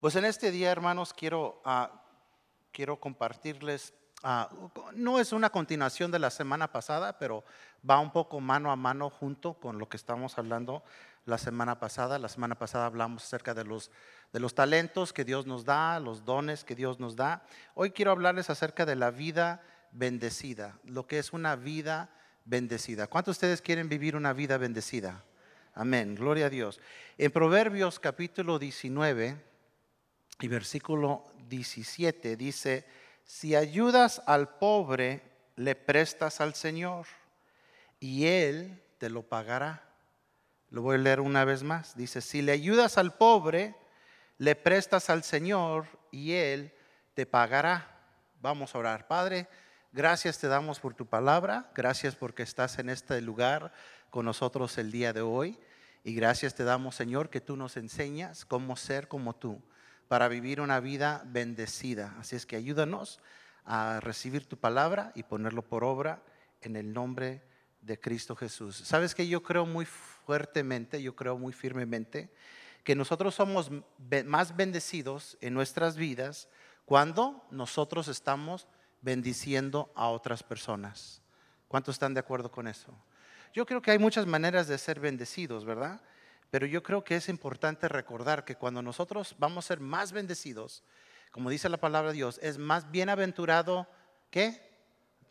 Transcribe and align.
Pues 0.00 0.16
en 0.16 0.24
este 0.24 0.50
día, 0.50 0.72
hermanos, 0.72 1.12
quiero, 1.12 1.60
ah, 1.62 1.90
quiero 2.72 2.98
compartirles, 2.98 3.92
ah, 4.22 4.48
no 4.94 5.20
es 5.20 5.30
una 5.34 5.50
continuación 5.50 6.10
de 6.10 6.18
la 6.18 6.30
semana 6.30 6.72
pasada, 6.72 7.18
pero 7.18 7.44
va 7.88 8.00
un 8.00 8.10
poco 8.10 8.40
mano 8.40 8.72
a 8.72 8.76
mano 8.76 9.10
junto 9.10 9.52
con 9.52 9.78
lo 9.78 9.90
que 9.90 9.98
estamos 9.98 10.38
hablando 10.38 10.82
la 11.26 11.36
semana 11.36 11.78
pasada. 11.78 12.18
La 12.18 12.30
semana 12.30 12.54
pasada 12.54 12.86
hablamos 12.86 13.24
acerca 13.24 13.52
de 13.52 13.64
los, 13.64 13.90
de 14.32 14.40
los 14.40 14.54
talentos 14.54 15.12
que 15.12 15.26
Dios 15.26 15.44
nos 15.44 15.66
da, 15.66 16.00
los 16.00 16.24
dones 16.24 16.64
que 16.64 16.74
Dios 16.74 16.98
nos 16.98 17.14
da. 17.14 17.42
Hoy 17.74 17.90
quiero 17.90 18.12
hablarles 18.12 18.48
acerca 18.48 18.86
de 18.86 18.96
la 18.96 19.10
vida 19.10 19.60
bendecida, 19.92 20.78
lo 20.84 21.06
que 21.06 21.18
es 21.18 21.34
una 21.34 21.56
vida 21.56 22.08
bendecida. 22.46 23.06
¿Cuántos 23.06 23.34
de 23.34 23.48
ustedes 23.48 23.60
quieren 23.60 23.90
vivir 23.90 24.16
una 24.16 24.32
vida 24.32 24.56
bendecida? 24.56 25.24
Amén, 25.74 26.14
gloria 26.14 26.46
a 26.46 26.50
Dios. 26.50 26.80
En 27.18 27.30
Proverbios 27.30 28.00
capítulo 28.00 28.58
19 28.58 29.49
y 30.40 30.48
versículo 30.48 31.24
17 31.48 32.36
dice, 32.36 32.86
si 33.24 33.54
ayudas 33.54 34.22
al 34.26 34.48
pobre, 34.56 35.22
le 35.56 35.74
prestas 35.74 36.40
al 36.40 36.54
Señor 36.54 37.06
y 37.98 38.26
Él 38.26 38.82
te 38.98 39.10
lo 39.10 39.22
pagará. 39.22 39.84
Lo 40.70 40.82
voy 40.82 40.96
a 40.96 40.98
leer 40.98 41.20
una 41.20 41.44
vez 41.44 41.62
más. 41.62 41.96
Dice, 41.96 42.20
si 42.20 42.42
le 42.42 42.52
ayudas 42.52 42.96
al 42.96 43.14
pobre, 43.14 43.74
le 44.38 44.56
prestas 44.56 45.10
al 45.10 45.22
Señor 45.22 45.86
y 46.10 46.32
Él 46.32 46.72
te 47.14 47.26
pagará. 47.26 48.00
Vamos 48.40 48.74
a 48.74 48.78
orar. 48.78 49.06
Padre, 49.06 49.48
gracias 49.92 50.38
te 50.38 50.48
damos 50.48 50.80
por 50.80 50.94
tu 50.94 51.06
palabra. 51.06 51.70
Gracias 51.74 52.16
porque 52.16 52.42
estás 52.42 52.78
en 52.78 52.88
este 52.88 53.20
lugar 53.20 53.72
con 54.08 54.24
nosotros 54.24 54.78
el 54.78 54.90
día 54.90 55.12
de 55.12 55.20
hoy. 55.20 55.58
Y 56.02 56.14
gracias 56.14 56.54
te 56.54 56.64
damos, 56.64 56.94
Señor, 56.94 57.28
que 57.28 57.42
tú 57.42 57.56
nos 57.56 57.76
enseñas 57.76 58.46
cómo 58.46 58.76
ser 58.76 59.06
como 59.06 59.34
tú 59.34 59.60
para 60.10 60.26
vivir 60.26 60.60
una 60.60 60.80
vida 60.80 61.22
bendecida. 61.26 62.16
Así 62.18 62.34
es 62.34 62.44
que 62.44 62.56
ayúdanos 62.56 63.20
a 63.64 64.00
recibir 64.00 64.44
tu 64.44 64.56
palabra 64.56 65.12
y 65.14 65.22
ponerlo 65.22 65.62
por 65.62 65.84
obra 65.84 66.20
en 66.62 66.74
el 66.74 66.92
nombre 66.92 67.44
de 67.80 68.00
Cristo 68.00 68.34
Jesús. 68.34 68.74
Sabes 68.74 69.14
que 69.14 69.28
yo 69.28 69.44
creo 69.44 69.66
muy 69.66 69.84
fuertemente, 69.84 71.00
yo 71.00 71.14
creo 71.14 71.38
muy 71.38 71.52
firmemente 71.52 72.28
que 72.82 72.96
nosotros 72.96 73.36
somos 73.36 73.70
más 74.26 74.56
bendecidos 74.56 75.38
en 75.40 75.54
nuestras 75.54 75.94
vidas 75.94 76.48
cuando 76.86 77.46
nosotros 77.52 78.08
estamos 78.08 78.66
bendiciendo 79.02 79.92
a 79.94 80.08
otras 80.08 80.42
personas. 80.42 81.22
¿Cuántos 81.68 81.94
están 81.94 82.14
de 82.14 82.20
acuerdo 82.20 82.50
con 82.50 82.66
eso? 82.66 82.92
Yo 83.54 83.64
creo 83.64 83.80
que 83.80 83.92
hay 83.92 83.98
muchas 84.00 84.26
maneras 84.26 84.66
de 84.66 84.76
ser 84.76 84.98
bendecidos, 84.98 85.64
¿verdad? 85.64 86.02
Pero 86.50 86.66
yo 86.66 86.82
creo 86.82 87.04
que 87.04 87.16
es 87.16 87.28
importante 87.28 87.88
recordar 87.88 88.44
que 88.44 88.56
cuando 88.56 88.82
nosotros 88.82 89.34
vamos 89.38 89.64
a 89.64 89.68
ser 89.68 89.80
más 89.80 90.12
bendecidos, 90.12 90.82
como 91.30 91.48
dice 91.50 91.68
la 91.68 91.76
palabra 91.76 92.10
de 92.10 92.16
Dios, 92.16 92.40
es 92.42 92.58
más 92.58 92.90
bienaventurado 92.90 93.86
que 94.30 94.60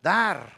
dar, 0.01 0.51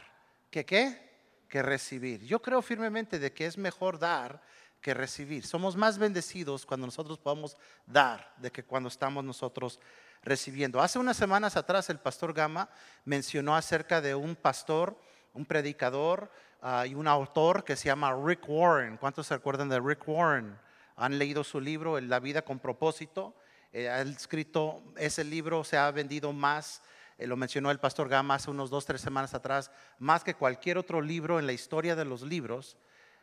que 0.50 0.64
qué, 0.64 1.12
que 1.48 1.62
recibir. 1.62 2.24
Yo 2.24 2.40
creo 2.40 2.62
firmemente 2.62 3.18
de 3.18 3.32
que 3.32 3.46
es 3.46 3.58
mejor 3.58 3.98
dar 3.98 4.40
que 4.80 4.94
recibir. 4.94 5.46
Somos 5.46 5.76
más 5.76 5.98
bendecidos 5.98 6.64
cuando 6.64 6.86
nosotros 6.86 7.18
podemos 7.18 7.56
dar 7.86 8.34
de 8.36 8.50
que 8.50 8.64
cuando 8.64 8.88
estamos 8.88 9.24
nosotros 9.24 9.80
recibiendo. 10.22 10.80
Hace 10.80 10.98
unas 10.98 11.16
semanas 11.16 11.56
atrás 11.56 11.90
el 11.90 11.98
pastor 11.98 12.32
Gama 12.32 12.68
mencionó 13.04 13.56
acerca 13.56 14.00
de 14.00 14.14
un 14.14 14.36
pastor, 14.36 14.98
un 15.34 15.44
predicador 15.44 16.30
hay 16.64 16.94
un 16.94 17.08
autor 17.08 17.64
que 17.64 17.74
se 17.74 17.86
llama 17.86 18.16
Rick 18.24 18.48
Warren. 18.48 18.96
¿Cuántos 18.96 19.26
se 19.26 19.34
acuerdan 19.34 19.68
de 19.68 19.80
Rick 19.80 20.06
Warren? 20.06 20.56
Han 20.94 21.18
leído 21.18 21.42
su 21.42 21.60
libro, 21.60 22.00
La 22.00 22.20
vida 22.20 22.42
con 22.42 22.60
propósito. 22.60 23.34
Eh, 23.72 23.88
ha 23.88 24.00
escrito 24.02 24.80
ese 24.96 25.24
libro, 25.24 25.64
se 25.64 25.76
ha 25.76 25.90
vendido 25.90 26.32
más, 26.32 26.80
eh, 27.18 27.26
lo 27.26 27.36
mencionó 27.36 27.72
el 27.72 27.80
pastor 27.80 28.08
Gama 28.08 28.36
hace 28.36 28.48
unos 28.48 28.70
dos, 28.70 28.86
tres 28.86 29.00
semanas 29.00 29.34
atrás, 29.34 29.72
más 29.98 30.22
que 30.22 30.34
cualquier 30.34 30.78
otro 30.78 31.00
libro 31.00 31.40
en 31.40 31.46
la 31.46 31.52
historia 31.52 31.96
de 31.96 32.04
los 32.04 32.22
libros, 32.22 32.76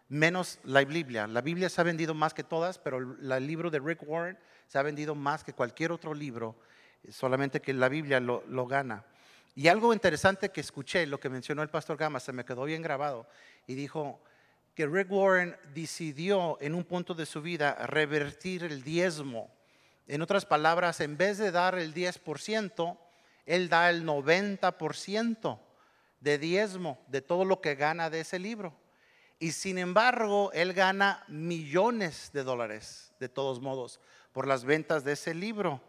menos 0.10 0.60
la 0.66 0.84
Biblia. 0.84 1.26
La 1.26 1.40
Biblia 1.40 1.70
se 1.70 1.80
ha 1.80 1.86
vendido 1.86 2.14
más 2.14 2.34
que 2.34 2.44
todas, 2.44 2.78
pero 2.78 2.98
el 2.98 3.48
libro 3.48 3.70
de 3.70 3.80
Rick 3.80 4.04
Warren 4.06 4.38
se 4.68 4.80
ha 4.80 4.84
vendido 4.84 5.16
más 5.16 5.46
que 5.46 5.54
cualquier 5.54 5.94
otro 5.94 6.14
libro, 6.14 6.58
solamente 7.10 7.62
que 7.62 7.74
la 7.74 7.88
Biblia 7.88 8.20
lo 8.20 8.68
gana. 8.68 9.06
Y 9.56 9.68
algo 9.68 9.94
interesante 9.94 10.50
que 10.50 10.62
escuché, 10.62 11.06
lo 11.06 11.20
que 11.20 11.30
mencionó 11.30 11.62
el 11.62 11.70
pastor 11.70 11.98
Gama, 11.98 12.20
se 12.20 12.34
me 12.34 12.46
quedó 12.46 12.64
bien 12.66 12.82
grabado, 12.82 13.28
y 13.68 13.76
dijo 13.76 14.22
que 14.76 14.88
Rick 14.88 15.12
Warren 15.12 15.58
decidió 15.74 16.58
en 16.62 16.74
un 16.74 16.86
punto 16.86 17.14
de 17.14 17.26
su 17.26 17.42
vida 17.42 17.74
revertir 17.88 18.64
el 18.64 18.84
diezmo. 18.84 19.54
En 20.08 20.22
otras 20.22 20.46
palabras, 20.46 21.02
en 21.02 21.18
vez 21.18 21.38
de 21.38 21.52
dar 21.52 21.78
el 21.78 21.94
10%, 21.94 22.98
él 23.46 23.68
da 23.68 23.90
el 23.90 24.06
90% 24.06 25.60
de 26.22 26.38
diezmo 26.38 27.00
de 27.08 27.22
todo 27.22 27.46
lo 27.46 27.62
que 27.62 27.76
gana 27.76 28.10
de 28.10 28.22
ese 28.22 28.40
libro. 28.40 28.74
Y 29.40 29.52
sin 29.54 29.78
embargo, 29.78 30.52
él 30.54 30.74
gana 30.74 31.24
millones 31.28 32.30
de 32.34 32.44
dólares, 32.44 33.14
de 33.20 33.30
todos 33.30 33.62
modos, 33.62 34.00
por 34.34 34.48
las 34.48 34.66
ventas 34.66 35.04
de 35.04 35.14
ese 35.14 35.34
libro. 35.34 35.82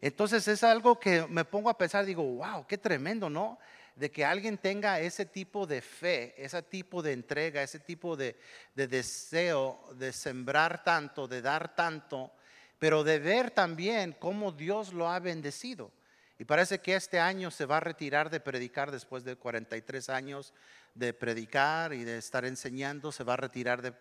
Entonces 0.00 0.48
es 0.48 0.64
algo 0.64 0.98
que 0.98 1.26
me 1.28 1.44
pongo 1.44 1.68
a 1.68 1.76
pensar, 1.76 2.04
digo, 2.06 2.22
wow, 2.22 2.66
qué 2.66 2.78
tremendo, 2.78 3.28
¿no? 3.28 3.58
De 3.94 4.10
que 4.10 4.24
alguien 4.24 4.56
tenga 4.56 4.98
ese 4.98 5.26
tipo 5.26 5.66
de 5.66 5.82
fe, 5.82 6.34
ese 6.42 6.62
tipo 6.62 7.02
de 7.02 7.12
entrega, 7.12 7.62
ese 7.62 7.80
tipo 7.80 8.16
de, 8.16 8.36
deseo 8.74 9.78
de 9.96 10.12
sembrar 10.12 10.82
tanto, 10.84 11.28
de 11.28 11.42
dar 11.42 11.74
tanto, 11.74 12.32
pero 12.78 13.04
de 13.04 13.18
ver 13.18 13.50
también 13.50 14.16
cómo 14.18 14.52
Dios 14.52 14.94
lo 14.94 15.08
ha 15.08 15.18
bendecido. 15.18 15.92
Y 16.38 16.44
parece 16.46 16.78
que 16.78 16.94
este 16.94 17.20
año 17.20 17.50
se 17.50 17.66
va 17.66 17.76
a 17.76 17.80
retirar 17.80 18.30
de 18.30 18.40
predicar 18.40 18.90
después 18.90 19.24
de 19.24 19.36
43 19.36 20.08
años 20.08 20.54
de 20.94 21.12
predicar 21.12 21.92
y 21.92 22.04
de 22.04 22.18
estar 22.18 22.44
enseñando, 22.44 23.12
se 23.12 23.22
va 23.22 23.34
a 23.34 23.36
retirar 23.36 23.80
de, 23.82 23.92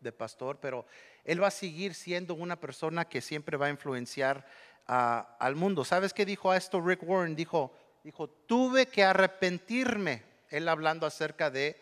de 0.00 0.12
pastor, 0.12 0.58
pero 0.60 0.86
él 1.24 1.42
va 1.42 1.48
a 1.48 1.50
seguir 1.50 1.94
siendo 1.94 2.34
una 2.34 2.60
persona 2.60 3.06
que 3.06 3.20
siempre 3.20 3.56
va 3.56 3.66
a 3.66 3.70
influenciar 3.70 4.46
al 4.86 5.56
mundo. 5.56 5.84
¿Sabes 5.84 6.12
qué 6.12 6.24
dijo 6.24 6.50
a 6.50 6.56
esto 6.56 6.80
Rick 6.80 7.02
Warren? 7.02 7.36
Dijo, 7.36 7.72
dijo, 8.04 8.28
tuve 8.28 8.86
que 8.86 9.04
arrepentirme, 9.04 10.22
él 10.48 10.68
hablando 10.68 11.06
acerca 11.06 11.50
de 11.50 11.80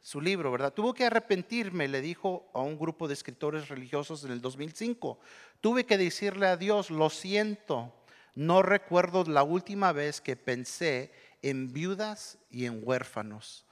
su 0.00 0.20
libro, 0.20 0.52
¿verdad? 0.52 0.72
Tuve 0.72 0.94
que 0.94 1.04
arrepentirme, 1.04 1.88
le 1.88 2.00
dijo 2.00 2.48
a 2.54 2.60
un 2.60 2.78
grupo 2.78 3.08
de 3.08 3.14
escritores 3.14 3.68
religiosos 3.68 4.24
en 4.24 4.30
el 4.30 4.40
2005. 4.40 5.18
Tuve 5.60 5.84
que 5.84 5.98
decirle 5.98 6.46
a 6.46 6.56
Dios, 6.56 6.90
lo 6.90 7.10
siento, 7.10 7.92
no 8.34 8.62
recuerdo 8.62 9.24
la 9.24 9.42
última 9.42 9.92
vez 9.92 10.20
que 10.20 10.36
pensé 10.36 11.12
en 11.42 11.72
viudas 11.72 12.38
y 12.50 12.66
en 12.66 12.80
huérfanos. 12.82 13.66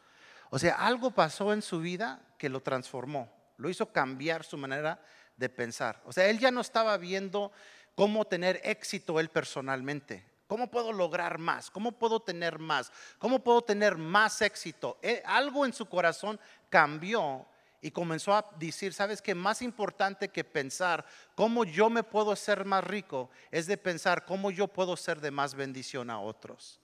O 0.50 0.58
sea, 0.58 0.74
algo 0.74 1.12
pasó 1.12 1.52
en 1.52 1.62
su 1.62 1.80
vida 1.80 2.20
que 2.38 2.48
lo 2.48 2.60
transformó, 2.60 3.32
lo 3.56 3.70
hizo 3.70 3.92
cambiar 3.92 4.44
su 4.44 4.58
manera 4.58 5.00
de 5.36 5.48
pensar. 5.48 6.02
O 6.04 6.12
sea, 6.12 6.28
él 6.28 6.38
ya 6.38 6.50
no 6.50 6.60
estaba 6.60 6.96
viendo 6.96 7.52
cómo 7.94 8.24
tener 8.24 8.60
éxito 8.64 9.20
él 9.20 9.28
personalmente. 9.28 10.24
¿Cómo 10.46 10.70
puedo 10.70 10.92
lograr 10.92 11.38
más? 11.38 11.70
¿Cómo 11.70 11.92
puedo 11.92 12.20
tener 12.20 12.58
más? 12.58 12.92
¿Cómo 13.18 13.42
puedo 13.42 13.62
tener 13.62 13.96
más 13.96 14.42
éxito? 14.42 14.98
Eh, 15.02 15.22
algo 15.24 15.64
en 15.64 15.72
su 15.72 15.86
corazón 15.86 16.38
cambió 16.68 17.46
y 17.80 17.90
comenzó 17.90 18.34
a 18.34 18.50
decir, 18.58 18.92
¿sabes 18.92 19.20
qué? 19.20 19.34
Más 19.34 19.62
importante 19.62 20.28
que 20.28 20.44
pensar 20.44 21.04
cómo 21.34 21.64
yo 21.64 21.90
me 21.90 22.02
puedo 22.02 22.32
hacer 22.32 22.64
más 22.64 22.84
rico 22.84 23.30
es 23.50 23.66
de 23.66 23.76
pensar 23.76 24.24
cómo 24.24 24.50
yo 24.50 24.68
puedo 24.68 24.96
ser 24.96 25.20
de 25.20 25.30
más 25.30 25.54
bendición 25.54 26.10
a 26.10 26.20
otros. 26.20 26.80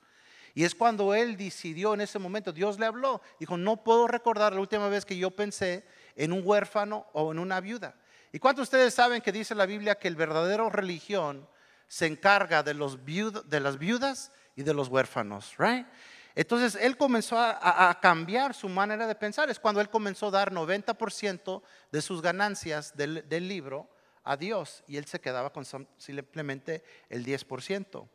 Y 0.55 0.65
es 0.65 0.75
cuando 0.75 1.15
él 1.15 1.37
decidió 1.37 1.95
en 1.95 2.01
ese 2.01 2.19
momento, 2.19 2.53
Dios 2.53 2.79
le 2.79 2.87
habló, 2.87 3.21
dijo, 3.39 3.57
no 3.57 3.83
puedo 3.83 4.09
recordar 4.09 4.53
la 4.53 4.61
última 4.61 4.89
vez 4.89 5.05
que 5.05 5.17
yo 5.17 5.31
pensé 5.31 5.85
en 6.17 6.33
un 6.33 6.43
huérfano 6.45 7.07
o 7.13 7.31
en 7.31 7.39
una 7.39 7.61
viuda. 7.61 7.95
¿Y 8.33 8.39
cuántos 8.39 8.71
de 8.71 8.77
ustedes 8.77 8.95
saben 8.95 9.21
que 9.21 9.33
dice 9.33 9.55
la 9.55 9.67
Biblia 9.67 9.97
que 9.97 10.09
el 10.09 10.17
verdadero 10.17 10.71
religión 10.71 11.49
se 11.89 12.07
encarga 12.07 12.63
de, 12.63 12.75
los 12.75 12.99
de 13.05 13.61
las 13.61 13.79
viudas 13.79 14.33
y 14.55 14.63
de 14.63 14.75
los 14.75 14.89
huérfanos? 14.89 15.55
Right? 15.59 15.87
Entonces 16.35 16.79
él 16.81 16.97
comenzó 16.97 17.37
a, 17.39 17.99
cambiar 18.01 18.55
su 18.55 18.69
manera 18.69 19.07
de 19.07 19.15
pensar. 19.15 19.51
Es 19.51 19.59
cuando 19.59 19.81
él 19.81 19.91
comenzó 19.91 20.29
a 20.29 20.31
dar 20.31 20.53
90% 20.53 21.63
de 21.91 22.03
sus 22.03 22.23
ganancias 22.23 22.97
del, 22.97 23.49
libro 23.49 23.89
a 24.23 24.37
Dios 24.37 24.85
y 24.87 24.97
él 24.97 25.07
se 25.07 25.21
quedaba 25.21 25.53
con 25.53 25.65
simplemente 25.65 26.85
el 27.09 27.25
10%. 27.25 28.09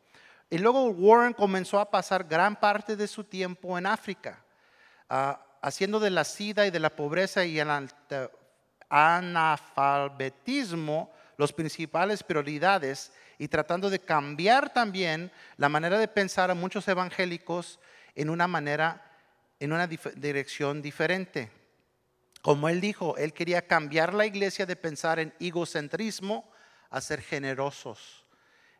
Y 0.48 0.58
luego 0.58 0.86
Warren 0.90 1.34
comenzó 1.34 1.78
a 1.78 1.90
pasar 1.90 2.24
gran 2.24 2.56
parte 2.56 2.96
de 2.96 3.06
su 3.06 3.24
tiempo 3.24 3.76
en 3.76 3.86
África, 3.86 4.44
ah, 5.10 5.44
haciendo 5.60 5.98
de 5.98 6.10
la 6.10 6.24
sida 6.24 6.66
y 6.66 6.70
de 6.70 6.80
la 6.80 6.90
pobreza 6.90 7.44
y 7.44 7.58
el 7.58 7.68
analfabetismo 8.88 11.12
las 11.36 11.52
principales 11.52 12.22
prioridades 12.22 13.12
y 13.38 13.48
tratando 13.48 13.90
de 13.90 13.98
cambiar 13.98 14.72
también 14.72 15.30
la 15.56 15.68
manera 15.68 15.98
de 15.98 16.08
pensar 16.08 16.50
a 16.50 16.54
muchos 16.54 16.86
evangélicos 16.88 17.78
en 18.14 18.30
una 18.30 18.46
manera, 18.46 19.02
en 19.60 19.72
una 19.72 19.86
dirección 19.86 20.80
diferente. 20.80 21.50
Como 22.42 22.68
él 22.68 22.80
dijo, 22.80 23.16
él 23.16 23.32
quería 23.32 23.66
cambiar 23.66 24.14
la 24.14 24.26
iglesia 24.26 24.66
de 24.66 24.76
pensar 24.76 25.18
en 25.18 25.34
egocentrismo 25.40 26.48
a 26.90 27.00
ser 27.00 27.20
generosos. 27.20 28.25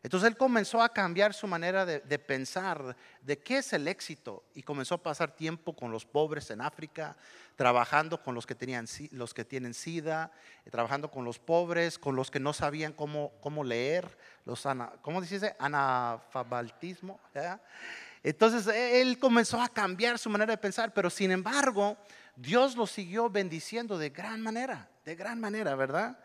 Entonces 0.07 0.29
él 0.29 0.37
comenzó 0.37 0.81
a 0.81 0.87
cambiar 0.87 1.33
su 1.33 1.47
manera 1.47 1.85
de, 1.85 1.99
pensar 2.17 2.95
de 3.23 3.39
qué 3.39 3.57
es 3.57 3.73
el 3.73 3.89
éxito 3.89 4.45
y 4.53 4.63
comenzó 4.63 4.95
a 4.95 5.03
pasar 5.03 5.35
tiempo 5.35 5.75
con 5.75 5.91
los 5.91 6.05
pobres 6.05 6.49
en 6.49 6.61
África, 6.61 7.17
trabajando 7.57 8.23
con 8.23 8.33
los 8.33 8.45
que, 8.45 8.55
tenían, 8.55 8.85
los 9.11 9.33
que 9.33 9.43
tienen 9.43 9.73
sida, 9.73 10.31
trabajando 10.71 11.11
con 11.11 11.25
los 11.25 11.39
pobres, 11.39 11.99
con 11.99 12.15
los 12.15 12.31
que 12.31 12.39
no 12.39 12.53
sabían 12.53 12.93
cómo, 12.93 13.33
cómo 13.41 13.65
leer, 13.65 14.17
los 14.45 14.65
¿cómo 15.01 15.19
dice? 15.19 15.57
Entonces 18.23 18.67
e, 18.67 19.01
él 19.01 19.19
comenzó 19.19 19.61
a 19.61 19.67
cambiar 19.67 20.17
su 20.19 20.29
manera 20.29 20.53
de 20.53 20.57
pensar, 20.57 20.93
pero 20.93 21.09
sin 21.09 21.31
embargo 21.31 21.97
Dios 22.37 22.77
lo 22.77 22.87
siguió 22.87 23.29
bendiciendo 23.29 23.97
de 23.97 24.11
gran 24.11 24.39
manera, 24.39 24.89
de 25.03 25.17
gran 25.17 25.37
manera, 25.41 25.75
¿verdad? 25.75 26.17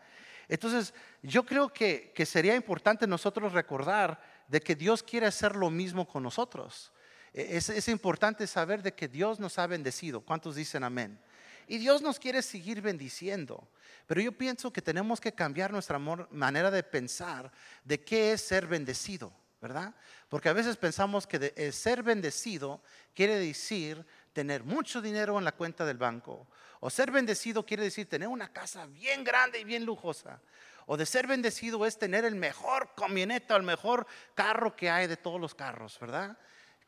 Entonces, 0.53 0.93
yo 1.23 1.43
creo 1.43 1.73
que, 1.73 2.13
sería 2.27 2.55
importante 2.55 3.07
nosotros 3.07 3.53
recordar 3.53 4.21
de 4.47 4.61
que 4.61 4.75
Dios 4.75 5.01
quiere 5.01 5.25
hacer 5.25 5.55
lo 5.55 5.71
mismo 5.71 6.07
con 6.07 6.21
nosotros. 6.21 6.91
E, 7.33 7.57
es, 7.57 7.87
importante 7.87 8.45
saber 8.45 8.83
de 8.83 8.93
que 8.93 9.07
Dios 9.07 9.39
nos 9.39 9.57
ha 9.57 9.65
bendecido. 9.65 10.21
¿Cuántos 10.21 10.53
dicen 10.53 10.83
amén? 10.83 11.19
Y 11.67 11.79
Dios 11.79 12.03
nos 12.03 12.19
quiere 12.19 12.43
seguir 12.43 12.83
bendiciendo. 12.83 13.67
Pero 14.05 14.21
yo 14.21 14.31
pienso 14.31 14.71
que 14.71 14.83
tenemos 14.83 15.19
que 15.19 15.31
cambiar 15.31 15.71
nuestra 15.71 15.97
manera 15.97 16.69
de 16.69 16.83
pensar 16.83 17.51
de 17.83 18.03
qué 18.03 18.33
es 18.33 18.41
ser 18.41 18.67
bendecido, 18.67 19.33
¿verdad? 19.59 19.95
Porque 20.29 20.49
a 20.49 20.53
veces 20.53 20.77
pensamos 20.77 21.25
que 21.25 21.51
eh, 21.55 21.71
ser 21.71 22.03
bendecido 22.03 22.79
quiere 23.15 23.39
decir 23.39 24.05
tener 24.33 24.63
mucho 24.63 25.01
dinero 25.01 25.37
en 25.37 25.45
la 25.45 25.53
cuenta 25.53 25.85
del 25.85 25.97
banco. 25.97 26.47
O 26.79 26.89
ser 26.89 27.11
bendecido 27.11 27.65
quiere 27.65 27.83
decir 27.83 28.09
tener 28.09 28.27
una 28.27 28.51
casa 28.51 28.87
bien 28.87 29.23
grande 29.23 29.59
y 29.59 29.63
bien 29.63 29.85
lujosa. 29.85 30.41
O 30.85 30.97
de 30.97 31.05
ser 31.05 31.27
bendecido 31.27 31.85
es 31.85 31.97
tener 31.97 32.25
el 32.25 32.35
mejor 32.35 32.93
camioneta, 32.95 33.55
el 33.55 33.63
mejor 33.63 34.05
carro 34.35 34.75
que 34.75 34.89
hay 34.89 35.07
de 35.07 35.15
todos 35.15 35.39
los 35.39 35.55
carros, 35.55 35.97
¿verdad? 35.99 36.37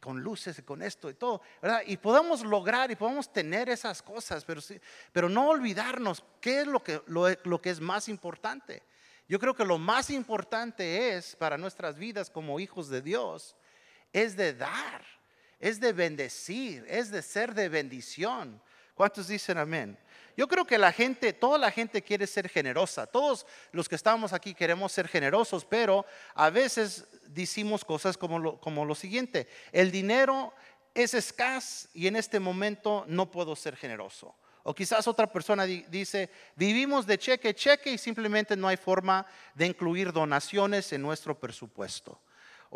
Con 0.02 0.20
luces 0.20 0.60
y 0.60 0.64
con 0.64 0.82
esto 0.82 1.10
y 1.10 1.14
todo, 1.14 1.42
¿verdad? 1.62 1.82
Y 1.86 1.96
podemos 1.96 2.44
lograr 2.44 2.92
y 2.92 2.98
podemos 2.98 3.32
tener 3.32 3.70
esas 3.70 4.02
cosas, 4.02 4.44
pero, 4.44 4.60
sí, 4.60 4.80
pero 5.14 5.30
no 5.30 5.48
olvidarnos 5.48 6.26
qué 6.42 6.62
es 6.62 6.68
lo 6.68 6.84
que, 6.84 7.02
lo 7.08 7.62
que 7.62 7.70
es 7.70 7.80
más 7.80 8.10
importante. 8.10 8.84
Yo 9.30 9.40
creo 9.40 9.56
que 9.56 9.66
lo 9.66 9.78
más 9.78 10.10
importante 10.10 11.16
es 11.16 11.36
para 11.38 11.58
nuestras 11.58 11.98
vidas 11.98 12.30
como 12.30 12.60
hijos 12.60 12.90
de 12.90 13.02
Dios, 13.02 13.56
es 14.12 14.36
de 14.36 14.54
dar 14.54 15.15
es 15.66 15.80
de 15.80 15.94
bendecir, 15.94 16.86
es 16.88 17.10
de 17.10 17.24
ser 17.24 17.56
de 17.56 17.70
bendición. 17.70 18.62
¿Cuántos 18.94 19.30
dicen 19.30 19.58
amén? 19.58 19.98
Yo 20.38 20.48
creo 20.48 20.64
que 20.64 20.78
la 20.78 20.92
gente, 20.92 21.34
toda 21.34 21.58
la 21.58 21.72
gente 21.72 22.04
quiere 22.04 22.28
ser 22.28 22.48
generosa. 22.50 23.08
Todos 23.08 23.48
los 23.72 23.90
que 23.90 23.96
estamos 23.96 24.32
aquí 24.32 24.54
queremos 24.54 24.92
ser 24.92 25.08
generosos, 25.08 25.66
pero 25.66 26.06
a 26.36 26.52
veces 26.52 27.08
decimos 27.30 27.84
cosas 27.84 28.16
como 28.16 28.38
lo, 28.38 28.62
como 28.62 28.86
lo 28.86 28.94
siguiente. 28.94 29.48
El 29.72 29.90
dinero 29.90 30.54
es 30.94 31.16
escaso 31.16 31.90
y 31.96 32.06
en 32.06 32.16
este 32.16 32.40
momento 32.40 33.04
no 33.08 33.32
puedo 33.32 33.56
ser 33.56 33.76
generoso. 33.76 34.36
O 34.62 34.76
quizás 34.76 35.08
otra 35.08 35.26
persona 35.26 35.66
dice, 35.66 36.30
vivimos 36.56 37.08
de 37.08 37.18
cheque 37.18 37.56
cheque 37.56 37.90
y 37.90 37.98
simplemente 37.98 38.56
no 38.56 38.68
hay 38.68 38.78
forma 38.78 39.26
de 39.56 39.66
incluir 39.66 40.14
donaciones 40.14 40.94
en 40.94 41.02
nuestro 41.02 41.40
presupuesto. 41.40 42.22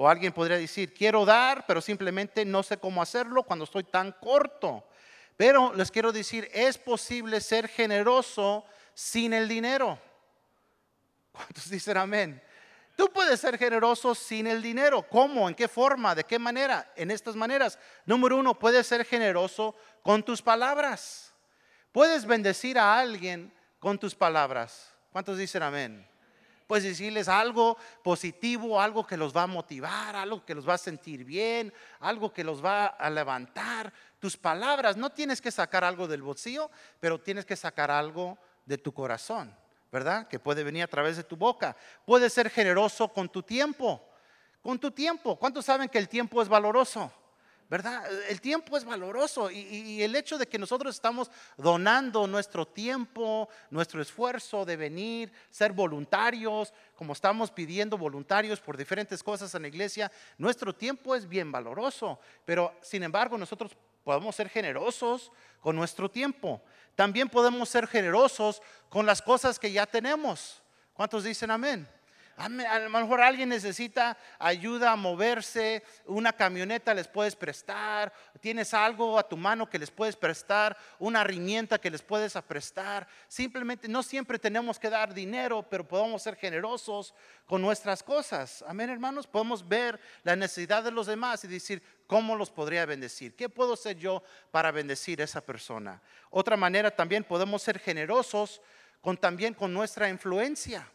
O 0.01 0.07
alguien 0.07 0.31
podría 0.31 0.57
decir, 0.57 0.93
quiero 0.93 1.25
dar, 1.25 1.65
pero 1.67 1.81
simplemente 1.81 2.45
no 2.45 2.63
sé 2.63 2.77
cómo 2.77 3.01
hacerlo 3.01 3.43
cuando 3.43 3.65
estoy 3.65 3.83
tan 3.83 4.13
corto. 4.13 4.87
Pero 5.35 5.73
les 5.73 5.91
quiero 5.91 6.13
decir, 6.13 6.49
es 6.53 6.77
posible 6.77 7.41
ser 7.41 7.67
generoso 7.67 8.63
sin 8.93 9.33
el 9.33 9.49
dinero. 9.49 9.99
¿Cuántos 11.33 11.69
dicen 11.69 11.97
amén? 11.97 12.41
Tú 12.95 13.11
puedes 13.11 13.41
ser 13.41 13.57
generoso 13.57 14.15
sin 14.15 14.47
el 14.47 14.61
dinero. 14.61 15.01
¿Cómo? 15.01 15.49
¿En 15.49 15.55
qué 15.55 15.67
forma? 15.67 16.15
¿De 16.15 16.23
qué 16.23 16.39
manera? 16.39 16.89
En 16.95 17.11
estas 17.11 17.35
maneras. 17.35 17.77
Número 18.05 18.37
uno, 18.37 18.57
puedes 18.57 18.87
ser 18.87 19.03
generoso 19.03 19.75
con 20.01 20.23
tus 20.23 20.41
palabras. 20.41 21.33
Puedes 21.91 22.25
bendecir 22.25 22.79
a 22.79 22.97
alguien 22.97 23.53
con 23.79 23.99
tus 23.99 24.15
palabras. 24.15 24.93
¿Cuántos 25.11 25.37
dicen 25.37 25.61
amén? 25.61 26.07
Puedes 26.69 26.83
decirles 26.83 27.27
algo 27.27 27.79
positivo, 28.03 28.79
algo 28.79 29.03
que 29.03 29.17
los 29.17 29.35
va 29.35 29.41
a 29.41 29.47
motivar, 29.47 30.15
algo 30.15 30.45
que 30.45 30.53
los 30.53 30.69
va 30.69 30.75
a 30.75 30.77
sentir 30.77 31.25
bien, 31.25 31.73
algo 31.99 32.31
que 32.31 32.43
los 32.43 32.63
va 32.63 32.85
a 32.85 33.09
levantar. 33.09 33.91
Tus 34.19 34.37
palabras, 34.37 34.95
no 34.95 35.09
tienes 35.09 35.41
que 35.41 35.49
sacar 35.49 35.83
algo 35.83 36.07
del 36.07 36.21
bolsillo, 36.21 36.69
pero 36.99 37.19
tienes 37.19 37.43
que 37.43 37.55
sacar 37.55 37.89
algo 37.89 38.37
de 38.67 38.77
tu 38.77 38.93
corazón, 38.93 39.51
¿verdad? 39.91 40.27
Que 40.27 40.37
puede 40.37 40.63
venir 40.63 40.83
a 40.83 40.87
través 40.87 41.17
de 41.17 41.23
tu 41.23 41.35
boca. 41.35 41.75
Puedes 42.05 42.31
ser 42.33 42.51
generoso 42.51 43.07
con 43.07 43.29
tu 43.29 43.41
tiempo, 43.41 44.07
con 44.61 44.77
tu 44.77 44.91
tiempo. 44.91 45.39
¿Cuántos 45.39 45.65
saben 45.65 45.89
que 45.89 45.97
el 45.97 46.07
tiempo 46.07 46.39
es 46.39 46.47
valoroso? 46.47 47.11
¿Verdad? 47.69 48.03
El 48.27 48.41
tiempo 48.41 48.75
es 48.75 48.83
valoroso 48.83 49.51
y, 49.51 50.01
el 50.01 50.15
hecho 50.15 50.39
de 50.39 50.47
que 50.47 50.57
nosotros 50.57 50.95
estamos 50.95 51.29
donando 51.55 52.25
nuestro 52.25 52.65
tiempo, 52.65 53.47
nuestro 53.69 54.01
esfuerzo 54.01 54.65
de 54.65 54.75
venir, 54.75 55.31
ser 55.51 55.71
voluntarios, 55.71 56.73
como 56.95 57.13
estamos 57.13 57.51
pidiendo 57.51 57.97
voluntarios 57.97 58.59
por 58.59 58.75
diferentes 58.75 59.21
cosas 59.21 59.53
en 59.53 59.61
la 59.61 59.67
iglesia, 59.67 60.11
nuestro 60.39 60.73
tiempo 60.73 61.15
es 61.15 61.29
bien 61.29 61.51
valoroso, 61.51 62.19
pero 62.43 62.75
sin 62.81 63.03
embargo 63.03 63.37
nosotros 63.37 63.77
podemos 64.03 64.35
ser 64.35 64.49
generosos 64.49 65.31
con 65.61 65.75
nuestro 65.75 66.09
tiempo. 66.09 66.61
También 66.95 67.29
podemos 67.29 67.69
ser 67.69 67.85
generosos 67.85 68.63
con 68.89 69.05
las 69.05 69.21
cosas 69.21 69.59
que 69.59 69.71
ya 69.71 69.85
tenemos. 69.85 70.63
¿Cuántos 70.93 71.23
dicen 71.23 71.51
amén? 71.51 71.87
A 72.39 72.79
lo 72.79 72.89
mejor 72.89 73.19
alguien 73.19 73.49
necesita 73.49 74.17
ayuda 74.39 74.93
a 74.93 74.95
moverse, 74.95 75.83
una 76.05 76.31
camioneta 76.31 76.93
les 76.93 77.05
puedes 77.05 77.35
prestar, 77.35 78.13
tienes 78.39 78.73
algo 78.73 79.19
a 79.19 79.27
tu 79.27 79.35
mano 79.35 79.69
que 79.69 79.77
les 79.77 79.91
puedes 79.91 80.15
prestar, 80.15 80.77
una 80.99 81.19
herramienta 81.19 81.81
que 81.81 81.91
les 81.91 82.01
puedes 82.01 82.33
prestar. 82.47 83.05
Simplemente 83.27 83.89
no 83.89 84.01
siempre 84.03 84.39
tenemos 84.39 84.79
que 84.79 84.89
dar 84.89 85.13
dinero, 85.13 85.67
pero 85.69 85.85
podemos 85.85 86.23
ser 86.23 86.37
generosos 86.37 87.13
con 87.45 87.61
nuestras 87.61 88.01
cosas. 88.01 88.63
Amén, 88.65 88.89
hermanos, 88.89 89.27
podemos 89.27 89.67
ver 89.67 89.99
la 90.23 90.37
necesidad 90.37 90.81
de 90.81 90.91
los 90.91 91.07
demás 91.07 91.43
y 91.43 91.49
decir, 91.49 91.83
¿cómo 92.07 92.37
los 92.37 92.49
podría 92.49 92.85
bendecir? 92.85 93.35
¿Qué 93.35 93.49
puedo 93.49 93.73
hacer 93.73 93.97
yo 93.97 94.23
para 94.49 94.71
bendecir 94.71 95.19
a 95.19 95.25
esa 95.25 95.41
persona? 95.41 96.01
Otra 96.29 96.55
manera 96.55 96.89
también 96.89 97.25
podemos 97.25 97.61
ser 97.61 97.79
generosos 97.79 98.61
con 99.01 99.17
también 99.17 99.53
con 99.53 99.73
nuestra 99.73 100.07
influencia. 100.07 100.89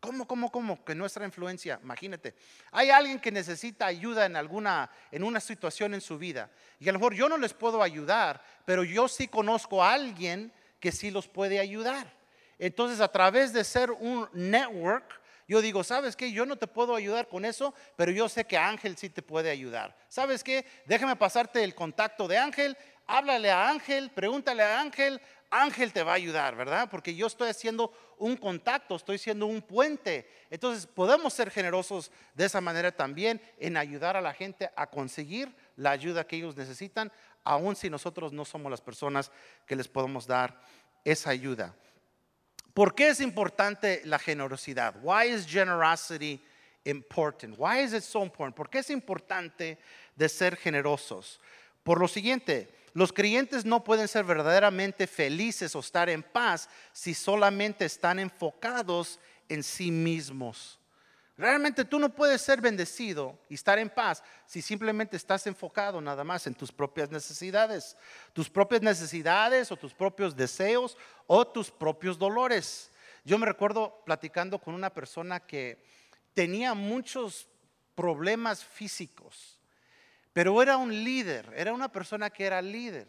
¿Cómo, 0.00 0.26
cómo, 0.28 0.50
cómo? 0.52 0.84
Que 0.84 0.94
nuestra 0.94 1.24
influencia, 1.24 1.80
imagínate, 1.82 2.34
hay 2.70 2.90
alguien 2.90 3.18
que 3.18 3.32
necesita 3.32 3.86
ayuda 3.86 4.26
en 4.26 4.36
alguna, 4.36 4.90
en 5.10 5.24
una 5.24 5.40
situación 5.40 5.92
en 5.92 6.00
su 6.00 6.18
vida. 6.18 6.50
Y 6.78 6.88
a 6.88 6.92
lo 6.92 7.00
mejor 7.00 7.14
yo 7.14 7.28
no 7.28 7.36
les 7.36 7.52
puedo 7.52 7.82
ayudar, 7.82 8.40
pero 8.64 8.84
yo 8.84 9.08
sí 9.08 9.26
conozco 9.26 9.82
a 9.82 9.92
alguien 9.92 10.52
que 10.78 10.92
sí 10.92 11.10
los 11.10 11.26
puede 11.26 11.58
ayudar. 11.58 12.12
Entonces, 12.60 13.00
a 13.00 13.08
través 13.08 13.52
de 13.52 13.64
ser 13.64 13.90
un 13.90 14.28
network, 14.32 15.20
yo 15.48 15.62
digo, 15.62 15.82
¿sabes 15.82 16.14
qué? 16.14 16.30
Yo 16.30 16.44
no 16.44 16.56
te 16.56 16.66
puedo 16.66 16.94
ayudar 16.94 17.26
con 17.26 17.44
eso, 17.44 17.74
pero 17.96 18.12
yo 18.12 18.28
sé 18.28 18.44
que 18.44 18.58
Ángel 18.58 18.96
sí 18.96 19.08
te 19.08 19.22
puede 19.22 19.50
ayudar. 19.50 19.96
¿Sabes 20.08 20.44
qué? 20.44 20.66
Déjame 20.84 21.16
pasarte 21.16 21.64
el 21.64 21.74
contacto 21.74 22.28
de 22.28 22.36
Ángel, 22.36 22.76
háblale 23.08 23.50
a 23.50 23.68
Ángel, 23.68 24.10
pregúntale 24.10 24.62
a 24.62 24.80
Ángel, 24.80 25.20
Ángel 25.50 25.92
te 25.92 26.02
va 26.02 26.12
a 26.12 26.16
ayudar, 26.16 26.54
¿verdad? 26.56 26.88
Porque 26.90 27.14
yo 27.14 27.26
estoy 27.26 27.48
haciendo 27.48 27.92
un 28.18 28.36
contacto, 28.36 28.94
estoy 28.94 29.16
siendo 29.16 29.46
un 29.46 29.62
puente. 29.62 30.30
Entonces 30.50 30.86
podemos 30.86 31.32
ser 31.32 31.50
generosos 31.50 32.12
de 32.34 32.44
esa 32.44 32.60
manera 32.60 32.92
también 32.92 33.40
en 33.58 33.78
ayudar 33.78 34.16
a 34.16 34.20
la 34.20 34.34
gente 34.34 34.70
a 34.76 34.86
conseguir 34.86 35.54
la 35.76 35.90
ayuda 35.90 36.26
que 36.26 36.36
ellos 36.36 36.56
necesitan, 36.56 37.10
aun 37.44 37.74
si 37.76 37.88
nosotros 37.88 38.32
no 38.32 38.44
somos 38.44 38.70
las 38.70 38.82
personas 38.82 39.32
que 39.66 39.74
les 39.74 39.88
podemos 39.88 40.26
dar 40.26 40.60
esa 41.02 41.30
ayuda. 41.30 41.74
¿Por 42.74 42.94
qué 42.94 43.08
es 43.08 43.20
importante 43.20 44.02
la 44.04 44.18
generosidad? 44.18 44.96
Why 45.02 45.32
is 45.32 45.46
generosity 45.46 46.44
important? 46.84 47.56
Why 47.58 47.80
is 47.80 47.94
it 47.94 48.02
so 48.02 48.22
important? 48.22 48.54
¿Por 48.54 48.68
qué 48.68 48.80
es 48.80 48.90
importante 48.90 49.78
de 50.14 50.28
ser 50.28 50.56
generosos? 50.56 51.40
Por 51.82 51.98
lo 51.98 52.06
siguiente, 52.06 52.77
los 52.98 53.12
creyentes 53.12 53.64
no 53.64 53.84
pueden 53.84 54.08
ser 54.08 54.24
verdaderamente 54.24 55.06
felices 55.06 55.76
o 55.76 55.78
estar 55.78 56.08
en 56.08 56.20
paz 56.20 56.68
si 56.92 57.14
solamente 57.14 57.84
están 57.84 58.18
enfocados 58.18 59.20
en 59.48 59.62
sí 59.62 59.92
mismos. 59.92 60.80
Realmente 61.36 61.84
tú 61.84 62.00
no 62.00 62.12
puedes 62.12 62.42
ser 62.42 62.60
bendecido 62.60 63.38
y 63.48 63.54
estar 63.54 63.78
en 63.78 63.88
paz 63.88 64.24
si 64.46 64.60
simplemente 64.60 65.16
estás 65.16 65.46
enfocado 65.46 66.00
nada 66.00 66.24
más 66.24 66.48
en 66.48 66.56
tus 66.56 66.72
propias 66.72 67.08
necesidades, 67.12 67.96
tus 68.32 68.50
propias 68.50 68.82
necesidades 68.82 69.70
o 69.70 69.76
tus 69.76 69.94
propios 69.94 70.34
deseos 70.34 70.98
o 71.28 71.46
tus 71.46 71.70
propios 71.70 72.18
dolores. 72.18 72.90
Yo 73.22 73.38
me 73.38 73.46
recuerdo 73.46 74.02
platicando 74.04 74.58
con 74.58 74.74
una 74.74 74.90
persona 74.90 75.38
que 75.38 75.84
tenía 76.34 76.74
muchos 76.74 77.46
problemas 77.94 78.64
físicos 78.64 79.57
pero 80.32 80.62
era 80.62 80.76
un 80.76 80.92
líder, 80.92 81.52
era 81.56 81.72
una 81.72 81.90
persona 81.90 82.30
que 82.30 82.44
era 82.44 82.62
líder. 82.62 83.08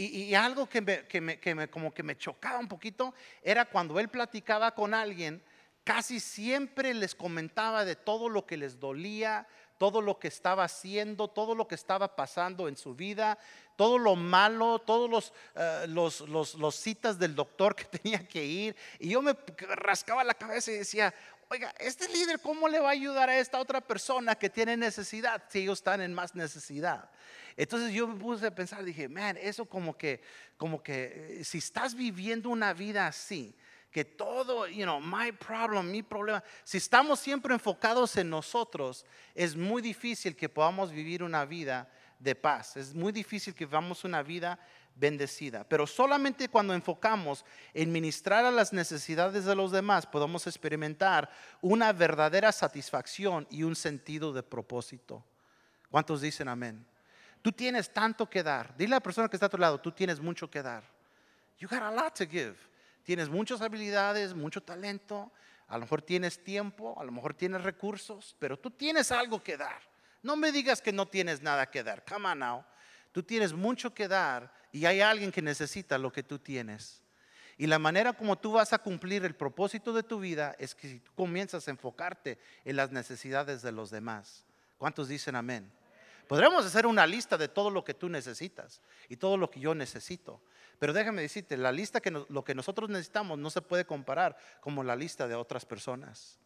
Y, 0.00 0.32
algo 0.34 0.68
que, 0.68 0.80
me, 0.80 1.68
como 1.70 1.92
que 1.92 2.04
me 2.04 2.16
chocaba 2.16 2.60
un 2.60 2.68
poquito 2.68 3.12
era 3.42 3.64
cuando 3.64 3.98
él 3.98 4.08
platicaba 4.08 4.72
con 4.72 4.94
alguien, 4.94 5.42
casi 5.82 6.20
siempre 6.20 6.94
les 6.94 7.16
comentaba 7.16 7.84
de 7.84 7.96
todo 7.96 8.28
lo 8.28 8.46
que 8.46 8.56
les 8.56 8.78
dolía, 8.78 9.48
todo 9.76 10.00
lo 10.00 10.18
que 10.18 10.28
estaba 10.28 10.64
haciendo, 10.64 11.26
todo 11.26 11.56
lo 11.56 11.66
que 11.66 11.74
estaba 11.74 12.14
pasando 12.14 12.68
en 12.68 12.76
su 12.76 12.94
vida, 12.94 13.38
todo 13.74 13.98
lo 13.98 14.14
malo, 14.16 14.80
todos 14.80 15.08
los, 15.10 15.32
eh, 15.54 15.86
los, 15.88 16.20
los, 16.20 16.54
los, 16.54 16.74
citas 16.74 17.18
del 17.18 17.34
doctor 17.34 17.74
que 17.74 17.84
tenía 17.98 18.26
que 18.26 18.44
ir. 18.44 18.76
Y 18.98 19.10
yo 19.10 19.22
me 19.22 19.36
rascaba 19.60 20.22
la 20.22 20.34
cabeza 20.34 20.70
y 20.70 20.78
decía, 20.78 21.14
oiga, 21.50 21.74
este 21.78 22.08
líder, 22.08 22.40
¿cómo 22.40 22.68
le 22.68 22.80
va 22.80 22.88
a 22.88 22.92
ayudar 22.92 23.28
a 23.28 23.38
esta 23.38 23.58
otra 23.58 23.80
persona 23.80 24.34
que 24.34 24.50
tiene 24.50 24.76
necesidad 24.76 25.42
si 25.48 25.60
ellos 25.60 25.78
están 25.78 26.00
en 26.00 26.12
más 26.12 26.34
necesidad? 26.34 27.10
Entonces 27.56 27.92
yo 27.92 28.06
me 28.06 28.18
puse 28.20 28.46
a 28.46 28.54
pensar, 28.54 28.84
dije, 28.84 29.08
man, 29.08 29.36
eso 29.40 29.64
como 29.64 29.96
que, 29.96 30.20
como 30.56 30.82
que, 30.82 31.38
eh, 31.40 31.44
si 31.44 31.58
estás 31.58 31.94
viviendo 31.94 32.50
una 32.50 32.72
vida 32.72 33.06
así, 33.06 33.54
que 33.90 34.04
todo, 34.04 34.68
you 34.68 34.84
know, 34.84 35.00
my 35.00 35.32
problem, 35.32 35.90
mi 35.90 36.02
problema, 36.02 36.44
si 36.62 36.76
estamos 36.76 37.18
siempre 37.18 37.54
enfocados 37.54 38.16
en 38.16 38.28
nosotros, 38.28 39.06
es 39.34 39.56
muy 39.56 39.80
difícil 39.80 40.36
que 40.36 40.48
podamos 40.48 40.92
vivir 40.92 41.22
una 41.22 41.44
vida 41.46 41.90
de 42.18 42.34
paz. 42.34 42.76
Es 42.76 42.94
muy 42.94 43.12
difícil 43.12 43.54
que 43.54 43.64
vivamos 43.64 44.04
una 44.04 44.22
vida 44.22 44.58
bendecida. 44.98 45.64
Pero 45.64 45.86
solamente 45.86 46.48
cuando 46.48 46.74
enfocamos 46.74 47.44
en 47.72 47.92
ministrar 47.92 48.44
a 48.44 48.50
las 48.50 48.72
necesidades 48.72 49.44
de 49.44 49.54
los 49.54 49.70
demás, 49.70 50.06
podemos 50.06 50.46
experimentar 50.46 51.30
una 51.60 51.92
verdadera 51.92 52.52
satisfacción 52.52 53.46
y 53.50 53.62
un 53.62 53.76
sentido 53.76 54.32
de 54.32 54.42
propósito. 54.42 55.24
¿Cuántos 55.90 56.20
dicen 56.20 56.48
amén? 56.48 56.84
Tú 57.42 57.52
tienes 57.52 57.92
tanto 57.92 58.28
que 58.28 58.42
dar. 58.42 58.76
Dile 58.76 58.94
a 58.94 58.96
la 58.96 59.02
persona 59.02 59.28
que 59.28 59.36
está 59.36 59.46
a 59.46 59.50
tu 59.50 59.58
lado, 59.58 59.80
tú 59.80 59.92
tienes 59.92 60.20
mucho 60.20 60.50
que 60.50 60.62
dar. 60.62 60.82
You 61.58 61.68
got 61.68 61.82
a 61.82 61.90
lot 61.90 62.14
to 62.18 62.26
give. 62.26 62.56
Tienes 63.04 63.28
muchas 63.28 63.62
habilidades, 63.62 64.34
mucho 64.34 64.62
talento, 64.62 65.32
a 65.68 65.74
lo 65.74 65.82
mejor 65.82 66.02
tienes 66.02 66.42
tiempo, 66.42 66.98
a 67.00 67.04
lo 67.04 67.12
mejor 67.12 67.34
tienes 67.34 67.62
recursos, 67.62 68.36
pero 68.38 68.58
tú 68.58 68.70
tienes 68.70 69.10
algo 69.12 69.42
que 69.42 69.56
dar. 69.56 69.80
No 70.22 70.36
me 70.36 70.52
digas 70.52 70.82
que 70.82 70.92
no 70.92 71.06
tienes 71.06 71.40
nada 71.40 71.70
que 71.70 71.82
dar. 71.82 72.04
Come 72.04 72.28
on 72.28 72.38
now. 72.38 72.64
Tú 73.18 73.24
tienes 73.24 73.52
mucho 73.52 73.92
que 73.92 74.06
dar 74.06 74.52
y 74.70 74.86
hay 74.86 75.00
alguien 75.00 75.32
que 75.32 75.42
necesita 75.42 75.98
lo 75.98 76.12
que 76.12 76.22
tú 76.22 76.38
tienes. 76.38 77.02
Y 77.56 77.66
la 77.66 77.80
manera 77.80 78.12
como 78.12 78.38
tú 78.38 78.52
vas 78.52 78.72
a 78.72 78.78
cumplir 78.78 79.24
el 79.24 79.34
propósito 79.34 79.92
de 79.92 80.04
tu 80.04 80.20
vida 80.20 80.54
es 80.56 80.72
que 80.72 80.86
si 80.86 81.00
tú 81.00 81.10
comienzas 81.16 81.66
a 81.66 81.72
enfocarte 81.72 82.38
en 82.64 82.76
las 82.76 82.92
necesidades 82.92 83.60
de 83.60 83.72
los 83.72 83.90
demás. 83.90 84.44
¿Cuántos 84.76 85.08
dicen 85.08 85.34
amén? 85.34 85.68
Podremos 86.28 86.64
hacer 86.64 86.86
una 86.86 87.08
lista 87.08 87.36
de 87.36 87.48
todo 87.48 87.70
lo 87.70 87.82
que 87.82 87.92
tú 87.92 88.08
necesitas 88.08 88.80
y 89.08 89.16
todo 89.16 89.36
lo 89.36 89.50
que 89.50 89.58
yo 89.58 89.74
necesito. 89.74 90.40
Pero 90.78 90.92
déjame 90.92 91.22
decirte, 91.22 91.56
la 91.56 91.72
lista 91.72 92.00
que 92.00 92.12
lo 92.12 92.44
que 92.44 92.54
nosotros 92.54 92.88
necesitamos 92.88 93.36
no 93.36 93.50
se 93.50 93.62
puede 93.62 93.84
comparar 93.84 94.38
como 94.60 94.84
la 94.84 94.94
lista 94.94 95.26
de 95.26 95.34
otras 95.34 95.66
personas. 95.66 96.38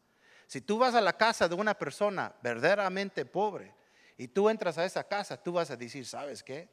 Si 0.46 0.62
tú 0.62 0.78
vas 0.78 0.94
a 0.94 1.02
la 1.02 1.18
casa 1.18 1.48
de 1.48 1.54
una 1.54 1.74
persona 1.74 2.32
verdaderamente 2.42 3.26
pobre 3.26 3.74
y 4.16 4.28
tú 4.28 4.48
entras 4.48 4.78
a 4.78 4.84
esa 4.84 5.04
casa, 5.04 5.36
tú 5.36 5.52
vas 5.52 5.70
a 5.70 5.76
decir, 5.76 6.06
¿sabes 6.06 6.42
qué? 6.42 6.68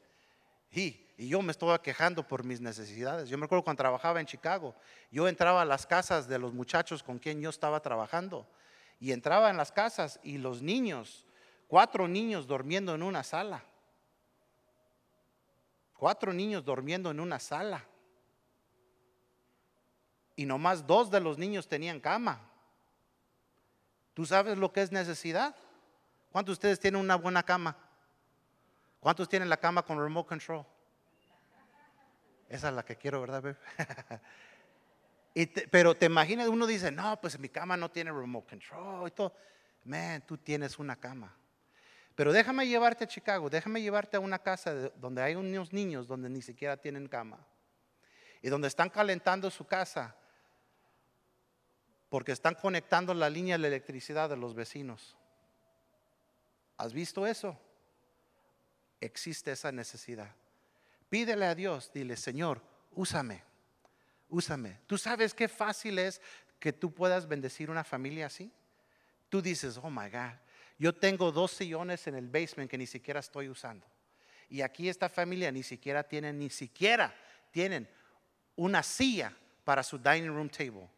Y, 0.70 1.06
y 1.16 1.28
yo 1.28 1.42
me 1.42 1.50
estaba 1.50 1.82
quejando 1.82 2.26
por 2.26 2.44
mis 2.44 2.60
necesidades. 2.60 3.28
Yo 3.28 3.36
me 3.38 3.46
acuerdo 3.46 3.64
cuando 3.64 3.82
trabajaba 3.82 4.20
en 4.20 4.26
Chicago, 4.26 4.74
yo 5.10 5.26
entraba 5.26 5.62
a 5.62 5.64
las 5.64 5.86
casas 5.86 6.28
de 6.28 6.38
los 6.38 6.52
muchachos 6.52 7.02
con 7.02 7.18
quien 7.18 7.40
yo 7.40 7.50
estaba 7.50 7.80
trabajando 7.80 8.48
y 8.98 9.12
entraba 9.12 9.50
en 9.50 9.56
las 9.56 9.72
casas 9.72 10.20
y 10.22 10.38
los 10.38 10.62
niños, 10.62 11.26
cuatro 11.66 12.06
niños 12.06 12.46
durmiendo 12.46 12.94
en 12.94 13.02
una 13.02 13.22
sala 13.22 13.64
Cuatro 16.00 16.32
niños 16.32 16.64
durmiendo 16.64 17.10
en 17.10 17.20
una 17.20 17.38
sala. 17.38 17.84
Y 20.34 20.46
nomás 20.46 20.86
dos 20.86 21.10
de 21.10 21.20
los 21.20 21.36
niños 21.36 21.68
tenían 21.68 22.00
cama. 22.00 22.40
¿Tú 24.14 24.24
sabes 24.24 24.56
lo 24.56 24.72
que 24.72 24.80
es 24.80 24.92
necesidad? 24.92 25.54
¿Cuántos 26.30 26.52
de 26.52 26.58
ustedes 26.58 26.80
tienen 26.80 27.00
una 27.00 27.16
buena 27.16 27.42
cama? 27.42 27.76
¿Cuántos 29.00 29.28
tienen 29.28 29.48
la 29.48 29.56
cama 29.56 29.82
con 29.82 29.98
remote 29.98 30.28
control? 30.28 30.64
Esa 32.48 32.68
es 32.68 32.74
la 32.74 32.84
que 32.84 32.96
quiero, 32.96 33.20
¿verdad, 33.20 33.42
bebé? 33.42 33.58
pero 35.70 35.94
te 35.94 36.06
imaginas, 36.06 36.48
uno 36.48 36.66
dice, 36.66 36.90
no, 36.90 37.20
pues 37.20 37.38
mi 37.38 37.48
cama 37.48 37.76
no 37.76 37.90
tiene 37.90 38.12
remote 38.12 38.48
control 38.48 39.08
y 39.08 39.10
todo. 39.12 39.34
Man, 39.84 40.22
tú 40.26 40.36
tienes 40.36 40.78
una 40.78 40.96
cama. 40.96 41.34
Pero 42.14 42.32
déjame 42.32 42.66
llevarte 42.66 43.04
a 43.04 43.06
Chicago, 43.06 43.48
déjame 43.48 43.80
llevarte 43.80 44.16
a 44.16 44.20
una 44.20 44.38
casa 44.38 44.90
donde 44.96 45.22
hay 45.22 45.36
unos 45.36 45.72
niños 45.72 46.06
donde 46.06 46.28
ni 46.28 46.42
siquiera 46.42 46.76
tienen 46.76 47.08
cama 47.08 47.38
y 48.42 48.48
donde 48.48 48.68
están 48.68 48.90
calentando 48.90 49.50
su 49.50 49.66
casa 49.66 50.14
porque 52.08 52.32
están 52.32 52.56
conectando 52.56 53.14
la 53.14 53.30
línea 53.30 53.56
de 53.56 53.68
electricidad 53.68 54.28
de 54.28 54.36
los 54.36 54.54
vecinos. 54.54 55.16
¿Has 56.80 56.94
visto 56.94 57.26
eso? 57.26 57.60
Existe 59.02 59.52
esa 59.52 59.70
necesidad. 59.70 60.34
Pídele 61.10 61.44
a 61.44 61.54
Dios, 61.54 61.90
dile, 61.92 62.16
Señor, 62.16 62.62
úsame, 62.92 63.42
úsame. 64.30 64.78
¿Tú 64.86 64.96
sabes 64.96 65.34
qué 65.34 65.46
fácil 65.46 65.98
es 65.98 66.22
que 66.58 66.72
tú 66.72 66.90
puedas 66.94 67.28
bendecir 67.28 67.70
una 67.70 67.84
familia 67.84 68.28
así? 68.28 68.50
Tú 69.28 69.42
dices, 69.42 69.76
oh 69.76 69.90
my 69.90 70.08
God, 70.08 70.32
yo 70.78 70.94
tengo 70.94 71.30
dos 71.30 71.50
sillones 71.50 72.06
en 72.06 72.14
el 72.14 72.28
basement 72.28 72.70
que 72.70 72.78
ni 72.78 72.86
siquiera 72.86 73.20
estoy 73.20 73.50
usando. 73.50 73.86
Y 74.48 74.62
aquí 74.62 74.88
esta 74.88 75.10
familia 75.10 75.52
ni 75.52 75.62
siquiera 75.62 76.02
tienen, 76.02 76.38
ni 76.38 76.48
siquiera 76.48 77.14
tienen 77.50 77.86
una 78.56 78.82
silla 78.82 79.36
para 79.64 79.82
su 79.82 79.98
dining 79.98 80.28
room 80.28 80.48
table. 80.48 80.88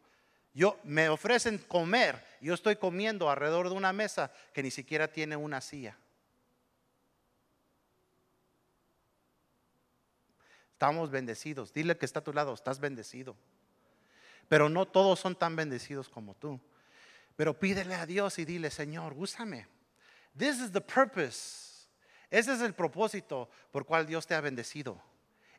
Yo 0.53 0.79
me 0.83 1.09
ofrecen 1.09 1.57
comer, 1.57 2.23
yo 2.39 2.53
estoy 2.53 2.75
comiendo 2.75 3.29
alrededor 3.29 3.69
de 3.69 3.75
una 3.75 3.91
mesa 3.91 4.31
que 4.53 4.61
ni 4.61 4.69
siquiera 4.69 5.07
tiene 5.07 5.35
una 5.35 5.61
silla. 5.61 5.97
Estamos 10.73 11.09
bendecidos. 11.09 11.73
Dile 11.73 11.97
que 11.97 12.05
está 12.05 12.19
a 12.19 12.23
tu 12.23 12.33
lado, 12.33 12.53
estás 12.53 12.79
bendecido. 12.79 13.35
Pero 14.49 14.69
no 14.69 14.85
todos 14.85 15.19
son 15.19 15.35
tan 15.35 15.55
bendecidos 15.55 16.09
como 16.09 16.35
tú. 16.35 16.59
Pero 17.35 17.57
pídele 17.57 17.95
a 17.95 18.05
Dios 18.05 18.37
y 18.37 18.45
dile, 18.45 18.69
Señor, 18.69 19.13
úsame. 19.15 19.65
This 20.37 20.59
is 20.59 20.71
the 20.71 20.81
purpose. 20.81 21.87
Ese 22.29 22.53
es 22.53 22.61
el 22.61 22.73
propósito 22.73 23.49
por 23.71 23.85
cual 23.85 24.05
Dios 24.05 24.27
te 24.27 24.35
ha 24.35 24.41
bendecido. 24.41 25.01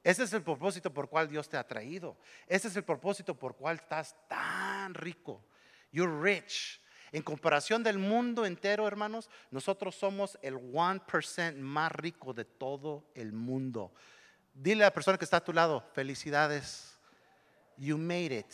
Ese 0.03 0.25
es 0.25 0.33
el 0.35 0.43
propósito 0.43 0.93
por 0.93 1.09
cual 1.09 1.29
Dios 1.29 1.49
te 1.49 1.57
ha 1.57 1.67
traído. 1.67 2.19
Ese 2.47 2.69
es 2.69 2.77
el 2.77 2.85
propósito 2.85 3.35
por 3.35 3.57
cual 3.57 3.77
estás 3.77 4.15
tan 4.29 4.74
rico. 4.93 5.43
You're 5.93 6.21
rich. 6.21 6.81
En 7.13 7.23
comparación 7.23 7.85
del 7.85 7.99
mundo 7.99 8.45
entero, 8.45 8.89
hermanos, 8.89 9.31
nosotros 9.53 9.95
somos 9.95 10.37
el 10.43 10.57
1% 10.57 11.57
más 11.59 11.93
rico 11.93 12.35
de 12.35 12.45
todo 12.45 13.05
el 13.15 13.33
mundo. 13.33 13.93
Dile 14.53 14.83
a 14.83 14.89
la 14.89 14.93
persona 14.93 15.17
que 15.17 15.25
está 15.25 15.37
a 15.37 15.45
tu 15.45 15.53
lado, 15.53 15.81
felicidades. 15.95 16.99
You 17.77 17.97
made 17.97 18.37
it. 18.37 18.53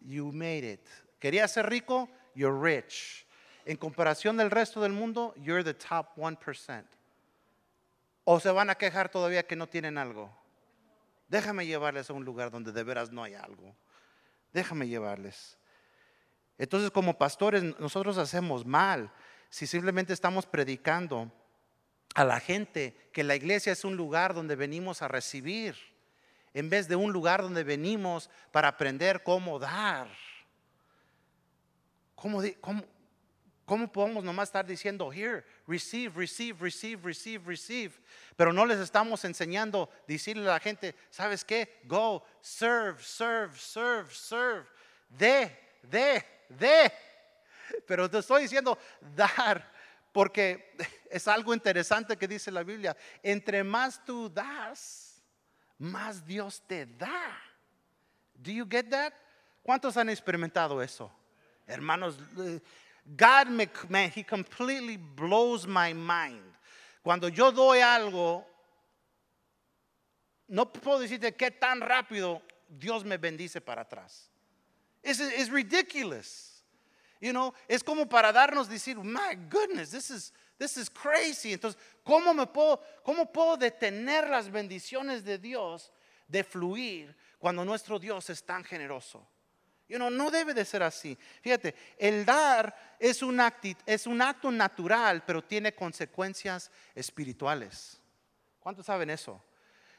You 0.00 0.30
made 0.32 0.72
it. 0.72 0.86
¿Querías 1.18 1.52
ser 1.52 1.68
rico? 1.68 2.08
You're 2.34 2.56
rich. 2.56 3.26
En 3.64 3.76
comparación 3.76 4.36
del 4.36 4.50
resto 4.50 4.80
del 4.80 4.92
mundo, 4.92 5.34
you're 5.36 5.64
the 5.64 5.74
top 5.74 6.16
1%. 6.16 6.84
O 8.24 8.38
se 8.38 8.50
van 8.50 8.70
a 8.70 8.76
quejar 8.76 9.08
todavía 9.08 9.44
que 9.44 9.56
no 9.56 9.66
tienen 9.66 9.98
algo. 9.98 10.30
Déjame 11.28 11.66
llevarles 11.66 12.10
a 12.10 12.12
un 12.12 12.24
lugar 12.24 12.50
donde 12.50 12.72
de 12.72 12.82
veras 12.82 13.10
no 13.10 13.22
hay 13.22 13.34
algo. 13.34 13.74
Déjame 14.52 14.88
llevarles. 14.88 15.56
Entonces, 16.58 16.90
como 16.90 17.16
pastores, 17.16 17.62
nosotros 17.78 18.18
hacemos 18.18 18.66
mal 18.66 19.12
si 19.48 19.66
simplemente 19.66 20.12
estamos 20.12 20.46
predicando 20.46 21.32
a 22.14 22.24
la 22.24 22.40
gente 22.40 22.94
que 23.12 23.24
la 23.24 23.36
iglesia 23.36 23.72
es 23.72 23.84
un 23.84 23.96
lugar 23.96 24.34
donde 24.34 24.56
venimos 24.56 25.02
a 25.02 25.08
recibir, 25.08 25.76
en 26.52 26.68
vez 26.68 26.88
de 26.88 26.96
un 26.96 27.12
lugar 27.12 27.42
donde 27.42 27.64
venimos 27.64 28.28
para 28.50 28.68
aprender 28.68 29.22
cómo 29.22 29.58
dar. 29.58 30.08
¿Cómo, 32.14 32.42
cómo, 32.60 32.84
cómo 33.70 33.86
podemos 33.86 34.24
nomás 34.24 34.48
estar 34.48 34.66
diciendo, 34.66 35.12
here, 35.12 35.44
receive, 35.68 36.12
receive, 36.16 36.58
receive, 36.60 37.00
receive, 37.04 37.46
receive? 37.46 37.92
Pero 38.36 38.52
no 38.52 38.66
les 38.66 38.80
estamos 38.80 39.24
enseñando, 39.24 39.88
decirle 40.08 40.42
a 40.48 40.54
la 40.54 40.58
gente, 40.58 40.92
¿sabes 41.08 41.44
qué? 41.44 41.78
Go, 41.84 42.26
serve, 42.40 43.00
serve, 43.00 43.56
serve, 43.56 44.12
serve. 44.12 44.66
De, 45.08 45.56
de, 45.84 46.24
de. 46.48 46.92
Pero 47.86 48.10
te 48.10 48.18
estoy 48.18 48.42
diciendo 48.42 48.76
dar, 49.14 49.72
porque 50.10 50.74
es 51.08 51.28
algo 51.28 51.54
interesante 51.54 52.16
que 52.16 52.26
dice 52.26 52.50
la 52.50 52.64
Biblia. 52.64 52.96
Entre 53.22 53.62
más 53.62 54.04
tú 54.04 54.28
das, 54.28 55.22
más 55.78 56.26
Dios 56.26 56.60
te 56.66 56.86
da. 56.86 57.40
Do 58.34 58.50
you 58.50 58.66
get 58.68 58.90
that? 58.90 59.12
¿Cuántos 59.62 59.96
han 59.96 60.08
experimentado 60.08 60.82
eso? 60.82 61.08
Hermanos, 61.68 62.18
God, 63.16 63.48
man, 63.88 64.10
He 64.10 64.22
completely 64.22 64.96
blows 64.96 65.66
my 65.66 65.92
mind. 65.92 66.42
Cuando 67.02 67.28
yo 67.28 67.50
doy 67.50 67.80
algo, 67.80 68.44
no 70.48 70.66
puedo 70.66 71.00
decirte 71.00 71.34
qué 71.36 71.50
tan 71.50 71.80
rápido 71.80 72.42
Dios 72.68 73.04
me 73.04 73.16
bendice 73.16 73.60
para 73.60 73.82
atrás. 73.82 74.28
Es 75.02 75.48
ridiculous. 75.50 76.62
You 77.20 77.32
know, 77.32 77.52
es 77.68 77.82
como 77.82 78.06
para 78.06 78.32
darnos 78.32 78.68
decir, 78.68 78.96
my 78.96 79.34
goodness, 79.48 79.90
this 79.90 80.10
is 80.10 80.32
this 80.58 80.76
is 80.76 80.88
crazy. 80.88 81.52
Entonces, 81.52 81.78
¿cómo 82.04 82.34
me 82.34 82.46
puedo 82.46 82.80
cómo 83.04 83.30
puedo 83.30 83.56
detener 83.56 84.28
las 84.28 84.50
bendiciones 84.50 85.22
de 85.22 85.38
Dios 85.38 85.92
de 86.28 86.42
fluir 86.44 87.14
cuando 87.38 87.64
nuestro 87.64 87.98
Dios 87.98 88.30
es 88.30 88.42
tan 88.42 88.64
generoso? 88.64 89.26
You 89.90 89.96
know, 89.96 90.08
no 90.08 90.30
debe 90.30 90.54
de 90.54 90.64
ser 90.64 90.84
así. 90.84 91.18
Fíjate, 91.42 91.74
el 91.98 92.24
dar 92.24 92.96
es 92.96 93.22
un, 93.22 93.42
es 93.84 94.06
un 94.06 94.22
acto 94.22 94.48
natural, 94.52 95.24
pero 95.26 95.42
tiene 95.42 95.74
consecuencias 95.74 96.70
espirituales. 96.94 98.00
¿Cuántos 98.60 98.86
saben 98.86 99.10
eso? 99.10 99.42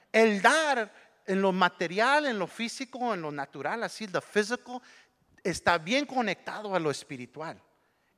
El 0.09 0.41
dar 0.41 0.89
en 1.25 1.41
lo 1.41 1.51
material, 1.51 2.25
en 2.25 2.39
lo 2.39 2.47
físico, 2.47 3.13
en 3.13 3.21
lo 3.21 3.33
natural, 3.33 3.83
así, 3.83 4.07
the 4.07 4.21
physical, 4.21 4.81
está 5.43 5.77
bien 5.77 6.05
conectado 6.05 6.73
a 6.73 6.79
lo 6.79 6.89
espiritual. 6.89 7.61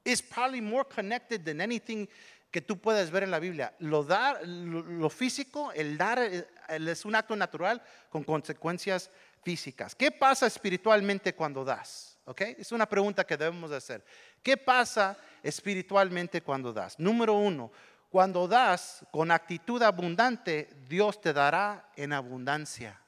It's 0.03 0.21
probably 0.21 0.61
more 0.61 0.87
connected 0.87 1.43
than 1.43 1.59
anything 1.59 2.07
que 2.51 2.61
tú 2.61 2.77
puedes 2.77 3.09
ver 3.09 3.23
en 3.23 3.31
la 3.31 3.39
Biblia. 3.39 3.73
Lo, 3.79 4.03
dar, 4.03 4.47
lo, 4.47 5.09
físico, 5.09 5.71
el 5.71 5.97
dar 5.97 6.19
eh, 6.19 6.45
es 6.69 7.03
un 7.03 7.15
acto 7.15 7.35
natural 7.35 7.81
con 8.11 8.23
consecuencias 8.23 9.09
físicas. 9.43 9.95
¿Qué 9.95 10.11
pasa 10.11 10.47
espiritualmente 10.47 11.33
cuando 11.33 11.63
das? 11.63 12.17
¿Okay? 12.25 12.55
Es 12.57 12.71
una 12.71 12.87
pregunta 12.87 13.25
que 13.25 13.37
debemos 13.37 13.71
hacer. 13.71 14.03
¿Qué 14.41 14.57
pasa 14.57 15.17
espiritualmente 15.41 16.41
cuando 16.41 16.71
das? 16.71 16.99
Número 16.99 17.33
uno, 17.33 17.71
cuando 18.09 18.47
das 18.47 19.05
con 19.11 19.31
actitud 19.31 19.81
abundante, 19.81 20.69
Dios 20.87 21.19
te 21.19 21.33
dará 21.33 21.89
en 21.95 22.13
abundancia. 22.13 22.99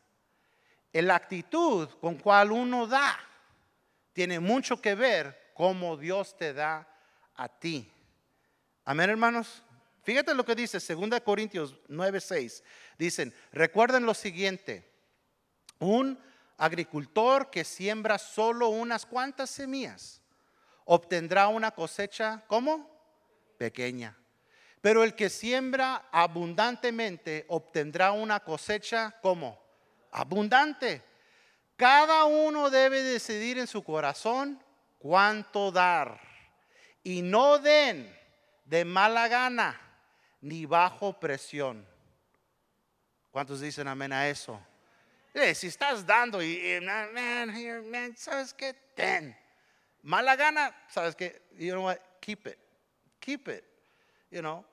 La 0.91 1.15
actitud 1.15 1.89
con 1.99 2.15
cual 2.15 2.51
uno 2.51 2.87
da 2.87 3.19
tiene 4.13 4.39
mucho 4.39 4.81
que 4.81 4.95
ver 4.95 5.51
cómo 5.53 5.97
Dios 5.97 6.37
te 6.37 6.53
da 6.53 6.87
a 7.35 7.49
ti. 7.49 7.91
Amén, 8.85 9.09
hermanos. 9.09 9.61
Fíjate 10.03 10.33
lo 10.33 10.45
que 10.45 10.55
dice 10.55 10.79
2 10.79 11.19
Corintios 11.21 11.75
9:6. 11.89 12.63
Dicen, 12.97 13.33
recuerden 13.51 14.05
lo 14.05 14.13
siguiente, 14.13 14.89
un 15.79 16.19
agricultor 16.57 17.49
que 17.49 17.63
siembra 17.63 18.17
solo 18.17 18.69
unas 18.69 19.05
cuantas 19.05 19.49
semillas 19.49 20.21
obtendrá 20.85 21.47
una 21.47 21.71
cosecha, 21.71 22.43
¿cómo? 22.47 22.89
Pequeña. 23.57 24.15
Pero 24.81 25.03
el 25.03 25.15
que 25.15 25.29
siembra 25.29 26.07
abundantemente 26.11 27.45
obtendrá 27.49 28.11
una 28.11 28.39
cosecha 28.39 29.15
como 29.21 29.59
abundante. 30.11 31.03
Cada 31.75 32.25
uno 32.25 32.69
debe 32.69 33.01
decidir 33.01 33.57
en 33.57 33.67
su 33.67 33.83
corazón 33.83 34.63
cuánto 34.99 35.71
dar. 35.71 36.21
Y 37.03 37.21
no 37.23 37.57
den 37.57 38.15
de 38.65 38.85
mala 38.85 39.27
gana 39.27 39.81
ni 40.41 40.65
bajo 40.65 41.19
presión. 41.19 41.85
¿Cuántos 43.31 43.59
dicen 43.59 43.87
amén 43.87 44.13
a 44.13 44.29
eso? 44.29 44.61
Eh, 45.37 45.53
si 45.53 45.67
estás 45.67 46.05
dando 46.05 46.41
y, 46.41 46.79
man, 46.81 48.15
¿sabes 48.15 48.53
qué? 48.53 48.73
Ten. 48.95 49.35
Mala 50.01 50.33
gana, 50.37 50.73
¿sabes 50.87 51.13
qué? 51.13 51.41
You 51.57 51.73
know 51.73 51.83
what? 51.83 51.97
Keep 52.21 52.47
it. 52.47 52.57
Keep 53.19 53.49
it. 53.49 53.65
You 54.31 54.41
know, 54.41 54.63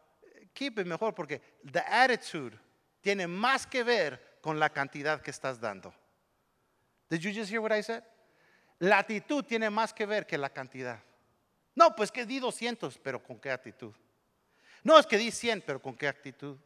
keep 0.54 0.78
it 0.78 0.86
mejor 0.86 1.14
porque 1.14 1.40
the 1.64 1.80
attitude 1.80 2.56
tiene 3.00 3.26
más 3.26 3.66
que 3.66 3.82
ver 3.82 4.38
con 4.40 4.60
la 4.60 4.68
cantidad 4.68 5.20
que 5.20 5.32
estás 5.32 5.58
dando. 5.58 5.92
Did 7.10 7.22
you 7.22 7.32
just 7.32 7.50
hear 7.50 7.60
what 7.60 7.72
I 7.72 7.82
said? 7.82 8.04
La 8.78 8.98
actitud 8.98 9.44
tiene 9.44 9.68
más 9.68 9.92
que 9.92 10.06
ver 10.06 10.26
que 10.26 10.38
la 10.38 10.50
cantidad. 10.50 11.00
No, 11.74 11.96
pues 11.96 12.12
que 12.12 12.24
di 12.24 12.38
200, 12.38 12.98
pero 12.98 13.20
¿con 13.20 13.40
qué 13.40 13.50
actitud? 13.50 13.92
No, 14.84 14.96
es 14.96 15.06
que 15.06 15.18
di 15.18 15.32
100, 15.32 15.62
pero 15.62 15.82
¿con 15.82 15.96
qué 15.96 16.06
actitud? 16.06 16.56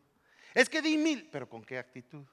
Es 0.52 0.68
que 0.68 0.82
di 0.82 0.98
mil, 0.98 1.30
pero 1.30 1.48
¿con 1.48 1.64
qué 1.64 1.78
actitud? 1.78 2.24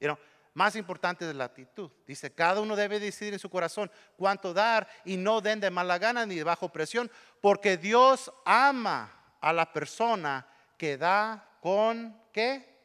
You 0.00 0.08
know, 0.08 0.18
más 0.54 0.76
importante 0.76 1.28
es 1.28 1.34
la 1.34 1.44
actitud. 1.44 1.90
Dice, 2.06 2.32
cada 2.32 2.60
uno 2.60 2.76
debe 2.76 3.00
decidir 3.00 3.32
en 3.32 3.38
su 3.38 3.48
corazón 3.48 3.90
cuánto 4.16 4.52
dar 4.52 4.86
y 5.04 5.16
no 5.16 5.40
den 5.40 5.60
de 5.60 5.70
mala 5.70 5.98
gana 5.98 6.26
ni 6.26 6.34
de 6.34 6.44
bajo 6.44 6.68
presión, 6.70 7.10
porque 7.40 7.76
Dios 7.76 8.32
ama 8.44 9.36
a 9.40 9.52
la 9.52 9.72
persona 9.72 10.46
que 10.76 10.98
da 10.98 11.48
con 11.60 12.20
qué? 12.32 12.80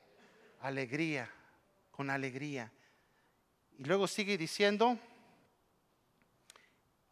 Alegría, 0.62 1.30
con 1.92 2.10
alegría. 2.10 2.72
Y 3.78 3.84
luego 3.84 4.08
sigue 4.08 4.38
diciendo, 4.38 4.98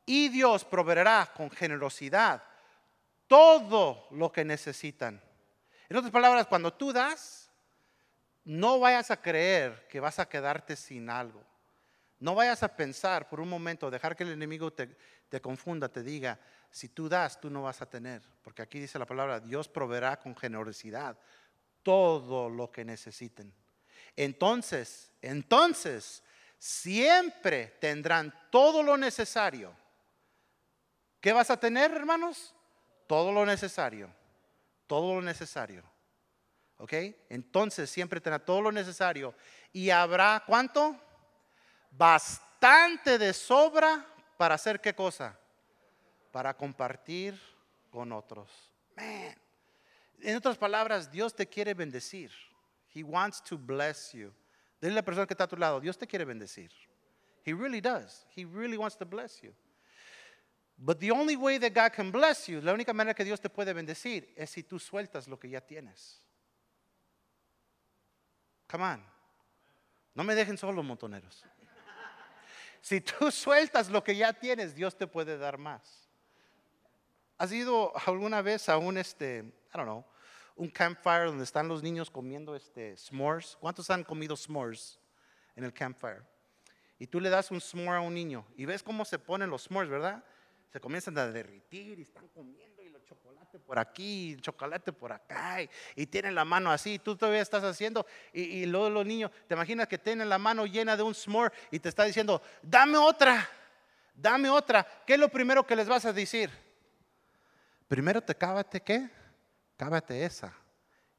y 0.06 0.30
Dios 0.30 0.64
proveerá 0.64 1.32
con 1.36 1.50
generosidad 1.52 2.44
todo 3.28 4.08
lo 4.12 4.32
que 4.32 4.46
necesitan. 4.46 5.22
En 5.90 5.98
otras 5.98 6.12
palabras, 6.12 6.48
cuando 6.48 6.74
tú 6.74 6.94
das, 6.94 7.45
no 8.46 8.80
vayas 8.80 9.12
a 9.12 9.22
creer 9.22 9.88
que 9.90 10.00
vas 10.00 10.20
a 10.20 10.30
quedarte 10.30 10.76
sin 10.76 11.10
algo. 11.10 11.44
No 12.20 12.36
vayas 12.36 12.64
a 12.64 12.76
pensar 12.76 13.28
por 13.28 13.42
un 13.42 13.50
momento, 13.50 13.92
dejar 13.92 14.16
que 14.16 14.24
el 14.24 14.32
enemigo 14.32 14.72
te, 14.72 14.96
te 15.30 15.42
confunda, 15.42 15.90
te 15.90 16.02
diga, 16.02 16.40
si 16.72 16.90
tú 16.90 17.10
das, 17.10 17.40
tú 17.40 17.50
no 17.50 17.64
vas 17.64 17.82
a 17.82 17.90
tener. 17.90 18.22
Porque 18.44 18.62
aquí 18.62 18.80
dice 18.80 19.00
la 19.00 19.06
palabra, 19.06 19.40
Dios 19.40 19.68
proveerá 19.68 20.20
con 20.20 20.36
generosidad 20.36 21.18
todo 21.84 22.50
lo 22.50 22.72
que 22.72 22.86
necesiten. 22.86 23.54
Entonces, 24.16 25.12
entonces, 25.22 26.24
siempre 26.58 27.78
tendrán 27.80 28.34
todo 28.52 28.82
lo 28.82 28.96
necesario. 28.96 29.76
¿Qué 31.20 31.34
vas 31.34 31.50
a 31.50 31.60
tener, 31.60 31.92
hermanos? 31.92 32.54
Todo 33.08 33.32
lo 33.32 33.46
necesario. 33.46 34.10
Todo 34.88 35.16
lo 35.16 35.22
necesario. 35.22 35.84
¿Ok? 36.78 36.94
Entonces 37.30 37.90
siempre 37.90 38.20
tendrá 38.20 38.40
todo 38.40 38.62
lo 38.62 38.72
necesario. 38.72 39.34
Y 39.72 39.90
habrá, 39.90 40.44
¿cuánto? 40.46 41.00
Bastante 41.92 43.18
de 43.18 43.34
sobra 43.34 44.06
para 44.38 44.56
hacer 44.56 44.82
qué 44.82 44.94
cosa? 44.94 45.40
para 46.36 46.54
compartir 46.54 47.40
con 47.90 48.12
otros. 48.12 48.50
En 50.20 50.36
otras 50.36 50.58
palabras, 50.58 51.10
Dios 51.10 51.34
te 51.34 51.48
quiere 51.48 51.74
bendecir. 51.74 52.30
He 52.94 53.04
wants 53.04 53.42
to 53.44 53.58
bless 53.58 54.12
you. 54.12 54.34
Dile 54.82 54.92
a 54.92 54.96
la 54.96 55.02
persona 55.02 55.26
que 55.26 55.34
está 55.34 55.46
a 55.46 55.48
tu 55.48 55.56
lado, 55.56 55.80
Dios 55.80 55.98
te 55.98 56.06
quiere 56.06 56.26
bendecir. 56.26 56.70
He 57.46 57.54
really 57.54 57.80
does. 57.80 58.28
He 58.36 58.44
really 58.44 58.76
wants 58.76 58.98
to 58.98 59.06
bless 59.06 59.42
you. 59.42 59.54
But 60.78 61.00
the 61.00 61.10
only 61.12 61.38
way 61.38 61.58
that 61.58 61.74
God 61.74 61.94
can 61.96 62.12
bless 62.12 62.50
you, 62.50 62.60
la 62.60 62.74
única 62.74 62.92
manera 62.92 63.14
que 63.14 63.24
Dios 63.24 63.40
te 63.40 63.48
puede 63.48 63.72
bendecir 63.72 64.34
es 64.36 64.50
si 64.50 64.62
tú 64.62 64.78
sueltas 64.78 65.30
lo 65.30 65.40
que 65.40 65.48
ya 65.48 65.62
tienes. 65.62 66.22
Come 68.68 68.84
on. 68.84 69.04
No 70.14 70.24
me 70.24 70.34
dejen 70.36 70.58
solo, 70.58 70.82
montoneros. 70.82 71.44
Si 72.82 73.02
tú 73.02 73.32
sueltas 73.32 73.90
lo 73.90 74.04
que 74.04 74.16
ya 74.16 74.34
tienes, 74.34 74.76
Dios 74.76 74.98
te 74.98 75.08
puede 75.08 75.38
dar 75.38 75.58
más. 75.58 76.10
¿Has 77.38 77.52
ido 77.52 77.92
alguna 78.08 78.42
vez 78.42 78.70
a 78.70 78.78
un, 78.78 78.98
este, 78.98 79.40
I 79.40 79.78
don't 79.78 79.86
know, 79.86 80.06
un 80.56 80.70
campfire 80.70 81.26
donde 81.26 81.44
están 81.44 81.68
los 81.68 81.84
niños 81.84 82.10
comiendo 82.10 82.56
este, 82.56 82.96
s'mores? 82.96 83.58
¿Cuántos 83.60 83.90
han 83.90 84.04
comido 84.04 84.38
s'mores 84.38 85.00
en 85.56 85.66
el 85.66 85.74
campfire? 85.74 86.22
Y 86.98 87.08
tú 87.08 87.20
le 87.20 87.30
das 87.30 87.52
un 87.52 87.60
s'more 87.60 87.98
a 87.98 88.02
un 88.02 88.14
niño 88.14 88.46
y 88.56 88.66
ves 88.66 88.82
cómo 88.82 89.04
se 89.04 89.20
ponen 89.20 89.50
los 89.50 89.64
s'mores, 89.64 89.90
¿verdad? 89.90 90.24
Se 90.72 90.80
comienzan 90.80 91.18
a 91.18 91.28
derritir 91.28 92.00
y 92.00 92.04
están 92.04 92.28
comiendo 92.30 92.75
chocolate 93.06 93.60
por 93.60 93.80
aquí, 93.80 94.38
chocolate 94.42 94.92
por 94.92 95.12
acá 95.12 95.58
y, 95.96 96.06
tienen 96.08 96.36
la 96.36 96.46
mano 96.46 96.72
así, 96.72 97.00
tú 97.00 97.16
todavía 97.16 97.42
estás 97.42 97.64
haciendo 97.64 98.06
y, 98.34 98.42
y 98.42 98.66
luego 98.66 98.90
los 98.90 99.06
niños, 99.06 99.32
te 99.48 99.54
imaginas 99.54 99.88
que 99.88 99.98
tienen 99.98 100.28
la 100.30 100.38
mano 100.38 100.66
llena 100.66 100.98
de 100.98 101.04
un 101.04 101.14
s'more 101.14 101.54
y 101.72 101.80
te 101.80 101.90
está 101.90 102.04
diciendo, 102.04 102.42
dame 102.62 102.98
otra, 102.98 103.48
dame 104.14 104.50
otra. 104.50 104.86
¿Qué 105.06 105.14
es 105.14 105.20
lo 105.20 105.30
primero 105.30 105.66
que 105.66 105.76
les 105.76 105.88
vas 105.88 106.06
a 106.06 106.14
decir? 106.14 106.50
Primero 107.88 108.22
te 108.22 108.36
cábate 108.36 108.82
qué? 108.82 109.10
Cábate 109.78 110.26
esa 110.26 110.54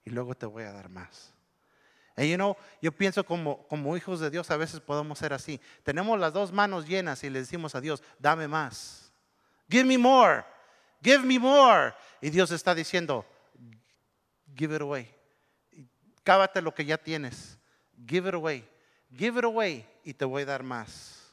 y 0.05 0.11
luego 0.11 0.35
te 0.35 0.47
voy 0.47 0.65
a 0.65 0.73
dar 0.73 0.89
más. 0.89 1.33
Y 2.17 2.31
you 2.31 2.37
know, 2.37 2.57
yo 2.81 2.93
pienso 2.93 3.25
como, 3.25 3.67
como 3.69 3.97
hijos 3.97 4.21
de 4.21 4.31
Dios 4.31 4.51
a 4.51 4.57
veces 4.57 4.81
podemos 4.81 5.19
ser 5.19 5.35
así. 5.35 5.61
Tenemos 5.83 6.19
las 6.19 6.33
dos 6.33 6.51
manos 6.51 6.87
llenas 6.87 7.23
y 7.25 7.31
le 7.31 7.41
decimos 7.41 7.75
a 7.75 7.81
Dios, 7.81 8.03
dame 8.19 8.49
más. 8.49 9.13
Give 9.69 9.85
me 9.85 9.99
more. 9.99 10.45
Give 11.07 11.25
me 11.25 11.39
more. 11.39 11.95
Y 12.21 12.31
Dios 12.31 12.51
está 12.51 12.75
diciendo, 12.75 13.25
give 14.57 14.75
it 14.75 14.83
away. 14.83 15.09
Cábate 16.25 16.61
lo 16.61 16.75
que 16.75 16.85
ya 16.85 16.99
tienes. 16.99 17.57
Give 18.09 18.29
it 18.29 18.35
away. 18.35 18.69
Give 19.17 19.39
it 19.39 19.45
away 19.45 19.87
y 20.03 20.15
te 20.15 20.25
voy 20.25 20.43
a 20.43 20.47
dar 20.47 20.65
más. 20.65 21.33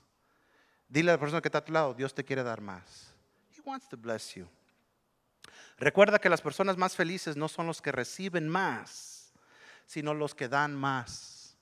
Dile 0.88 1.10
a 1.10 1.16
la 1.16 1.20
persona 1.20 1.42
que 1.42 1.48
está 1.48 1.58
a 1.58 1.66
tu 1.66 1.74
lado, 1.74 1.96
Dios 1.96 2.14
te 2.14 2.24
quiere 2.24 2.44
dar 2.44 2.62
más. 2.62 3.16
He 3.58 3.62
wants 3.62 3.90
to 3.90 3.98
bless 3.98 4.36
you. 4.36 4.48
Recuerda 5.80 6.20
que 6.20 6.30
las 6.30 6.42
personas 6.42 6.78
más 6.78 6.96
felices 6.96 7.36
no 7.36 7.48
son 7.48 7.66
los 7.66 7.82
que 7.82 7.92
reciben 7.92 8.48
más, 8.48 9.34
sino 9.88 10.14
los 10.14 10.36
que 10.36 10.48
dan 10.50 10.76
más. 10.76 11.58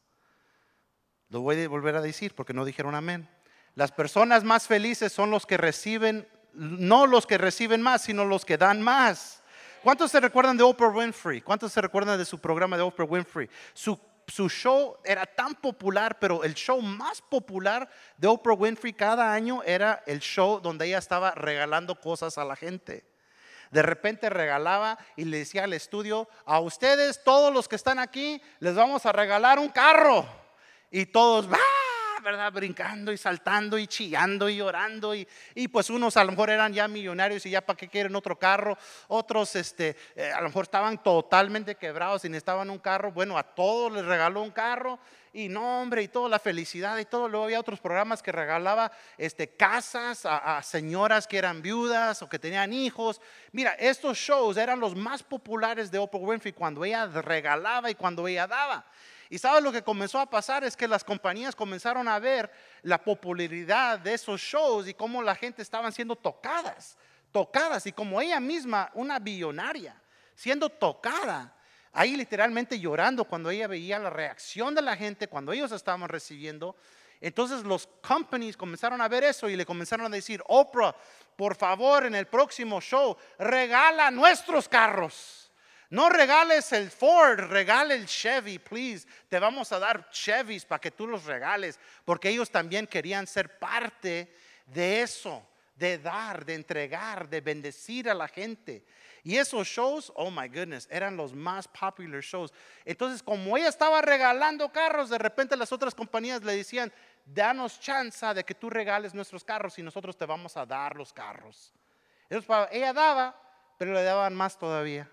Lo 1.30 1.40
voy 1.40 1.64
a 1.64 1.70
volver 1.70 1.96
a 1.96 2.02
decir 2.02 2.36
porque 2.36 2.54
no 2.54 2.66
dijeron 2.66 2.94
amén. 2.94 3.30
Las 3.76 3.94
personas 3.94 4.44
más 4.44 4.68
felices 4.68 5.14
son 5.14 5.32
los 5.32 5.46
que 5.46 5.56
reciben, 5.56 6.28
no 6.54 7.08
los 7.08 7.26
que 7.26 7.38
reciben 7.38 7.82
más, 7.82 8.04
sino 8.04 8.26
los 8.26 8.46
que 8.46 8.58
dan 8.58 8.82
más. 8.82 9.42
¿Cuántos 9.84 10.12
se 10.12 10.20
recuerdan 10.20 10.58
de 10.58 10.64
Oprah 10.64 10.90
Winfrey? 10.90 11.42
¿Cuántos 11.42 11.72
se 11.72 11.82
recuerdan 11.82 12.18
de 12.18 12.26
su 12.26 12.40
programa 12.40 12.78
de 12.78 12.84
Oprah 12.84 13.06
Winfrey? 13.06 13.50
Su, 13.74 14.00
show 14.48 14.98
era 15.04 15.26
tan 15.26 15.56
popular, 15.56 16.20
pero 16.20 16.44
el 16.44 16.54
show 16.54 16.80
más 16.82 17.22
popular 17.22 17.90
de 18.16 18.28
Oprah 18.28 18.54
Winfrey 18.54 18.94
cada 18.94 19.34
año 19.34 19.64
era 19.64 20.04
el 20.06 20.20
show 20.20 20.60
donde 20.62 20.86
ella 20.86 21.00
estaba 21.00 21.32
regalando 21.32 22.00
cosas 22.00 22.38
a 22.38 22.46
la 22.46 22.56
gente. 22.56 23.04
De 23.72 23.82
repente 23.82 24.30
regalaba 24.30 24.98
y 25.16 25.26
le 25.26 25.40
decía 25.40 25.64
al 25.64 25.74
estudio, 25.74 26.30
a 26.46 26.60
ustedes, 26.60 27.24
todos 27.24 27.54
los 27.54 27.68
que 27.68 27.76
están 27.76 28.00
aquí, 28.00 28.42
les 28.60 28.76
vamos 28.76 29.06
a 29.06 29.12
regalar 29.12 29.58
un 29.58 29.70
carro. 29.70 30.26
Y 30.92 31.06
todos, 31.08 31.48
¡ah! 31.52 31.81
¿Verdad? 32.22 32.52
Brincando 32.52 33.12
y 33.12 33.18
saltando 33.18 33.78
y 33.78 33.88
chillando 33.88 34.50
y 34.50 34.58
llorando. 34.58 35.14
Y, 35.16 35.28
y, 35.56 35.68
pues 35.68 35.90
unos 35.90 36.18
a 36.18 36.24
lo 36.24 36.32
mejor 36.32 36.50
eran 36.50 36.74
ya 36.74 36.88
millonarios 36.88 37.46
y 37.46 37.50
ya 37.50 37.62
para 37.62 37.78
qué 37.78 37.88
quieren 37.88 38.16
otro 38.16 38.38
carro. 38.38 38.78
Otros 39.08 39.56
este, 39.56 39.96
eh, 40.16 40.32
a 40.32 40.42
lo 40.42 40.48
mejor 40.48 40.64
estaban 40.64 41.02
totalmente 41.02 41.76
quebrados 41.76 42.26
y 42.26 42.30
necesitaban 42.30 42.70
un 42.70 42.80
carro. 42.80 43.12
Bueno, 43.12 43.38
a 43.38 43.44
todos 43.44 43.92
les 43.92 44.06
regaló 44.06 44.42
un 44.42 44.52
carro. 44.52 45.00
Y 45.34 45.48
no, 45.48 45.82
hombre, 45.82 46.04
y 46.04 46.10
toda 46.10 46.28
la 46.28 46.40
felicidad 46.40 46.98
y 46.98 47.06
todo. 47.06 47.30
Luego 47.30 47.46
había 47.46 47.60
otros 47.60 47.80
programas 47.80 48.22
que 48.22 48.34
regalaba 48.34 48.92
este, 49.18 49.48
casas 49.50 50.26
a, 50.26 50.58
a 50.58 50.64
señoras 50.64 51.26
que 51.26 51.38
eran 51.38 51.62
viudas 51.62 52.22
o 52.22 52.28
que 52.28 52.38
tenían 52.38 52.74
hijos. 52.74 53.22
Mira, 53.54 53.72
estos 53.80 54.18
shows 54.18 54.58
eran 54.58 54.80
los 54.80 54.94
más 54.94 55.24
populares 55.24 55.90
de 55.90 56.00
Oprah 56.00 56.20
Winfrey 56.20 56.52
cuando 56.52 56.84
ella 56.84 57.06
regalaba 57.08 57.90
y 57.90 57.96
cuando 57.96 58.28
ella 58.28 58.46
daba. 58.46 58.86
Y 59.32 59.38
sabes 59.38 59.64
lo 59.64 59.72
que 59.72 59.82
comenzó 59.82 60.20
a 60.20 60.30
pasar 60.30 60.66
es 60.66 60.76
que 60.76 60.90
las 60.90 61.06
compañías 61.06 61.56
comenzaron 61.56 62.06
a 62.10 62.20
ver 62.20 62.52
la 62.82 63.02
popularidad 63.02 63.98
de 63.98 64.14
esos 64.14 64.42
shows 64.42 64.90
y 64.90 64.94
cómo 64.94 65.24
la 65.24 65.36
gente 65.36 65.62
estaban 65.62 65.94
siendo 65.94 66.18
tocadas, 66.18 66.98
tocadas 67.32 67.86
y 67.88 67.94
como 67.94 68.20
ella 68.20 68.42
misma, 68.42 68.92
una 68.94 69.20
billonaria, 69.20 69.96
siendo 70.36 70.68
tocada, 70.68 71.56
ahí 71.94 72.18
literalmente 72.18 72.78
llorando 72.78 73.24
cuando 73.24 73.50
ella 73.50 73.68
veía 73.68 74.00
la 74.00 74.10
reacción 74.10 74.76
de 74.76 74.82
la 74.82 74.98
gente, 74.98 75.30
cuando 75.30 75.54
ellos 75.54 75.72
estaban 75.72 76.10
recibiendo. 76.10 76.76
Entonces 77.22 77.64
los 77.64 77.88
companies 78.06 78.58
comenzaron 78.58 79.00
a 79.00 79.08
ver 79.08 79.24
eso 79.24 79.48
y 79.48 79.56
le 79.56 79.66
comenzaron 79.66 80.08
a 80.08 80.10
decir, 80.10 80.44
Oprah, 80.46 80.94
por 81.38 81.56
favor, 81.56 82.06
en 82.06 82.16
el 82.16 82.28
próximo 82.28 82.82
show, 82.82 83.16
regala 83.40 84.12
nuestros 84.12 84.68
carros. 84.68 85.41
No 85.92 86.08
regales 86.08 86.72
el 86.72 86.90
Ford, 86.90 87.38
regale 87.50 87.96
el 87.96 88.06
Chevy, 88.06 88.60
please. 88.60 89.06
Te 89.28 89.38
vamos 89.40 89.74
a 89.74 89.80
dar 89.80 90.10
Chevys 90.10 90.64
para 90.64 90.80
que 90.80 90.90
tú 90.90 91.06
los 91.06 91.26
regales, 91.26 91.78
porque 92.06 92.30
ellos 92.30 92.50
también 92.50 92.88
querían 92.88 93.28
ser 93.28 93.60
parte 93.60 94.34
de 94.68 95.02
eso, 95.02 95.46
de 95.76 95.98
dar, 95.98 96.46
de 96.46 96.54
entregar, 96.54 97.28
de 97.28 97.42
bendecir 97.42 98.10
a 98.10 98.14
la 98.14 98.30
gente. 98.30 98.86
Y 99.22 99.36
esos 99.36 99.68
shows, 99.68 100.14
oh 100.16 100.32
my 100.32 100.48
goodness, 100.48 100.88
eran 100.90 101.18
los 101.18 101.34
más 101.34 101.68
popular 101.68 102.22
shows. 102.22 102.54
Entonces, 102.86 103.22
como 103.22 103.58
ella 103.58 103.68
estaba 103.68 104.02
regalando 104.02 104.72
carros, 104.72 105.10
de 105.10 105.18
repente 105.18 105.58
las 105.58 105.74
otras 105.74 105.94
compañías 105.94 106.42
le 106.42 106.56
decían, 106.56 106.90
danos 107.26 107.82
chance 107.82 108.26
de 108.34 108.46
que 108.46 108.56
tú 108.56 108.70
regales 108.70 109.14
nuestros 109.14 109.44
carros 109.44 109.78
y 109.78 109.84
nosotros 109.84 110.16
te 110.16 110.26
vamos 110.26 110.56
a 110.56 110.66
dar 110.66 110.96
los 110.96 111.12
carros. 111.12 111.74
Ella 112.30 112.94
daba, 112.94 113.36
pero 113.78 113.92
le 113.92 114.04
daban 114.04 114.34
más 114.34 114.58
todavía 114.58 115.12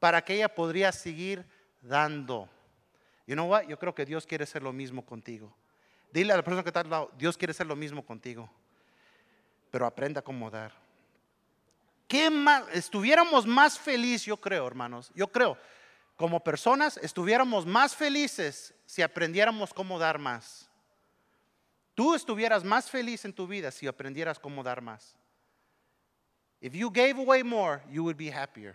para 0.00 0.24
que 0.24 0.34
ella 0.34 0.48
podría 0.48 0.90
seguir 0.90 1.44
dando. 1.82 2.48
You 3.26 3.34
know 3.34 3.48
what? 3.48 3.68
Yo 3.68 3.78
creo 3.78 3.94
que 3.94 4.04
Dios 4.04 4.26
quiere 4.26 4.44
hacer 4.44 4.62
lo 4.62 4.72
mismo 4.72 5.04
contigo. 5.04 5.54
Dile 6.12 6.32
a 6.32 6.36
la 6.36 6.42
persona 6.42 6.64
que 6.64 6.70
está 6.70 6.80
al 6.80 6.90
lado, 6.90 7.12
Dios 7.16 7.36
quiere 7.36 7.52
hacer 7.52 7.66
lo 7.66 7.76
mismo 7.76 8.04
contigo. 8.04 8.50
Pero 9.70 9.86
aprenda 9.86 10.22
cómo 10.22 10.50
dar. 10.50 10.72
¿Qué 12.08 12.28
más? 12.28 12.64
Estuviéramos 12.72 13.46
más 13.46 13.78
felices, 13.78 14.26
yo 14.26 14.36
creo, 14.36 14.66
hermanos. 14.66 15.12
Yo 15.14 15.28
creo, 15.28 15.56
como 16.16 16.42
personas, 16.42 16.96
estuviéramos 16.96 17.64
más 17.64 17.94
felices 17.94 18.74
si 18.84 19.02
aprendiéramos 19.02 19.72
cómo 19.72 19.96
dar 19.96 20.18
más. 20.18 20.68
Tú 21.94 22.14
estuvieras 22.14 22.64
más 22.64 22.90
feliz 22.90 23.24
en 23.24 23.32
tu 23.32 23.46
vida 23.46 23.70
si 23.70 23.86
aprendieras 23.86 24.40
cómo 24.40 24.64
dar 24.64 24.80
más. 24.80 25.14
If 26.60 26.74
you 26.74 26.90
gave 26.90 27.14
away 27.16 27.44
more, 27.44 27.82
you 27.88 28.02
would 28.02 28.16
be 28.16 28.32
happier. 28.32 28.74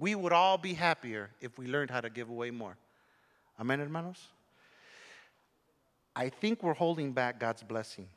We 0.00 0.14
would 0.14 0.32
all 0.32 0.56
be 0.56 0.72
happier 0.72 1.28
if 1.42 1.58
we 1.58 1.66
learned 1.66 1.90
how 1.90 2.00
to 2.00 2.08
give 2.08 2.30
away 2.30 2.50
more. 2.50 2.78
Amen, 3.60 3.80
hermanos? 3.80 4.16
I 6.16 6.30
think 6.30 6.62
we're 6.62 6.74
holding 6.74 7.12
back 7.12 7.38
God's 7.38 7.62
blessing 7.62 8.08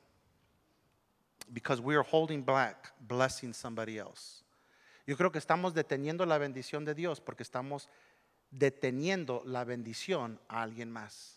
because 1.52 1.82
we 1.82 1.96
are 1.96 2.04
holding 2.04 2.42
back 2.42 2.94
blessing 3.06 3.52
somebody 3.52 4.00
else. 4.00 4.44
Yo 5.06 5.18
creo 5.18 5.30
que 5.30 5.42
estamos 5.42 5.74
deteniendo 5.74 6.26
la 6.26 6.38
bendición 6.38 6.86
de 6.86 6.94
Dios 6.94 7.20
porque 7.20 7.44
estamos 7.44 7.90
deteniendo 8.50 9.44
la 9.46 9.66
bendición 9.66 10.40
a 10.50 10.64
alguien 10.64 10.90
más. 10.90 11.34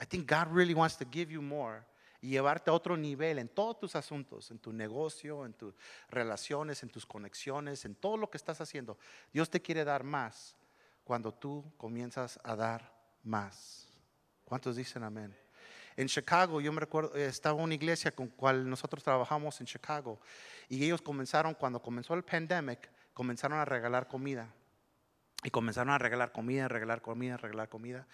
I 0.00 0.04
think 0.04 0.28
God 0.28 0.52
really 0.52 0.74
wants 0.74 0.94
to 0.96 1.04
give 1.04 1.32
you 1.32 1.42
more 1.42 1.84
y 2.24 2.28
llevarte 2.28 2.70
a 2.70 2.72
otro 2.72 2.96
nivel 2.96 3.38
en 3.38 3.50
todos 3.50 3.78
tus 3.78 3.94
asuntos, 3.94 4.50
en 4.50 4.58
tu 4.58 4.72
negocio, 4.72 5.44
en 5.44 5.52
tus 5.52 5.74
relaciones, 6.08 6.82
en 6.82 6.88
tus 6.88 7.04
conexiones, 7.04 7.84
en 7.84 7.94
todo 7.94 8.16
lo 8.16 8.30
que 8.30 8.38
estás 8.38 8.62
haciendo. 8.62 8.96
Dios 9.30 9.50
te 9.50 9.60
quiere 9.60 9.84
dar 9.84 10.04
más 10.04 10.56
cuando 11.04 11.34
tú 11.34 11.70
comienzas 11.76 12.40
a 12.42 12.56
dar 12.56 12.90
más. 13.22 13.86
¿Cuántos 14.46 14.76
dicen 14.76 15.02
amén? 15.02 15.36
En 15.98 16.08
Chicago, 16.08 16.62
yo 16.62 16.72
me 16.72 16.80
recuerdo, 16.80 17.14
estaba 17.14 17.62
una 17.62 17.74
iglesia 17.74 18.10
con 18.10 18.28
cual 18.28 18.70
nosotros 18.70 19.04
trabajamos 19.04 19.60
en 19.60 19.66
Chicago 19.66 20.18
y 20.70 20.82
ellos 20.82 21.02
comenzaron, 21.02 21.52
cuando 21.52 21.82
comenzó 21.82 22.14
el 22.14 22.24
pandemic, 22.24 22.88
comenzaron 23.12 23.58
a 23.58 23.66
regalar 23.66 24.08
comida. 24.08 24.48
Y 25.42 25.50
comenzaron 25.50 25.92
a 25.92 25.98
regalar 25.98 26.32
comida, 26.32 26.68
regalar 26.68 27.02
comida, 27.02 27.36
regalar 27.36 27.68
comida 27.68 28.06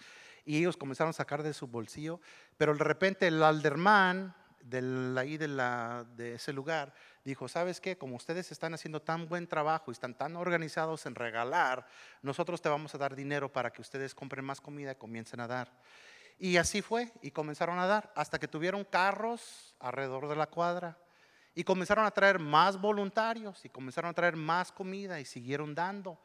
y 0.45 0.57
ellos 0.57 0.77
comenzaron 0.77 1.11
a 1.11 1.13
sacar 1.13 1.43
de 1.43 1.53
su 1.53 1.67
bolsillo, 1.67 2.19
pero 2.57 2.75
de 2.75 2.83
repente 2.83 3.27
el 3.27 3.41
alderman 3.43 4.35
de, 4.63 5.19
ahí 5.19 5.37
de, 5.37 6.33
ese 6.33 6.53
lugar 6.53 6.93
dijo, 7.23 7.47
¿sabes 7.47 7.81
qué? 7.81 7.97
Como 7.97 8.15
ustedes 8.15 8.51
están 8.51 8.73
haciendo 8.73 9.01
tan 9.01 9.27
buen 9.27 9.47
trabajo 9.47 9.91
y 9.91 9.93
están 9.93 10.13
tan 10.13 10.35
organizados 10.35 11.05
en 11.05 11.15
regalar, 11.15 11.85
nosotros 12.21 12.61
te 12.61 12.69
vamos 12.69 12.93
a 12.95 12.97
dar 12.97 13.15
dinero 13.15 13.51
para 13.51 13.71
que 13.71 13.81
ustedes 13.81 14.15
compren 14.15 14.45
más 14.45 14.61
comida 14.61 14.91
y 14.91 14.95
comiencen 14.95 15.39
a 15.39 15.47
dar. 15.47 15.71
Y 16.39 16.57
así 16.57 16.81
fue, 16.81 17.11
y 17.21 17.31
comenzaron 17.31 17.79
a 17.79 17.85
dar, 17.85 18.11
hasta 18.15 18.39
que 18.39 18.47
tuvieron 18.47 18.83
carros 18.83 19.75
alrededor 19.79 20.27
de 20.27 20.35
la 20.35 20.47
cuadra. 20.47 20.97
Y 21.53 21.63
comenzaron 21.63 22.05
a 22.05 22.11
traer 22.11 22.39
más 22.39 22.79
voluntarios 22.79 23.63
y 23.65 23.69
comenzaron 23.69 24.09
a 24.09 24.13
traer 24.13 24.35
más 24.35 24.71
comida 24.71 25.19
y 25.19 25.25
siguieron 25.25 25.75
dando. 25.75 26.17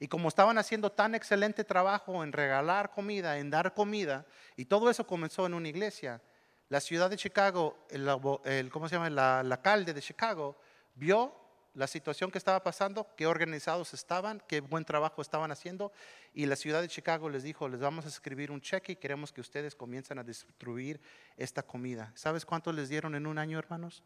Y 0.00 0.08
como 0.08 0.28
estaban 0.28 0.58
haciendo 0.58 0.92
tan 0.92 1.14
excelente 1.14 1.64
trabajo 1.64 2.22
en 2.22 2.32
regalar 2.32 2.90
comida, 2.90 3.38
en 3.38 3.50
dar 3.50 3.74
comida, 3.74 4.26
y 4.56 4.66
todo 4.66 4.90
eso 4.90 5.06
comenzó 5.06 5.46
en 5.46 5.54
una 5.54 5.68
iglesia, 5.68 6.22
la 6.68 6.80
ciudad 6.80 7.10
de 7.10 7.16
Chicago, 7.16 7.78
el, 7.90 8.70
¿cómo 8.70 8.88
se 8.88 8.94
llama? 8.94 9.08
el 9.08 9.18
alcalde 9.18 9.94
de 9.94 10.02
Chicago 10.02 10.56
vio 10.94 11.34
la 11.74 11.86
situación 11.86 12.30
que 12.30 12.38
estaba 12.38 12.62
pasando, 12.62 13.06
qué 13.16 13.26
organizados 13.26 13.94
estaban, 13.94 14.42
qué 14.48 14.60
buen 14.60 14.84
trabajo 14.84 15.22
estaban 15.22 15.52
haciendo, 15.52 15.92
y 16.34 16.46
la 16.46 16.56
ciudad 16.56 16.80
de 16.80 16.88
Chicago 16.88 17.30
les 17.30 17.42
dijo, 17.42 17.68
les 17.68 17.80
vamos 17.80 18.04
a 18.04 18.08
escribir 18.08 18.50
un 18.50 18.60
cheque 18.60 18.92
y 18.92 18.96
queremos 18.96 19.32
que 19.32 19.40
ustedes 19.40 19.74
comiencen 19.76 20.18
a 20.18 20.24
distribuir 20.24 21.00
esta 21.36 21.62
comida. 21.62 22.10
¿Sabes 22.14 22.44
cuánto 22.44 22.72
les 22.72 22.88
dieron 22.88 23.14
en 23.14 23.26
un 23.26 23.38
año, 23.38 23.58
hermanos? 23.58 24.02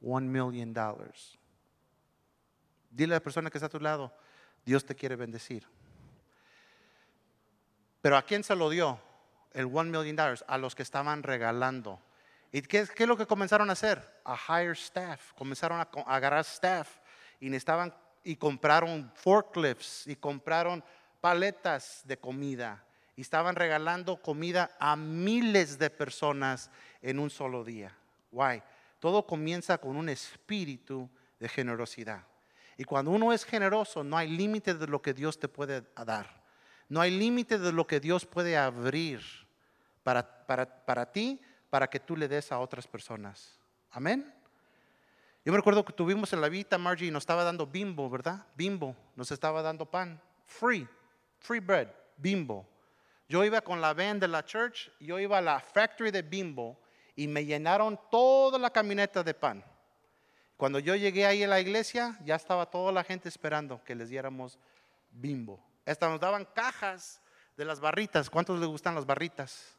One 0.00 0.26
million 0.26 0.72
dollars. 0.72 1.38
Dile 2.90 3.14
a 3.14 3.18
la 3.18 3.22
persona 3.22 3.50
que 3.50 3.58
está 3.58 3.66
a 3.66 3.70
tu 3.70 3.80
lado, 3.80 4.12
Dios 4.64 4.84
te 4.84 4.94
quiere 4.94 5.16
bendecir. 5.16 5.66
Pero 8.00 8.16
¿a 8.16 8.22
quién 8.22 8.44
se 8.44 8.56
lo 8.56 8.68
dio? 8.70 9.00
El 9.52 9.66
one 9.66 9.90
million 9.90 10.16
dollars, 10.16 10.44
a 10.48 10.58
los 10.58 10.74
que 10.74 10.82
estaban 10.82 11.22
regalando. 11.22 12.00
¿Y 12.50 12.62
qué, 12.62 12.80
es 12.80 13.00
lo 13.00 13.16
que 13.16 13.26
comenzaron 13.26 13.70
a 13.70 13.74
hacer? 13.74 14.20
A 14.24 14.36
hire 14.36 14.72
staff. 14.72 15.32
Comenzaron 15.34 15.80
a, 15.80 15.88
agarrar 16.06 16.40
staff 16.40 16.98
y 17.40 17.54
estaban 17.54 17.94
y 18.24 18.36
compraron 18.36 19.10
forklifts 19.14 20.06
y 20.06 20.16
compraron 20.16 20.84
paletas 21.20 22.02
de 22.04 22.16
comida 22.18 22.84
y 23.16 23.20
estaban 23.20 23.56
regalando 23.56 24.20
comida 24.20 24.76
a 24.78 24.96
miles 24.96 25.78
de 25.78 25.90
personas 25.90 26.70
en 27.00 27.18
un 27.18 27.30
solo 27.30 27.64
día. 27.64 27.96
Why? 28.30 28.62
Todo 28.98 29.26
comienza 29.26 29.78
con 29.78 29.96
un 29.96 30.08
espíritu 30.08 31.10
de 31.38 31.48
generosidad. 31.48 32.24
Y 32.76 32.84
cuando 32.84 33.10
uno 33.10 33.32
es 33.32 33.44
generoso, 33.44 34.02
no 34.02 34.16
hay 34.16 34.28
límite 34.28 34.74
de 34.74 34.86
lo 34.86 35.02
que 35.02 35.14
Dios 35.14 35.38
te 35.38 35.48
puede 35.48 35.82
dar. 36.04 36.42
No 36.88 37.00
hay 37.00 37.10
límite 37.10 37.58
de 37.58 37.72
lo 37.72 37.86
que 37.86 38.00
Dios 38.00 38.26
puede 38.26 38.56
abrir 38.56 39.20
para, 40.02 40.46
para, 40.46 41.10
ti, 41.10 41.40
para 41.70 41.88
que 41.88 42.00
tú 42.00 42.16
le 42.16 42.28
des 42.28 42.52
a 42.52 42.58
otras 42.58 42.86
personas. 42.86 43.58
Amén. 43.90 44.34
Yo 45.44 45.52
me 45.52 45.58
recuerdo 45.58 45.84
que 45.84 45.92
tuvimos 45.92 46.32
en 46.32 46.40
la 46.40 46.48
vida, 46.48 46.78
Margie, 46.78 47.08
y 47.08 47.10
nos 47.10 47.22
estaba 47.22 47.44
dando 47.44 47.66
bimbo, 47.66 48.08
¿verdad? 48.08 48.46
Bimbo, 48.54 48.94
nos 49.16 49.30
estaba 49.32 49.62
dando 49.62 49.86
pan. 49.86 50.20
Free, 50.46 50.86
free 51.38 51.60
bread, 51.60 51.88
bimbo. 52.16 52.66
Yo 53.28 53.44
iba 53.44 53.60
con 53.60 53.80
la 53.80 53.94
van 53.94 54.20
de 54.20 54.28
la 54.28 54.44
church, 54.44 54.90
yo 55.00 55.18
iba 55.18 55.38
a 55.38 55.42
la 55.42 55.60
factory 55.60 56.10
de 56.10 56.22
bimbo, 56.22 56.78
y 57.16 57.26
me 57.26 57.44
llenaron 57.44 57.98
toda 58.10 58.58
la 58.58 58.70
camioneta 58.70 59.22
de 59.22 59.34
pan. 59.34 59.64
Cuando 60.62 60.78
yo 60.78 60.94
llegué 60.94 61.26
ahí 61.26 61.42
a 61.42 61.48
la 61.48 61.58
iglesia, 61.58 62.16
ya 62.24 62.36
estaba 62.36 62.66
toda 62.66 62.92
la 62.92 63.02
gente 63.02 63.28
esperando 63.28 63.82
que 63.82 63.96
les 63.96 64.10
diéramos 64.10 64.60
bimbo. 65.10 65.58
Hasta 65.84 66.08
nos 66.08 66.20
daban 66.20 66.44
cajas 66.54 67.20
de 67.56 67.64
las 67.64 67.80
barritas. 67.80 68.30
¿Cuántos 68.30 68.60
les 68.60 68.68
gustan 68.68 68.94
las 68.94 69.04
barritas? 69.04 69.76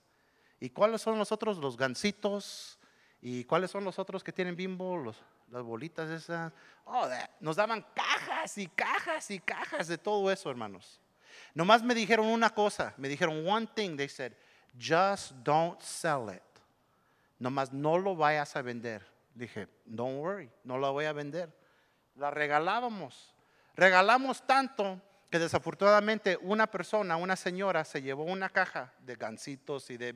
¿Y 0.59 0.69
cuáles 0.69 1.01
son 1.01 1.17
los 1.17 1.31
otros? 1.31 1.57
Los 1.57 1.77
gansitos. 1.77 2.77
¿Y 3.21 3.45
cuáles 3.45 3.71
son 3.71 3.85
los 3.85 3.97
otros 3.97 4.25
que 4.25 4.33
tienen 4.33 4.57
bimbo? 4.57 5.01
Las 5.49 5.63
bolitas 5.63 6.09
esas. 6.09 6.51
Oh, 6.83 7.07
nos 7.39 7.55
daban 7.55 7.85
cajas 7.95 8.57
y 8.57 8.67
cajas 8.67 9.31
y 9.31 9.39
cajas 9.39 9.87
de 9.87 9.97
todo 9.97 10.29
eso, 10.29 10.49
hermanos. 10.49 10.99
Nomás 11.53 11.81
me 11.81 11.95
dijeron 11.95 12.25
una 12.27 12.49
cosa. 12.49 12.93
Me 12.97 13.07
dijeron 13.07 13.47
one 13.47 13.67
thing. 13.73 13.95
They 13.95 14.09
said, 14.09 14.33
just 14.77 15.31
don't 15.45 15.79
sell 15.79 16.27
it. 16.29 16.43
Nomás 17.39 17.71
no 17.71 17.97
lo 17.97 18.17
vayas 18.17 18.53
a 18.57 18.61
vender. 18.61 19.12
Dije, 19.33 19.67
don't 19.85 20.19
worry, 20.19 20.49
no 20.63 20.77
la 20.77 20.89
voy 20.89 21.05
a 21.05 21.13
vender. 21.13 21.51
La 22.15 22.31
regalábamos. 22.31 23.33
Regalamos 23.75 24.45
tanto 24.45 25.01
que 25.31 25.39
desafortunadamente 25.39 26.37
una 26.41 26.67
persona, 26.67 27.17
una 27.17 27.35
señora, 27.35 27.83
se 27.85 28.01
llevó 28.01 28.23
una 28.23 28.49
caja 28.49 28.93
de 28.99 29.15
gancitos 29.15 29.89
y 29.89 29.97
de 29.97 30.15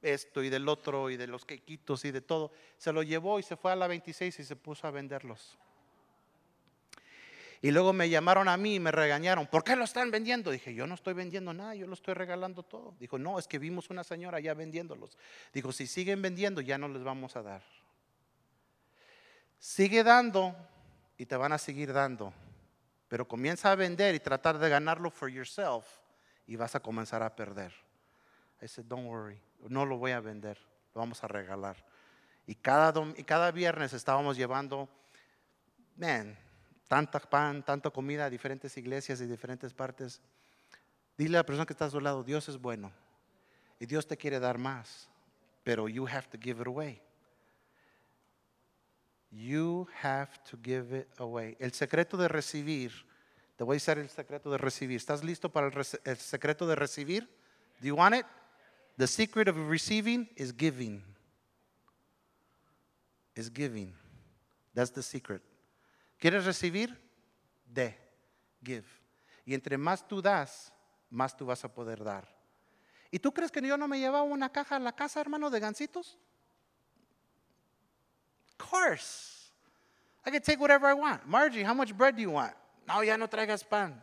esto 0.00 0.44
y 0.44 0.48
del 0.48 0.68
otro 0.68 1.10
y 1.10 1.16
de 1.16 1.26
los 1.26 1.44
quequitos 1.44 2.04
y 2.04 2.12
de 2.12 2.20
todo. 2.20 2.52
Se 2.76 2.92
lo 2.92 3.02
llevó 3.02 3.40
y 3.40 3.42
se 3.42 3.56
fue 3.56 3.72
a 3.72 3.76
la 3.76 3.88
26 3.88 4.38
y 4.38 4.44
se 4.44 4.54
puso 4.54 4.86
a 4.86 4.92
venderlos. 4.92 5.58
Y 7.60 7.72
luego 7.72 7.92
me 7.92 8.08
llamaron 8.08 8.48
a 8.48 8.56
mí 8.56 8.76
y 8.76 8.80
me 8.80 8.92
regañaron. 8.92 9.48
¿Por 9.48 9.64
qué 9.64 9.74
lo 9.74 9.82
están 9.82 10.12
vendiendo? 10.12 10.52
Dije, 10.52 10.72
yo 10.72 10.86
no 10.86 10.94
estoy 10.94 11.14
vendiendo 11.14 11.52
nada, 11.52 11.74
yo 11.74 11.88
lo 11.88 11.94
estoy 11.94 12.14
regalando 12.14 12.62
todo. 12.62 12.94
Dijo, 13.00 13.18
no, 13.18 13.38
es 13.38 13.48
que 13.48 13.58
vimos 13.58 13.90
una 13.90 14.04
señora 14.04 14.38
ya 14.38 14.54
vendiéndolos. 14.54 15.18
Dijo, 15.52 15.72
si 15.72 15.88
siguen 15.88 16.22
vendiendo 16.22 16.60
ya 16.60 16.78
no 16.78 16.86
les 16.86 17.02
vamos 17.02 17.34
a 17.34 17.42
dar. 17.42 17.62
Sigue 19.58 20.04
dando 20.04 20.54
y 21.16 21.26
te 21.26 21.36
van 21.36 21.52
a 21.52 21.58
seguir 21.58 21.92
dando. 21.92 22.32
Pero 23.08 23.26
comienza 23.26 23.72
a 23.72 23.74
vender 23.74 24.14
y 24.14 24.20
tratar 24.20 24.58
de 24.58 24.68
ganarlo 24.68 25.10
for 25.10 25.28
yourself 25.28 25.86
y 26.46 26.56
vas 26.56 26.74
a 26.74 26.80
comenzar 26.80 27.22
a 27.22 27.34
perder. 27.34 27.72
I 28.60 28.68
said, 28.68 28.86
don't 28.86 29.06
worry, 29.06 29.40
no 29.68 29.84
lo 29.86 29.98
voy 29.98 30.12
a 30.12 30.20
vender, 30.20 30.58
lo 30.94 31.00
vamos 31.00 31.22
a 31.22 31.28
regalar. 31.28 31.76
Y 32.46 32.54
cada, 32.54 32.92
y 33.16 33.24
cada 33.24 33.50
viernes 33.50 33.92
estábamos 33.92 34.36
llevando, 34.36 34.88
man, 35.96 36.36
tanta 36.88 37.20
pan, 37.20 37.62
tanta 37.62 37.90
comida 37.90 38.24
a 38.24 38.30
diferentes 38.30 38.76
iglesias 38.76 39.20
y 39.20 39.26
diferentes 39.26 39.74
partes. 39.74 40.20
Dile 41.16 41.36
a 41.36 41.40
la 41.40 41.46
persona 41.46 41.66
que 41.66 41.72
está 41.72 41.86
a 41.86 41.90
su 41.90 42.00
lado, 42.00 42.24
Dios 42.24 42.48
es 42.48 42.58
bueno 42.58 42.90
y 43.78 43.86
Dios 43.86 44.06
te 44.06 44.16
quiere 44.16 44.40
dar 44.40 44.58
más, 44.58 45.08
pero 45.62 45.88
you 45.88 46.06
have 46.06 46.28
to 46.28 46.38
give 46.40 46.60
it 46.60 46.66
away. 46.66 47.00
You 49.30 49.86
have 50.02 50.30
to 50.50 50.58
give 50.62 50.96
it 50.96 51.08
away. 51.18 51.56
El 51.60 51.72
secreto 51.72 52.16
de 52.16 52.28
recibir, 52.28 52.92
te 53.56 53.64
voy 53.64 53.74
a 53.74 53.76
decir 53.76 53.98
el 53.98 54.08
secreto 54.08 54.50
de 54.50 54.58
recibir. 54.58 54.96
¿Estás 54.96 55.22
listo 55.22 55.50
para 55.50 55.68
el, 55.68 55.86
el 56.04 56.16
secreto 56.16 56.66
de 56.66 56.74
recibir? 56.74 57.28
Do 57.80 57.88
you 57.88 57.96
want 57.96 58.14
it? 58.14 58.26
The 58.96 59.06
secret 59.06 59.48
of 59.48 59.56
receiving 59.68 60.28
is 60.36 60.52
giving. 60.56 61.02
Is 63.34 63.50
giving. 63.52 63.94
That's 64.74 64.92
the 64.92 65.02
secret. 65.02 65.42
¿Quieres 66.18 66.44
recibir? 66.44 66.96
De. 67.66 67.96
Give. 68.62 68.86
Y 69.44 69.54
entre 69.54 69.78
más 69.78 70.06
tú 70.06 70.20
das, 70.20 70.72
más 71.10 71.36
tú 71.36 71.46
vas 71.46 71.64
a 71.64 71.72
poder 71.72 72.02
dar. 72.02 72.28
¿Y 73.10 73.18
tú 73.18 73.32
crees 73.32 73.50
que 73.50 73.62
yo 73.62 73.76
no 73.76 73.88
me 73.88 73.98
llevaba 73.98 74.22
una 74.22 74.50
caja 74.50 74.76
a 74.76 74.78
la 74.78 74.92
casa, 74.92 75.20
hermano, 75.20 75.48
de 75.50 75.60
gancitos? 75.60 76.18
Course. 78.58 79.38
I 80.26 80.30
can 80.30 80.42
take 80.42 80.60
whatever 80.60 80.86
I 80.86 80.94
want. 80.94 81.26
Margie, 81.26 81.62
how 81.62 81.74
much 81.74 81.96
bread 81.96 82.16
do 82.16 82.22
you 82.22 82.32
want? 82.32 82.52
No, 82.86 83.00
ya 83.00 83.16
no 83.16 83.26
traigas 83.26 83.66
pan. 83.68 83.94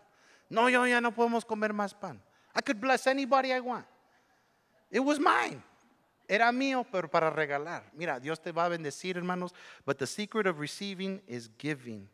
No, 0.49 0.67
yo 0.69 0.83
ya 0.85 0.99
no 0.99 1.11
podemos 1.11 1.45
comer 1.45 1.69
más 1.69 1.93
pan. 1.93 2.19
I 2.55 2.61
could 2.61 2.79
bless 2.79 3.05
anybody 3.05 3.51
I 3.51 3.59
want. 3.59 3.85
It 4.89 5.01
was 5.01 5.19
mine. 5.19 5.61
Era 6.27 6.51
mío, 6.51 6.85
pero 6.91 7.07
para 7.07 7.29
regalar. 7.29 7.83
Mira, 7.93 8.19
Dios 8.19 8.39
te 8.39 8.51
va 8.51 8.65
a 8.65 8.69
bendecir, 8.69 9.17
hermanos. 9.17 9.53
But 9.85 9.99
the 9.99 10.07
secret 10.07 10.47
of 10.47 10.59
receiving 10.59 11.21
is 11.27 11.49
giving. 11.59 12.09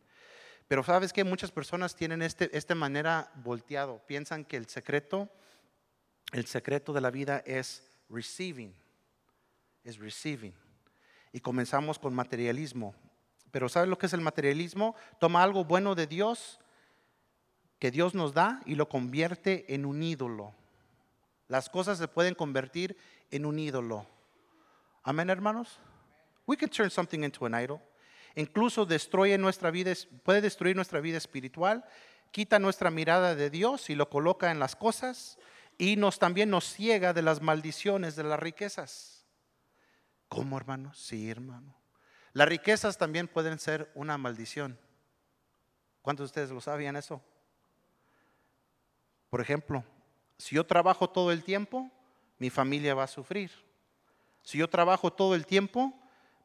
Pero 0.68 0.84
sabes 0.84 1.14
que 1.14 1.24
muchas 1.24 1.52
personas 1.52 1.96
tienen 1.96 2.22
este, 2.22 2.50
esta 2.58 2.76
manera 2.76 3.30
volteado. 3.36 4.02
Piensan 4.08 4.46
que 4.46 4.58
el 4.58 4.68
secreto, 4.68 5.30
el 6.34 6.46
secreto 6.46 6.92
de 6.92 7.02
la 7.02 7.12
vida 7.12 7.44
es 7.46 7.84
receiving. 8.10 8.74
Es 9.84 9.98
receiving 10.00 10.54
y 11.34 11.40
comenzamos 11.40 12.00
con 12.00 12.14
materialismo. 12.14 12.96
Pero 13.52 13.70
¿sabes 13.70 13.90
lo 13.90 13.98
que 13.98 14.06
es 14.06 14.14
el 14.14 14.22
materialismo? 14.22 14.96
Toma 15.20 15.44
algo 15.44 15.66
bueno 15.66 15.96
de 15.96 16.08
Dios 16.08 16.60
que 17.80 17.92
Dios 17.92 18.14
nos 18.14 18.34
da 18.34 18.62
y 18.66 18.76
lo 18.76 18.88
convierte 18.88 19.74
en 19.74 19.86
un 19.86 20.04
ídolo. 20.04 20.54
Las 21.48 21.70
cosas 21.70 21.98
se 21.98 22.08
pueden 22.08 22.36
convertir 22.36 22.96
en 23.32 23.46
un 23.46 23.60
ídolo. 23.60 24.06
Amén, 25.04 25.30
hermanos. 25.30 25.80
We 26.46 26.56
can 26.56 26.70
turn 26.70 26.90
something 26.90 27.24
into 27.24 27.46
an 27.46 27.54
idol. 27.62 27.82
Incluso 28.36 28.86
destruye 28.86 29.38
nuestra 29.38 29.72
vida, 29.72 29.94
puede 30.24 30.42
destruir 30.42 30.76
nuestra 30.76 31.02
vida 31.02 31.18
espiritual, 31.18 31.84
quita 32.32 32.60
nuestra 32.60 32.92
mirada 32.92 33.36
de 33.36 33.50
Dios 33.50 33.90
y 33.90 33.96
lo 33.96 34.10
coloca 34.10 34.52
en 34.52 34.60
las 34.60 34.76
cosas 34.76 35.38
y 35.78 35.96
nos 35.96 36.20
también 36.20 36.50
nos 36.50 36.72
ciega 36.72 37.14
de 37.14 37.22
las 37.22 37.42
maldiciones 37.42 38.16
de 38.16 38.24
las 38.24 38.40
riquezas. 38.40 39.21
¿Cómo, 40.32 40.56
hermano? 40.56 40.94
Sí, 40.94 41.30
hermano. 41.30 41.76
Las 42.32 42.48
riquezas 42.48 42.98
también 42.98 43.28
pueden 43.28 43.60
ser 43.60 43.92
una 43.96 44.18
maldición. 44.18 44.80
¿Cuántos 46.02 46.24
de 46.24 46.28
ustedes 46.28 46.52
lo 46.52 46.62
sabían 46.62 46.96
eso? 46.96 47.22
Por 49.30 49.42
ejemplo, 49.42 49.84
si 50.38 50.56
yo 50.56 50.66
trabajo 50.66 51.10
todo 51.10 51.34
el 51.34 51.44
tiempo, 51.44 51.92
mi 52.40 52.50
familia 52.50 52.96
va 52.96 53.04
a 53.04 53.08
sufrir. 53.08 53.52
Si 54.42 54.58
yo 54.58 54.70
trabajo 54.70 55.12
todo 55.12 55.36
el 55.36 55.46
tiempo, 55.46 55.94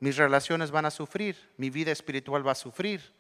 mis 0.01 0.17
relaciones 0.17 0.73
van 0.73 0.87
a 0.87 0.91
sufrir, 0.91 1.55
mi 1.57 1.71
vida 1.71 1.93
espiritual 1.93 2.45
va 2.45 2.53
a 2.53 2.57
sufrir. 2.57 3.15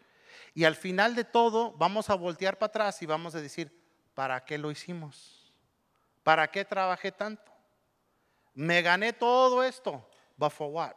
Y 0.52 0.64
al 0.64 0.74
final 0.74 1.14
de 1.14 1.22
todo, 1.22 1.74
vamos 1.74 2.10
a 2.10 2.16
voltear 2.16 2.58
para 2.58 2.70
atrás 2.70 3.00
y 3.02 3.06
vamos 3.06 3.36
a 3.36 3.40
decir, 3.40 3.70
¿para 4.14 4.44
qué 4.44 4.58
lo 4.58 4.72
hicimos? 4.72 5.54
¿Para 6.24 6.50
qué 6.50 6.64
trabajé 6.64 7.12
tanto? 7.12 7.52
Me 8.52 8.82
gané 8.82 9.12
todo 9.12 9.62
esto. 9.62 10.04
But 10.36 10.52
for 10.52 10.70
what? 10.70 10.94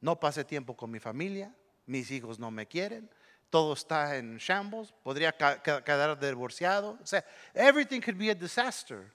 No 0.00 0.18
pasé 0.18 0.44
tiempo 0.44 0.76
con 0.76 0.90
mi 0.90 0.98
familia, 0.98 1.54
mis 1.86 2.10
hijos 2.10 2.38
no 2.38 2.50
me 2.50 2.66
quieren, 2.66 3.08
todo 3.50 3.72
está 3.72 4.16
en 4.16 4.36
shambles, 4.38 4.92
podría 5.02 5.32
quedar 5.32 6.18
divorciado. 6.18 6.98
O 7.02 7.06
sea, 7.06 7.24
everything 7.54 8.00
could 8.00 8.18
be 8.18 8.30
a 8.30 8.34
disaster. 8.34 9.12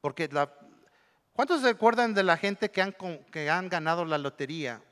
Porque 0.00 0.28
la, 0.28 0.52
¿cuántos 1.32 1.62
se 1.62 1.68
acuerdan 1.68 2.14
de 2.14 2.22
la 2.22 2.36
gente 2.36 2.70
que 2.70 2.82
han, 2.82 2.94
que 3.30 3.48
han 3.48 3.68
ganado 3.68 4.04
la 4.04 4.18
lotería? 4.18 4.82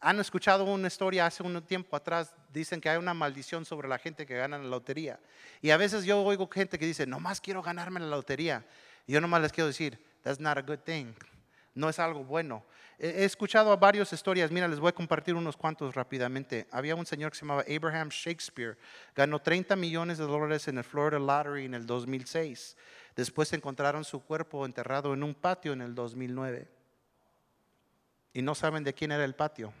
Han 0.00 0.18
escuchado 0.18 0.64
una 0.64 0.88
historia 0.88 1.26
hace 1.26 1.42
un 1.42 1.60
tiempo 1.62 1.94
atrás, 1.94 2.34
dicen 2.52 2.80
que 2.80 2.88
hay 2.88 2.96
una 2.96 3.12
maldición 3.12 3.64
sobre 3.64 3.86
la 3.86 3.98
gente 3.98 4.24
que 4.24 4.36
gana 4.36 4.58
la 4.58 4.64
lotería. 4.64 5.20
Y 5.60 5.70
a 5.70 5.76
veces 5.76 6.04
yo 6.04 6.22
oigo 6.22 6.48
gente 6.48 6.78
que 6.78 6.86
dice, 6.86 7.06
nomás 7.06 7.40
quiero 7.40 7.62
ganarme 7.62 8.00
la 8.00 8.06
lotería. 8.06 8.64
Y 9.06 9.12
yo 9.12 9.20
nomás 9.20 9.42
les 9.42 9.52
quiero 9.52 9.68
decir, 9.68 9.98
That's 10.22 10.40
not 10.40 10.58
a 10.58 10.62
good 10.62 10.80
thing. 10.80 11.14
No 11.74 11.88
es 11.88 11.98
algo 11.98 12.24
bueno. 12.24 12.64
He 12.98 13.24
escuchado 13.24 13.72
a 13.72 13.76
varias 13.76 14.12
historias. 14.12 14.50
Mira, 14.50 14.68
les 14.68 14.78
voy 14.78 14.90
a 14.90 14.92
compartir 14.92 15.34
unos 15.34 15.56
cuantos 15.56 15.94
rápidamente. 15.94 16.66
Había 16.70 16.94
un 16.94 17.06
señor 17.06 17.30
que 17.30 17.38
se 17.38 17.46
llamaba 17.46 17.64
Abraham 17.66 18.10
Shakespeare. 18.10 18.76
Ganó 19.16 19.40
30 19.40 19.74
millones 19.76 20.18
de 20.18 20.24
dólares 20.24 20.68
en 20.68 20.76
el 20.76 20.84
Florida 20.84 21.18
Lottery 21.18 21.64
en 21.64 21.74
el 21.74 21.86
2006. 21.86 22.76
Después 23.16 23.52
encontraron 23.54 24.04
su 24.04 24.20
cuerpo 24.20 24.66
enterrado 24.66 25.14
en 25.14 25.22
un 25.22 25.34
patio 25.34 25.72
en 25.72 25.80
el 25.80 25.94
2009. 25.94 26.68
Y 28.34 28.42
no 28.42 28.54
saben 28.54 28.84
de 28.84 28.92
quién 28.92 29.12
era 29.12 29.24
el 29.24 29.34
patio. 29.34 29.72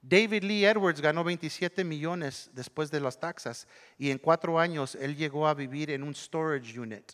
David 0.00 0.44
Lee 0.44 0.64
Edwards 0.64 1.00
ganó 1.00 1.24
27 1.24 1.82
millones 1.82 2.50
después 2.52 2.90
de 2.90 3.00
las 3.00 3.18
taxas 3.18 3.66
y 3.98 4.12
en 4.12 4.18
cuatro 4.18 4.58
años 4.60 4.94
él 4.94 5.16
llegó 5.16 5.48
a 5.48 5.54
vivir 5.54 5.90
en 5.90 6.04
un 6.04 6.14
storage 6.14 6.78
unit. 6.78 7.12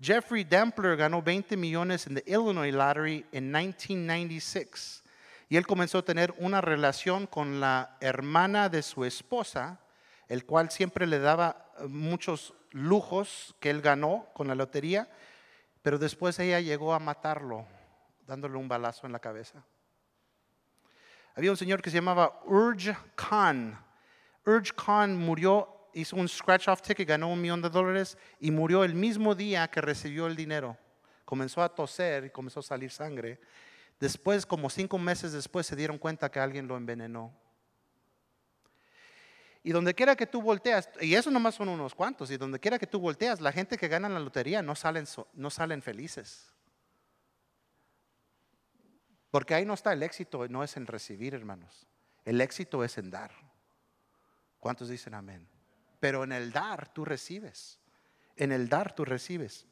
Jeffrey 0.00 0.44
Dempler 0.44 0.96
ganó 0.96 1.22
20 1.22 1.56
millones 1.56 2.06
en 2.06 2.14
the 2.14 2.24
Illinois 2.26 2.72
Lottery 2.72 3.26
en 3.32 3.50
1996 3.50 5.02
y 5.48 5.56
él 5.56 5.66
comenzó 5.66 5.98
a 5.98 6.04
tener 6.04 6.34
una 6.38 6.60
relación 6.60 7.26
con 7.26 7.58
la 7.58 7.96
hermana 8.00 8.68
de 8.68 8.82
su 8.82 9.04
esposa, 9.04 9.80
el 10.28 10.44
cual 10.44 10.70
siempre 10.70 11.06
le 11.06 11.18
daba 11.18 11.72
eh, 11.78 11.86
muchos 11.88 12.54
lujos 12.70 13.56
que 13.58 13.70
él 13.70 13.80
ganó 13.80 14.28
con 14.34 14.46
la 14.46 14.54
lotería, 14.54 15.08
pero 15.82 15.98
después 15.98 16.38
ella 16.38 16.60
llegó 16.60 16.92
a 16.94 16.98
matarlo 16.98 17.66
dándole 18.26 18.56
un 18.56 18.68
balazo 18.68 19.06
en 19.06 19.12
la 19.12 19.18
cabeza. 19.18 19.64
Había 21.34 21.50
un 21.50 21.56
señor 21.56 21.80
que 21.80 21.90
se 21.90 21.96
llamaba 21.96 22.40
Urj 22.44 22.94
Khan. 23.16 23.78
Urj 24.44 24.72
Khan 24.74 25.16
murió 25.16 25.77
hizo 25.92 26.16
un 26.16 26.28
scratch 26.28 26.68
off 26.68 26.82
ticket, 26.82 27.08
ganó 27.08 27.28
un 27.28 27.40
millón 27.40 27.62
de 27.62 27.70
dólares 27.70 28.18
y 28.40 28.50
murió 28.50 28.84
el 28.84 28.94
mismo 28.94 29.34
día 29.34 29.68
que 29.68 29.80
recibió 29.80 30.26
el 30.26 30.36
dinero. 30.36 30.76
Comenzó 31.24 31.62
a 31.62 31.74
toser 31.74 32.24
y 32.24 32.30
comenzó 32.30 32.60
a 32.60 32.62
salir 32.62 32.90
sangre. 32.90 33.40
Después, 34.00 34.46
como 34.46 34.70
cinco 34.70 34.98
meses 34.98 35.32
después, 35.32 35.66
se 35.66 35.76
dieron 35.76 35.98
cuenta 35.98 36.30
que 36.30 36.40
alguien 36.40 36.68
lo 36.68 36.76
envenenó. 36.76 37.36
Y 39.62 39.72
donde 39.72 39.92
quiera 39.92 40.16
que 40.16 40.26
tú 40.26 40.40
volteas, 40.40 40.88
y 41.00 41.14
eso 41.14 41.30
nomás 41.30 41.56
son 41.56 41.68
unos 41.68 41.94
cuantos, 41.94 42.30
y 42.30 42.36
donde 42.36 42.60
quiera 42.60 42.78
que 42.78 42.86
tú 42.86 43.00
volteas, 43.00 43.40
la 43.40 43.52
gente 43.52 43.76
que 43.76 43.88
gana 43.88 44.08
la 44.08 44.20
lotería 44.20 44.62
no 44.62 44.74
salen, 44.74 45.04
no 45.34 45.50
salen 45.50 45.82
felices. 45.82 46.52
Porque 49.30 49.54
ahí 49.54 49.66
no 49.66 49.74
está 49.74 49.92
el 49.92 50.02
éxito, 50.02 50.46
no 50.48 50.62
es 50.62 50.76
en 50.76 50.86
recibir, 50.86 51.34
hermanos. 51.34 51.86
El 52.24 52.40
éxito 52.40 52.82
es 52.84 52.96
en 52.98 53.10
dar. 53.10 53.32
¿Cuántos 54.58 54.88
dicen 54.88 55.14
amén? 55.14 55.46
Pero 56.00 56.24
en 56.24 56.32
el 56.32 56.52
dar 56.52 56.92
tú 56.92 57.04
recibes. 57.04 57.78
En 58.36 58.52
el 58.52 58.68
dar 58.68 58.94
tú 58.94 59.04
recibes. 59.04 59.66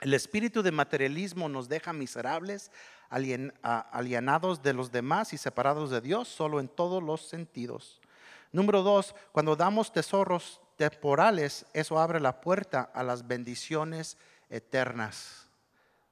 El 0.00 0.14
espíritu 0.14 0.62
de 0.62 0.72
materialismo 0.72 1.48
nos 1.48 1.68
deja 1.68 1.92
miserables, 1.92 2.70
alienados 3.10 4.62
de 4.62 4.72
los 4.72 4.90
demás 4.90 5.32
y 5.32 5.38
separados 5.38 5.90
de 5.90 6.00
Dios, 6.00 6.28
solo 6.28 6.60
en 6.60 6.68
todos 6.68 7.02
los 7.02 7.28
sentidos. 7.28 8.00
Número 8.52 8.82
dos, 8.82 9.14
cuando 9.32 9.56
damos 9.56 9.92
tesoros 9.92 10.60
temporales, 10.76 11.66
eso 11.74 11.98
abre 11.98 12.18
la 12.18 12.40
puerta 12.40 12.90
a 12.94 13.02
las 13.02 13.26
bendiciones 13.26 14.16
eternas. 14.48 15.48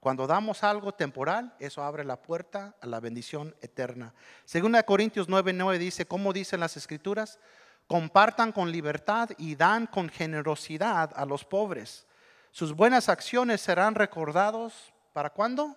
Cuando 0.01 0.27
damos 0.27 0.63
algo 0.63 0.93
temporal, 0.93 1.55
eso 1.59 1.83
abre 1.83 2.05
la 2.05 2.23
puerta 2.23 2.77
a 2.81 2.87
la 2.87 3.01
bendición 3.01 3.57
eterna. 3.63 4.15
Según 4.45 4.77
Corintios 4.87 5.29
9:9 5.29 5.79
dice, 5.79 6.07
¿cómo 6.07 6.33
dicen 6.33 6.61
las 6.61 6.77
escrituras? 6.77 7.41
Compartan 7.89 8.53
con 8.53 8.71
libertad 8.71 9.31
y 9.39 9.57
dan 9.57 9.87
con 9.87 10.09
generosidad 10.11 11.11
a 11.17 11.25
los 11.25 11.45
pobres. 11.45 12.07
Sus 12.51 12.75
buenas 12.75 13.09
acciones 13.09 13.63
serán 13.63 13.95
recordados 13.95 14.93
para 15.15 15.31
cuándo? 15.31 15.75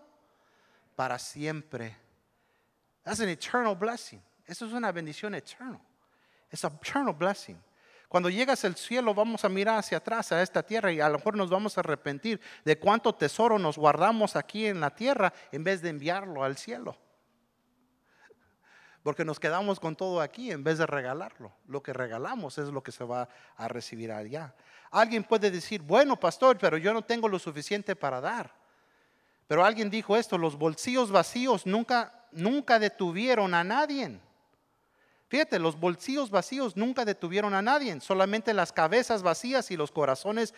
Para 0.96 1.18
siempre. 1.18 1.98
That's 3.04 3.22
an 3.22 3.30
eternal 3.30 3.76
blessing. 3.76 4.22
Eso 4.46 4.66
es 4.66 4.74
una 4.74 4.92
bendición 4.92 5.34
eterna. 5.36 5.80
Es 6.50 6.66
an 6.66 6.74
eternal 6.74 7.14
blessing. 7.14 7.58
Cuando 8.10 8.30
llegas 8.30 8.66
al 8.66 8.76
cielo 8.76 9.14
vamos 9.14 9.46
a 9.46 9.50
mirar 9.50 9.80
hacia 9.80 10.00
atrás 10.00 10.34
a 10.34 10.42
esta 10.42 10.62
tierra 10.64 10.92
y 10.92 11.00
a 11.00 11.08
lo 11.08 11.18
mejor 11.18 11.38
nos 11.38 11.50
vamos 11.50 11.78
a 11.78 11.80
arrepentir 11.80 12.42
de 12.66 12.78
cuánto 12.78 13.16
tesoro 13.16 13.58
nos 13.58 13.78
guardamos 13.78 14.36
aquí 14.36 14.68
en 14.68 14.82
la 14.82 14.94
tierra 14.94 15.32
en 15.54 15.64
vez 15.64 15.82
de 15.82 15.92
enviarlo 15.92 16.44
al 16.44 16.58
cielo. 16.58 16.98
Porque 19.04 19.26
nos 19.26 19.40
quedamos 19.40 19.80
con 19.80 19.96
todo 19.96 20.22
aquí 20.22 20.52
en 20.52 20.64
vez 20.64 20.78
de 20.78 20.86
regalarlo. 20.86 21.52
Lo 21.68 21.82
que 21.82 21.94
regalamos 21.94 22.58
es 22.58 22.70
lo 22.70 22.84
que 22.84 22.92
se 22.92 23.04
va 23.04 23.28
a 23.58 23.68
recibir 23.68 24.12
allá. 24.12 24.54
Alguien 24.92 25.24
puede 25.24 25.50
decir, 25.50 25.82
bueno, 25.82 26.20
pastor, 26.20 26.58
pero 26.58 26.78
yo 26.78 26.94
no 26.94 27.02
tengo 27.02 27.28
lo 27.28 27.40
suficiente 27.40 27.96
para 27.96 28.22
dar. 28.22 28.54
Pero 29.48 29.66
alguien 29.66 29.90
dijo 29.90 30.16
esto, 30.16 30.38
los 30.38 30.56
bolsillos 30.56 31.12
vacíos 31.12 31.66
nunca, 31.66 32.26
nunca 32.32 32.80
detuvieron 32.80 33.54
a 33.54 33.64
nadie. 33.64 34.20
Fíjate, 35.28 35.60
los 35.60 35.80
bolsillos 35.80 36.30
vacíos 36.30 36.76
nunca 36.78 37.06
detuvieron 37.06 37.54
a 37.54 37.62
nadie, 37.62 38.00
solamente 38.02 38.54
las 38.54 38.74
cabezas 38.74 39.24
vacías 39.24 39.72
y 39.72 39.78
los 39.78 39.92
corazones 39.92 40.54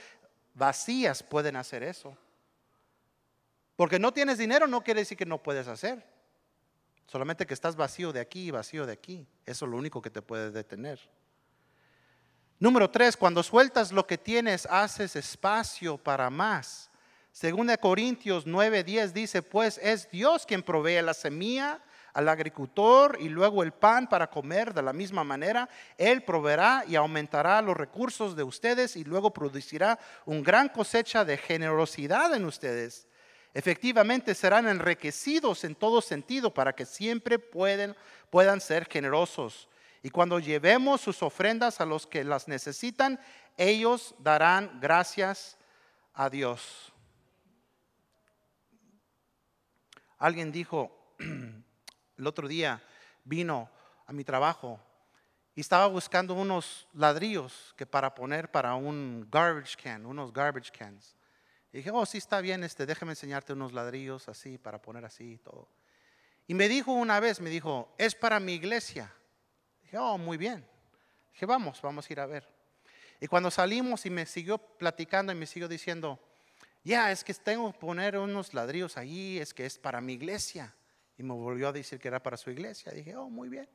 vacías 0.56 1.22
pueden 1.24 1.56
hacer 1.56 1.84
eso. 1.84 2.18
Porque 3.76 4.00
no 4.00 4.12
tienes 4.12 4.38
dinero 4.38 4.68
no 4.68 4.84
quiere 4.84 5.02
decir 5.02 5.18
que 5.18 5.26
no 5.26 5.42
puedes 5.42 5.68
hacer. 5.68 6.04
Solamente 7.08 7.46
que 7.46 7.54
estás 7.54 7.76
vacío 7.76 8.12
de 8.12 8.20
aquí 8.20 8.48
y 8.48 8.52
vacío 8.52 8.86
de 8.86 8.94
aquí. 8.94 9.28
Eso 9.46 9.66
es 9.66 9.72
lo 9.72 9.78
único 9.78 10.02
que 10.02 10.10
te 10.10 10.22
puede 10.22 10.52
detener. 10.52 11.00
Número 12.60 12.90
tres, 12.90 13.18
cuando 13.18 13.44
sueltas 13.44 13.92
lo 13.92 14.08
que 14.08 14.18
tienes, 14.18 14.66
haces 14.68 15.16
espacio 15.16 15.98
para 15.98 16.30
más. 16.30 16.90
Según 17.32 17.68
de 17.68 17.78
Corintios 17.78 18.46
9:10 18.46 19.12
dice, 19.12 19.42
pues 19.42 19.80
es 19.80 20.10
Dios 20.10 20.46
quien 20.46 20.64
provee 20.64 21.02
la 21.02 21.14
semilla 21.14 21.82
al 22.14 22.30
agricultor 22.30 23.18
y 23.20 23.28
luego 23.28 23.64
el 23.64 23.74
pan 23.74 24.08
para 24.08 24.30
comer 24.30 24.74
de 24.74 24.84
la 24.84 24.94
misma 24.94 25.24
manera, 25.24 25.68
Él 25.98 26.24
proveerá 26.24 26.86
y 26.88 26.96
aumentará 26.96 27.62
los 27.62 27.76
recursos 27.76 28.36
de 28.36 28.44
ustedes 28.44 28.96
y 28.96 29.04
luego 29.04 29.34
producirá 29.34 29.98
un 30.26 30.44
gran 30.44 30.70
cosecha 30.70 31.26
de 31.26 31.38
generosidad 31.38 32.34
en 32.36 32.46
ustedes. 32.46 33.08
Efectivamente 33.54 34.34
serán 34.34 34.68
enriquecidos 34.68 35.64
en 35.64 35.76
todo 35.76 36.02
sentido 36.02 36.54
para 36.54 36.74
que 36.74 36.86
siempre 36.86 37.38
pueden, 37.38 37.96
puedan 38.30 38.60
ser 38.60 38.88
generosos. 38.90 39.70
Y 40.02 40.10
cuando 40.10 40.40
llevemos 40.40 41.02
sus 41.02 41.22
ofrendas 41.22 41.80
a 41.80 41.86
los 41.86 42.08
que 42.08 42.24
las 42.24 42.48
necesitan, 42.48 43.20
ellos 43.56 44.16
darán 44.18 44.80
gracias 44.82 45.58
a 46.14 46.30
Dios. 46.30 46.92
Alguien 50.18 50.52
dijo, 50.52 51.16
el 52.18 52.28
otro 52.28 52.48
día 52.48 52.82
vino 53.24 53.70
a 54.08 54.14
mi 54.14 54.24
trabajo 54.24 54.80
y 55.56 55.62
estaba 55.62 55.86
buscando 55.88 56.34
unos 56.34 56.88
ladrillos 56.94 57.74
que 57.78 57.86
para 57.86 58.16
poner 58.16 58.50
para 58.50 58.74
un 58.74 59.28
garbage 59.30 59.78
can, 59.78 60.06
unos 60.06 60.34
garbage 60.34 60.72
cans. 60.72 61.16
Y 61.74 61.78
dije, 61.78 61.90
oh, 61.92 62.06
sí 62.06 62.20
está 62.20 62.40
bien, 62.40 62.64
este, 62.64 62.86
déjame 62.86 63.14
enseñarte 63.14 63.52
unos 63.52 63.74
ladrillos 63.74 64.30
así 64.30 64.60
para 64.60 64.80
poner 64.80 65.06
así 65.06 65.34
y 65.34 65.38
todo. 65.40 65.68
Y 66.46 66.54
me 66.54 66.70
dijo 66.70 66.94
una 66.94 67.20
vez, 67.20 67.42
me 67.42 67.50
dijo, 67.50 67.96
es 67.98 68.14
para 68.14 68.40
mi 68.40 68.54
iglesia. 68.54 69.12
Dije, 69.82 69.98
oh, 69.98 70.20
muy 70.20 70.38
bien. 70.38 70.64
Dije, 71.34 71.48
vamos, 71.48 71.82
vamos 71.82 72.08
a 72.08 72.14
ir 72.14 72.20
a 72.20 72.28
ver. 72.28 72.48
Y 73.20 73.26
cuando 73.26 73.50
salimos 73.50 74.06
y 74.06 74.12
me 74.12 74.28
siguió 74.28 74.60
platicando 74.60 75.32
y 75.32 75.36
me 75.36 75.48
siguió 75.48 75.68
diciendo, 75.68 76.20
ya, 76.84 77.12
es 77.12 77.24
que 77.24 77.34
tengo 77.34 77.72
que 77.72 77.80
poner 77.80 78.20
unos 78.20 78.54
ladrillos 78.54 78.96
ahí, 78.96 79.40
es 79.40 79.52
que 79.52 79.66
es 79.66 79.80
para 79.80 80.00
mi 80.00 80.14
iglesia. 80.14 80.76
Y 81.18 81.24
me 81.24 81.34
volvió 81.34 81.70
a 81.70 81.72
decir 81.72 82.00
que 82.00 82.08
era 82.08 82.22
para 82.22 82.38
su 82.38 82.52
iglesia. 82.52 82.92
Dije, 82.92 83.16
oh, 83.16 83.32
muy 83.32 83.50
bien. 83.50 83.68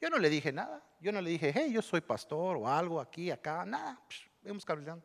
Yo 0.00 0.10
no 0.10 0.18
le 0.18 0.30
dije 0.30 0.52
nada. 0.52 0.80
Yo 1.00 1.10
no 1.10 1.20
le 1.20 1.30
dije, 1.30 1.52
hey, 1.52 1.72
yo 1.72 1.82
soy 1.82 2.02
pastor 2.02 2.56
o 2.56 2.68
algo 2.68 3.00
aquí, 3.00 3.32
acá, 3.32 3.64
nada. 3.64 4.00
vamos 4.42 4.64
caminando. 4.64 5.04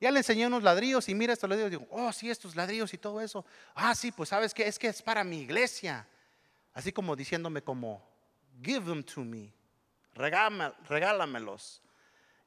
Ya 0.00 0.10
le 0.10 0.18
enseñé 0.18 0.46
unos 0.46 0.62
ladrillos 0.62 1.08
y 1.08 1.14
mira 1.14 1.34
estos 1.34 1.48
ladrillos. 1.48 1.70
Digo, 1.70 1.86
oh, 1.90 2.12
sí, 2.12 2.30
estos 2.30 2.56
ladrillos 2.56 2.92
y 2.94 2.98
todo 2.98 3.20
eso. 3.20 3.44
Ah, 3.74 3.94
sí, 3.94 4.10
pues 4.10 4.30
sabes 4.30 4.54
que 4.54 4.66
es 4.66 4.78
que 4.78 4.88
es 4.88 5.02
para 5.02 5.22
mi 5.22 5.40
iglesia. 5.40 6.06
Así 6.72 6.92
como 6.92 7.14
diciéndome 7.14 7.62
como, 7.62 8.02
give 8.62 8.86
them 8.86 9.02
to 9.02 9.20
me. 9.20 9.52
regálamelos. 10.14 11.82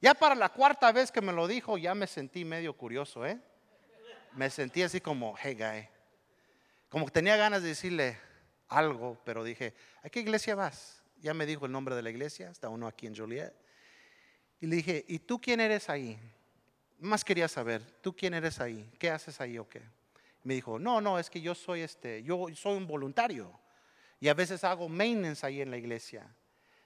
Ya 0.02 0.14
para 0.14 0.36
la 0.36 0.50
cuarta 0.50 0.92
vez 0.92 1.12
que 1.12 1.22
me 1.22 1.32
lo 1.32 1.48
dijo, 1.48 1.78
ya 1.78 1.94
me 1.94 2.08
sentí 2.08 2.44
medio 2.44 2.76
curioso, 2.76 3.26
¿eh? 3.26 3.40
Me 4.34 4.50
sentí 4.50 4.82
así 4.82 5.00
como, 5.00 5.36
hey, 5.40 5.56
guy. 5.56 5.88
Como 6.90 7.06
que 7.06 7.12
tenía 7.12 7.38
ganas 7.38 7.62
de 7.62 7.70
decirle, 7.70 8.18
algo, 8.74 9.18
pero 9.24 9.44
dije, 9.44 9.74
¿a 10.02 10.10
qué 10.10 10.20
iglesia 10.20 10.56
vas? 10.56 11.02
Ya 11.22 11.34
me 11.34 11.46
dijo 11.46 11.66
el 11.66 11.72
nombre 11.72 11.96
de 11.96 12.02
la 12.02 12.10
iglesia, 12.10 12.50
está 12.50 12.70
uno 12.70 12.88
aquí 12.88 13.08
en 13.08 13.16
Joliet. 13.16 13.54
Y 14.60 14.68
le 14.68 14.78
dije, 14.78 15.06
¿y 15.08 15.20
tú 15.20 15.40
quién 15.40 15.60
eres 15.60 15.90
ahí? 15.90 16.20
Más 17.04 17.26
quería 17.26 17.50
saber, 17.50 17.82
¿tú 18.02 18.16
quién 18.16 18.34
eres 18.34 18.62
ahí? 18.62 18.90
¿Qué 18.98 19.10
haces 19.10 19.42
ahí 19.42 19.58
o 19.58 19.68
qué? 19.68 19.82
Me 20.44 20.54
dijo, 20.54 20.80
no, 20.80 21.02
no, 21.02 21.20
es 21.20 21.30
que 21.30 21.42
yo 21.42 21.54
soy 21.54 21.82
este, 21.82 22.24
yo 22.24 22.48
soy 22.56 22.78
un 22.78 22.88
voluntario 22.88 23.52
y 24.22 24.30
a 24.30 24.34
veces 24.34 24.64
hago 24.64 24.88
maintenance 24.88 25.46
ahí 25.46 25.60
en 25.60 25.70
la 25.70 25.76
iglesia. 25.76 26.26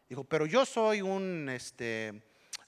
Dijo, 0.10 0.24
pero 0.24 0.48
yo 0.48 0.66
soy 0.66 1.04
un, 1.04 1.48
este, 1.50 2.20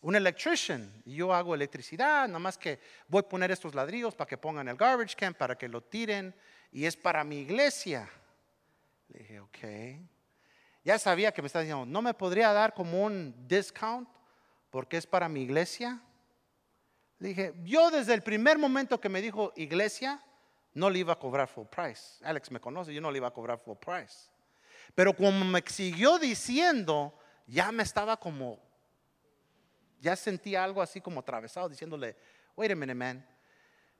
un 0.02 0.16
electrician 0.16 1.02
y 1.06 1.16
yo 1.16 1.34
hago 1.34 1.56
electricidad, 1.56 2.28
nada 2.28 2.38
más 2.38 2.56
que 2.56 2.80
voy 3.08 3.22
a 3.22 3.28
poner 3.28 3.50
estos 3.50 3.74
ladrillos 3.74 4.14
para 4.14 4.28
que 4.28 4.38
pongan 4.38 4.68
el 4.68 4.76
garbage 4.76 5.16
can, 5.16 5.34
para 5.34 5.58
que 5.58 5.68
lo 5.68 5.82
tiren 5.82 6.36
y 6.72 6.86
es 6.86 6.96
para 6.96 7.24
mi 7.24 7.40
iglesia. 7.40 8.08
Le 9.08 9.20
dije, 9.22 9.40
ok. 9.40 9.58
Ya 10.84 11.00
sabía 11.00 11.32
que 11.32 11.42
me 11.42 11.48
estaba 11.48 11.64
diciendo, 11.64 11.88
¿no 11.88 12.04
me 12.04 12.14
podría 12.14 12.54
dar 12.54 12.76
como 12.76 13.04
un 13.04 13.34
discount 13.48 14.08
porque 14.70 14.98
es 14.98 15.08
para 15.08 15.28
mi 15.28 15.42
iglesia? 15.42 16.00
Le 17.20 17.30
dije, 17.30 17.54
yo 17.64 17.92
desde 17.92 18.14
el 18.14 18.24
primer 18.24 18.58
momento 18.58 19.00
que 19.00 19.10
me 19.10 19.22
dijo 19.22 19.52
iglesia, 19.56 20.24
no 20.74 20.90
le 20.90 21.00
iba 21.00 21.14
a 21.14 21.20
cobrar 21.20 21.48
full 21.48 21.68
price. 21.68 22.24
Alex 22.24 22.52
me 22.52 22.60
conoce, 22.60 22.94
yo 22.94 23.02
no 23.02 23.12
le 23.12 23.18
iba 23.18 23.28
a 23.28 23.32
cobrar 23.32 23.60
full 23.60 23.78
price. 23.78 24.30
Pero 24.96 25.16
como 25.16 25.46
me 25.46 25.62
siguió 25.68 26.18
diciendo, 26.18 27.14
ya 27.46 27.72
me 27.72 27.84
estaba 27.84 28.18
como, 28.18 28.60
ya 30.00 30.16
sentía 30.16 30.64
algo 30.64 30.82
así 30.82 31.02
como 31.02 31.20
atravesado, 31.20 31.70
diciéndole, 31.70 32.16
wait 32.56 32.72
a 32.72 32.76
minute, 32.76 32.96
man. 32.96 33.26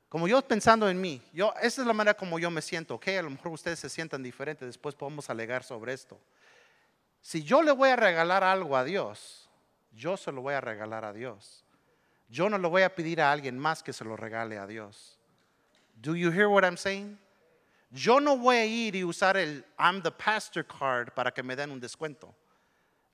Como 0.08 0.26
yo 0.26 0.42
pensando 0.42 0.88
en 0.88 1.00
mí, 1.00 1.22
yo, 1.32 1.54
esa 1.60 1.82
es 1.82 1.86
la 1.86 1.92
manera 1.92 2.16
como 2.16 2.38
yo 2.38 2.50
me 2.50 2.62
siento, 2.62 2.96
ok, 2.96 3.08
a 3.08 3.22
lo 3.22 3.30
mejor 3.30 3.52
ustedes 3.52 3.78
se 3.78 3.88
sientan 3.88 4.22
diferentes, 4.22 4.66
después 4.66 4.94
podemos 4.96 5.30
alegar 5.30 5.62
sobre 5.62 5.92
esto. 5.92 6.18
Si 7.20 7.44
yo 7.44 7.62
le 7.62 7.70
voy 7.70 7.90
a 7.90 7.96
regalar 7.96 8.42
algo 8.42 8.76
a 8.76 8.82
Dios, 8.82 9.48
yo 9.92 10.16
se 10.16 10.32
lo 10.32 10.42
voy 10.42 10.54
a 10.54 10.60
regalar 10.60 11.04
a 11.04 11.12
Dios. 11.12 11.64
Yo 12.30 12.48
no 12.48 12.58
le 12.58 12.68
voy 12.68 12.82
a 12.82 12.94
pedir 12.94 13.20
a 13.20 13.32
alguien 13.32 13.58
más 13.58 13.82
que 13.82 13.92
se 13.92 14.04
lo 14.04 14.16
regale 14.16 14.56
a 14.56 14.66
Dios. 14.66 15.18
Do 16.00 16.14
you 16.14 16.30
hear 16.30 16.48
what 16.48 16.64
I'm 16.64 16.76
saying? 16.76 17.18
Yo 17.90 18.20
no 18.20 18.36
voy 18.36 18.56
a 18.56 18.64
ir 18.64 18.94
y 18.94 19.02
usar 19.02 19.36
el 19.36 19.64
I'm 19.76 20.00
the 20.00 20.12
pastor 20.12 20.64
card 20.64 21.12
para 21.12 21.32
que 21.32 21.42
me 21.42 21.56
den 21.56 21.72
un 21.72 21.80
descuento. 21.80 22.32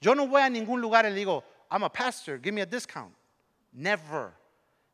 Yo 0.01 0.15
no 0.15 0.27
voy 0.27 0.43
a 0.43 0.51
ningún 0.51 0.83
lugar 0.83 1.07
y 1.07 1.11
le 1.11 1.15
digo, 1.15 1.43
I'm 1.71 1.83
a 1.83 1.89
pastor, 1.89 2.39
give 2.39 2.53
me 2.53 2.61
a 2.61 2.67
discount. 2.67 3.15
Never, 3.73 4.33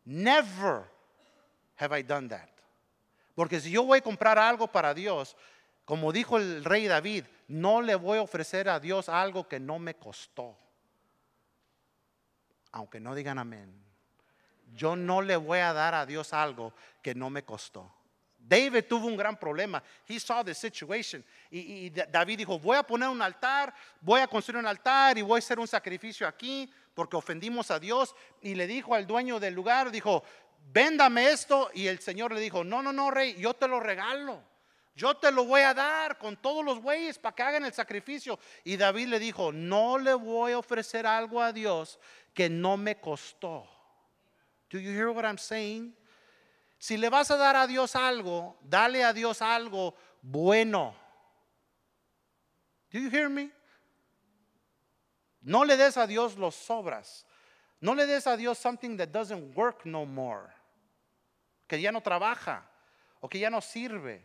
never 0.05 0.85
have 1.77 1.93
I 1.93 2.03
done 2.03 2.29
that. 2.29 2.49
Porque 3.35 3.61
si 3.61 3.71
yo 3.71 3.83
voy 3.83 3.99
a 3.99 4.03
comprar 4.03 4.39
algo 4.39 4.69
para 4.69 4.95
Dios, 4.95 5.37
como 5.85 6.13
dijo 6.13 6.39
el 6.39 6.65
rey 6.65 6.87
David, 6.87 7.25
no 7.49 7.83
le 7.83 7.97
voy 7.97 8.19
a 8.19 8.23
ofrecer 8.23 8.69
a 8.69 8.79
Dios 8.79 9.09
algo 9.09 9.49
que 9.49 9.59
no 9.59 9.81
me 9.81 9.95
costó. 9.95 10.57
Aunque 12.71 13.01
no 13.01 13.15
digan 13.15 13.39
amén. 13.39 13.92
Yo 14.75 14.97
no 14.97 15.23
le 15.23 15.37
voy 15.37 15.59
a 15.59 15.73
dar 15.73 15.95
a 15.95 16.07
Dios 16.07 16.33
algo 16.33 16.73
que 17.03 17.15
no 17.15 17.31
me 17.31 17.45
costó. 17.45 17.93
David 18.39 18.85
tuvo 18.89 19.07
un 19.07 19.17
gran 19.17 19.37
problema. 19.37 19.83
He 20.09 20.19
saw 20.19 20.43
the 20.43 20.55
situation. 20.55 21.25
Y, 21.51 21.91
David 21.91 22.39
dijo, 22.39 22.59
voy 22.59 22.77
a 22.77 22.83
poner 22.83 23.09
un 23.09 23.23
altar, 23.23 23.73
voy 24.01 24.21
a 24.21 24.27
construir 24.27 24.59
un 24.59 24.67
altar 24.67 25.17
y 25.17 25.23
voy 25.23 25.37
a 25.37 25.39
hacer 25.39 25.59
un 25.61 25.69
sacrificio 25.69 26.27
aquí 26.27 26.71
porque 26.95 27.17
ofendimos 27.17 27.71
a 27.71 27.79
Dios. 27.79 28.15
Y 28.41 28.55
le 28.55 28.67
dijo 28.67 28.95
al 28.95 29.07
dueño 29.07 29.39
del 29.39 29.55
lugar, 29.55 29.91
dijo, 29.91 30.25
véndame 30.73 31.31
esto. 31.31 31.71
Y 31.73 31.87
el 31.87 32.01
Señor 32.01 32.33
le 32.33 32.41
dijo, 32.41 32.65
no, 32.65 32.83
no, 32.83 32.93
no, 32.93 33.11
rey, 33.11 33.37
yo 33.39 33.55
te 33.55 33.69
lo 33.69 33.79
regalo. 33.79 34.43
Yo 34.95 35.17
te 35.17 35.33
lo 35.33 35.45
voy 35.45 35.63
a 35.63 35.73
dar 35.73 36.19
con 36.19 36.37
todos 36.37 36.65
los 36.65 36.83
bueyes 36.83 37.19
para 37.19 37.35
que 37.35 37.43
hagan 37.43 37.65
el 37.65 37.73
sacrificio. 37.73 38.39
Y 38.65 38.77
David 38.77 39.07
le 39.07 39.19
dijo, 39.19 39.53
no 39.53 39.99
le 39.99 40.13
voy 40.13 40.53
a 40.53 40.59
ofrecer 40.59 41.07
algo 41.07 41.41
a 41.41 41.53
Dios 41.53 41.99
que 42.35 42.51
no 42.51 42.77
me 42.77 43.01
costó. 43.01 43.67
Do 44.73 44.81
you 44.81 44.91
hear 44.91 45.13
what 45.13 45.27
I'm 45.27 45.37
saying? 45.37 45.93
Si 46.79 46.97
le 46.97 47.11
vas 47.11 47.31
a 47.31 47.37
dar 47.37 47.57
a 47.57 47.67
Dios 47.67 47.95
algo, 47.95 48.57
dale 48.67 49.05
a 49.05 49.13
Dios 49.13 49.43
algo 49.43 49.95
bueno. 50.23 50.95
Do 52.91 52.99
you 52.99 53.11
hear 53.11 53.29
me? 53.29 53.51
No 55.43 55.63
le 55.65 55.77
des 55.77 55.99
a 55.99 56.07
Dios 56.07 56.39
los 56.39 56.55
sobras. 56.55 57.25
No 57.83 57.93
le 57.93 58.07
des 58.07 58.27
a 58.27 58.35
Dios 58.35 58.59
something 58.59 58.97
that 58.97 59.13
doesn't 59.13 59.55
work 59.55 59.85
no 59.85 60.07
more. 60.07 60.51
Que 61.69 61.79
ya 61.79 61.91
no 61.91 62.01
trabaja 62.01 62.63
o 63.21 63.29
que 63.29 63.41
ya 63.41 63.51
no 63.51 63.61
sirve 63.61 64.23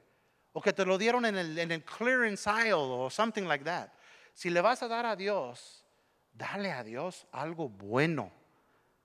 o 0.54 0.62
que 0.62 0.72
te 0.72 0.86
lo 0.86 0.98
dieron 0.98 1.26
en 1.26 1.36
el, 1.36 1.84
clearance 1.84 2.48
aisle 2.48 2.90
o 2.90 3.10
something 3.10 3.44
like 3.44 3.66
that. 3.66 3.90
Si 4.34 4.50
le 4.50 4.62
vas 4.62 4.82
a 4.82 4.88
dar 4.88 5.06
a 5.06 5.18
Dios, 5.18 5.84
dale 6.32 6.72
a 6.72 6.86
Dios 6.86 7.28
algo 7.34 7.68
bueno. 7.68 8.32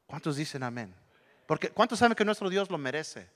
¿Cuántos 0.07 0.37
dicen 0.37 0.63
amén? 0.63 1.02
Porque 1.53 1.69
¿cuántos 1.69 1.99
saben 1.99 2.15
que 2.15 2.25
nuestro 2.25 2.49
Dios 2.49 2.71
lo 2.71 2.79
merece? 2.79 3.29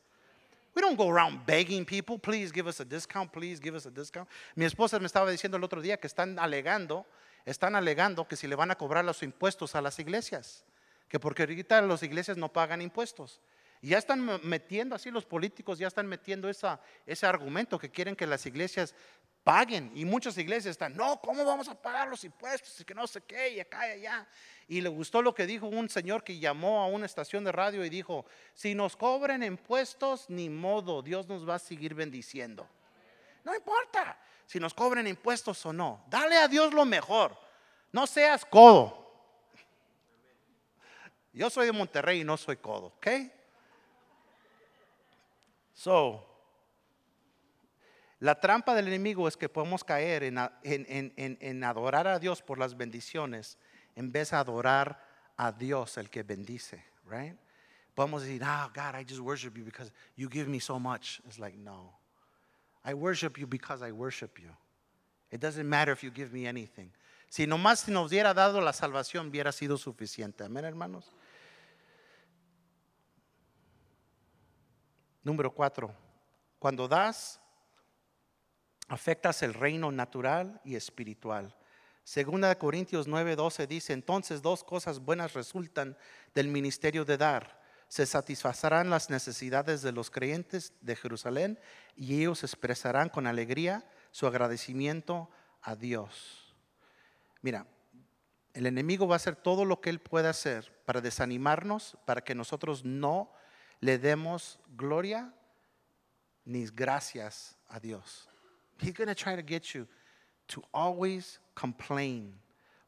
We 0.75 0.81
don't 0.81 0.97
go 0.97 1.11
around 1.11 1.45
begging 1.45 1.85
people, 1.85 2.19
please 2.19 2.51
give 2.51 2.67
us 2.67 2.81
a 2.81 2.85
discount, 2.87 3.31
please 3.31 3.61
give 3.63 3.77
us 3.77 3.85
a 3.85 3.91
discount. 3.91 4.27
Mi 4.55 4.65
esposa 4.65 4.99
me 4.99 5.05
estaba 5.05 5.31
diciendo 5.31 5.59
el 5.59 5.65
otro 5.65 5.83
día 5.83 5.99
que 5.99 6.07
están 6.07 6.39
alegando, 6.39 7.05
están 7.45 7.77
alegando 7.77 8.27
que 8.27 8.35
si 8.35 8.47
le 8.47 8.55
van 8.57 8.71
a 8.71 8.75
cobrar 8.75 9.05
los 9.05 9.23
impuestos 9.23 9.75
a 9.75 9.83
las 9.83 9.99
iglesias 9.99 10.65
que 11.11 11.21
porque 11.21 11.43
ahorita 11.43 11.83
las 11.83 12.03
iglesias 12.03 12.39
no 12.39 12.51
pagan 12.51 12.81
impuestos. 12.81 13.39
Ya 13.83 13.99
están 13.99 14.41
metiendo 14.43 14.95
así 14.95 15.11
los 15.11 15.25
políticos, 15.25 15.79
ya 15.79 15.87
están 15.87 16.07
metiendo 16.07 16.49
ese 16.49 17.27
argumento 17.27 17.79
que 17.79 17.91
quieren 17.91 18.17
que 18.17 18.27
las 18.27 18.47
iglesias 18.47 18.95
paguen. 19.45 19.93
Y 19.95 20.05
muchas 20.05 20.37
iglesias 20.39 20.73
están, 20.73 20.97
no, 20.97 21.21
¿cómo 21.21 21.45
vamos 21.45 21.69
a 21.69 21.81
pagar 21.81 22.09
los 22.09 22.25
impuestos? 22.25 22.81
Y 22.81 22.85
que 22.85 22.95
no 22.95 23.07
sé 23.07 23.21
qué, 23.21 23.51
y 23.51 23.61
acá 23.61 23.87
y 23.89 23.93
allá. 23.93 24.27
Y 24.67 24.81
le 24.81 24.89
gustó 24.89 25.23
lo 25.23 25.35
que 25.35 25.47
dijo 25.47 25.69
un 25.69 25.89
señor 25.89 26.25
que 26.25 26.39
llamó 26.39 26.83
a 26.83 26.87
una 26.87 27.07
estación 27.07 27.45
de 27.45 27.53
radio 27.53 27.85
y 27.85 27.89
dijo, 27.89 28.27
si 28.55 28.75
nos 28.75 28.97
cobran 28.97 29.45
impuestos, 29.45 30.29
ni 30.29 30.51
modo, 30.51 31.01
Dios 31.01 31.29
nos 31.29 31.49
va 31.49 31.55
a 31.55 31.59
seguir 31.61 31.95
bendiciendo. 31.95 32.69
No 33.45 33.55
importa 33.55 34.19
si 34.47 34.59
nos 34.59 34.75
cobran 34.75 35.07
impuestos 35.07 35.65
o 35.65 35.73
no, 35.73 36.05
dale 36.09 36.37
a 36.37 36.49
Dios 36.49 36.75
lo 36.75 36.85
mejor. 36.85 37.39
No 37.93 38.09
seas 38.09 38.45
codo. 38.45 39.07
Yo 41.33 41.51
soy 41.51 41.67
de 41.67 41.73
Monterrey 41.73 42.23
y 42.23 42.25
no 42.25 42.37
soy 42.37 42.57
codo, 42.57 42.87
¿ok? 42.87 43.07
So, 45.77 46.25
la 48.21 48.41
trampa 48.41 48.75
del 48.75 48.89
enemigo 48.89 49.29
es 49.29 49.37
que 49.37 49.47
podemos 49.47 49.85
caer 49.85 50.23
en, 50.23 50.39
en, 50.63 51.37
en, 51.39 51.65
adorar 51.65 52.09
a 52.09 52.19
Dios 52.19 52.41
por 52.41 52.59
las 52.59 52.75
bendiciones 52.75 53.59
en 53.95 54.11
vez 54.11 54.31
de 54.31 54.39
adorar 54.39 54.99
a 55.37 55.53
Dios 55.53 55.99
el 55.99 56.09
que 56.09 56.23
bendice, 56.23 56.83
right? 57.05 57.39
Podemos 57.95 58.23
decir, 58.23 58.43
ah, 58.43 58.71
God, 58.75 58.99
I 58.99 59.05
just 59.07 59.21
worship 59.21 59.55
you 59.55 59.65
because 59.67 59.93
you 60.17 60.31
give 60.31 60.49
me 60.49 60.61
so 60.61 60.79
much. 60.79 61.21
It's 61.27 61.39
like, 61.39 61.59
no. 61.59 61.93
I 62.83 62.95
worship 62.95 63.37
you 63.37 63.47
because 63.47 63.87
I 63.87 63.93
worship 63.93 64.39
you. 64.39 64.57
It 65.31 65.43
doesn't 65.43 65.69
matter 65.69 65.93
if 65.93 66.03
you 66.03 66.11
give 66.11 66.33
me 66.33 66.47
anything. 66.47 66.91
Si 67.29 67.47
nomás 67.47 67.87
nos 67.89 68.11
hubiera 68.11 68.33
dado 68.33 68.63
la 68.63 68.73
salvación, 68.73 69.29
hubiera 69.29 69.53
sido 69.53 69.77
suficiente. 69.77 70.43
Amén, 70.43 70.65
hermanos. 70.65 71.13
Número 75.27 75.53
cuatro, 75.53 75.93
cuando 76.61 76.87
das, 76.87 77.41
afectas 78.87 79.43
el 79.43 79.55
reino 79.55 79.91
natural 79.91 80.61
y 80.63 80.77
espiritual. 80.77 81.53
Segunda 82.05 82.49
de 82.49 82.59
Corintios 82.59 83.09
9:12 83.09 83.67
dice, 83.67 83.93
entonces 83.93 84.41
dos 84.41 84.63
cosas 84.63 85.01
buenas 85.01 85.35
resultan 85.35 85.99
del 86.33 86.47
ministerio 86.47 87.05
de 87.05 87.17
dar. 87.17 87.61
Se 87.89 88.07
satisfacerán 88.07 88.89
las 88.89 89.11
necesidades 89.11 89.83
de 89.83 89.91
los 89.91 90.13
creyentes 90.13 90.73
de 90.81 90.95
Jerusalén 90.95 91.59
y 91.97 92.21
ellos 92.21 92.45
expresarán 92.45 93.09
con 93.09 93.27
alegría 93.27 93.85
su 94.13 94.29
agradecimiento 94.29 95.29
a 95.61 95.75
Dios. 95.75 96.55
Mira, 97.43 97.67
el 98.55 98.65
enemigo 98.65 99.09
va 99.09 99.17
a 99.17 99.23
hacer 99.23 99.35
todo 99.35 99.65
lo 99.65 99.81
que 99.81 99.91
él 99.91 99.99
pueda 99.99 100.31
hacer 100.31 100.73
para 100.85 101.01
desanimarnos, 101.01 101.99
para 102.05 102.23
que 102.23 102.37
nosotros 102.37 102.85
no 102.85 103.33
le 103.81 103.99
demos 103.99 104.59
gloria 104.77 105.33
ni 106.45 106.67
gracias 106.67 107.57
a 107.69 107.81
Dios. 107.81 108.29
He's 108.79 108.93
going 108.93 109.09
to 109.09 109.15
try 109.15 109.35
to 109.37 109.43
get 109.43 109.75
you 109.75 109.87
to 110.49 110.63
always 110.73 111.41
complain. 111.55 112.39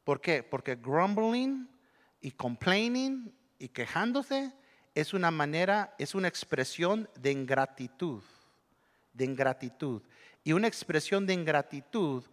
¿Por 0.03 0.21
qué? 0.21 0.43
Porque 0.43 0.75
grumbling 0.75 1.67
y 2.21 2.31
complaining 2.31 3.31
y 3.59 3.69
quejándose 3.69 4.53
es 4.95 5.13
una 5.13 5.31
manera, 5.31 5.93
es 5.97 6.15
una 6.15 6.27
expresión 6.27 7.09
de 7.19 7.31
ingratitud, 7.31 8.23
de 9.13 9.25
ingratitud. 9.25 10.01
Y 10.43 10.53
una 10.53 10.67
expresión 10.67 11.25
de 11.25 11.33
ingratitud 11.33 12.23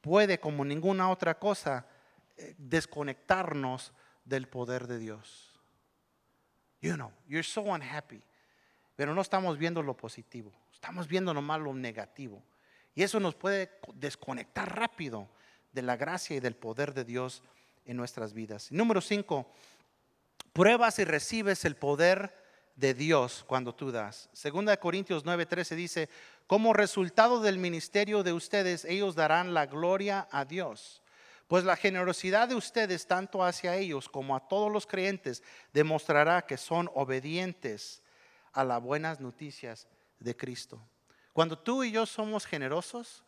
puede, 0.00 0.38
como 0.38 0.64
ninguna 0.64 1.10
otra 1.10 1.38
cosa, 1.38 1.86
eh, 2.36 2.54
desconectarnos 2.58 3.92
del 4.24 4.48
poder 4.48 4.86
de 4.86 4.98
Dios. 4.98 5.47
You 6.80 6.94
know, 6.94 7.12
you're 7.28 7.42
so 7.42 7.62
unhappy. 7.62 8.22
Pero 8.96 9.14
no 9.14 9.20
estamos 9.20 9.58
viendo 9.58 9.82
lo 9.82 9.96
positivo, 9.96 10.52
estamos 10.72 11.06
viendo 11.06 11.32
nomás 11.32 11.60
lo 11.60 11.72
negativo. 11.72 12.42
Y 12.94 13.04
eso 13.04 13.20
nos 13.20 13.36
puede 13.36 13.70
desconectar 13.94 14.76
rápido 14.76 15.28
de 15.72 15.82
la 15.82 15.96
gracia 15.96 16.36
y 16.36 16.40
del 16.40 16.56
poder 16.56 16.94
de 16.94 17.04
Dios 17.04 17.42
en 17.86 17.96
nuestras 17.96 18.32
vidas. 18.32 18.72
Número 18.72 19.00
cinco, 19.00 19.46
pruebas 20.52 20.98
y 20.98 21.04
recibes 21.04 21.64
el 21.64 21.76
poder 21.76 22.34
de 22.74 22.94
Dios 22.94 23.44
cuando 23.46 23.74
tú 23.74 23.92
das. 23.92 24.28
Segunda 24.32 24.72
de 24.72 24.78
Corintios 24.78 25.24
9:13 25.24 25.76
dice, 25.76 26.08
como 26.48 26.72
resultado 26.72 27.40
del 27.40 27.58
ministerio 27.58 28.22
de 28.22 28.32
ustedes, 28.32 28.84
ellos 28.84 29.14
darán 29.14 29.54
la 29.54 29.66
gloria 29.66 30.26
a 30.30 30.44
Dios. 30.44 31.02
Pues 31.48 31.64
la 31.64 31.76
generosidad 31.76 32.46
de 32.46 32.54
ustedes, 32.54 33.06
tanto 33.06 33.42
hacia 33.42 33.74
ellos 33.74 34.08
como 34.08 34.36
a 34.36 34.48
todos 34.48 34.70
los 34.70 34.86
creyentes, 34.86 35.42
demostrará 35.72 36.42
que 36.42 36.56
son 36.56 36.90
obedientes 36.94 38.02
a 38.52 38.64
las 38.64 38.82
buenas 38.82 39.18
noticias 39.18 39.88
de 40.20 40.36
Cristo. 40.36 40.80
Cuando 41.32 41.58
tú 41.58 41.84
y 41.84 41.90
yo 41.90 42.04
somos 42.04 42.44
generosos, 42.44 43.24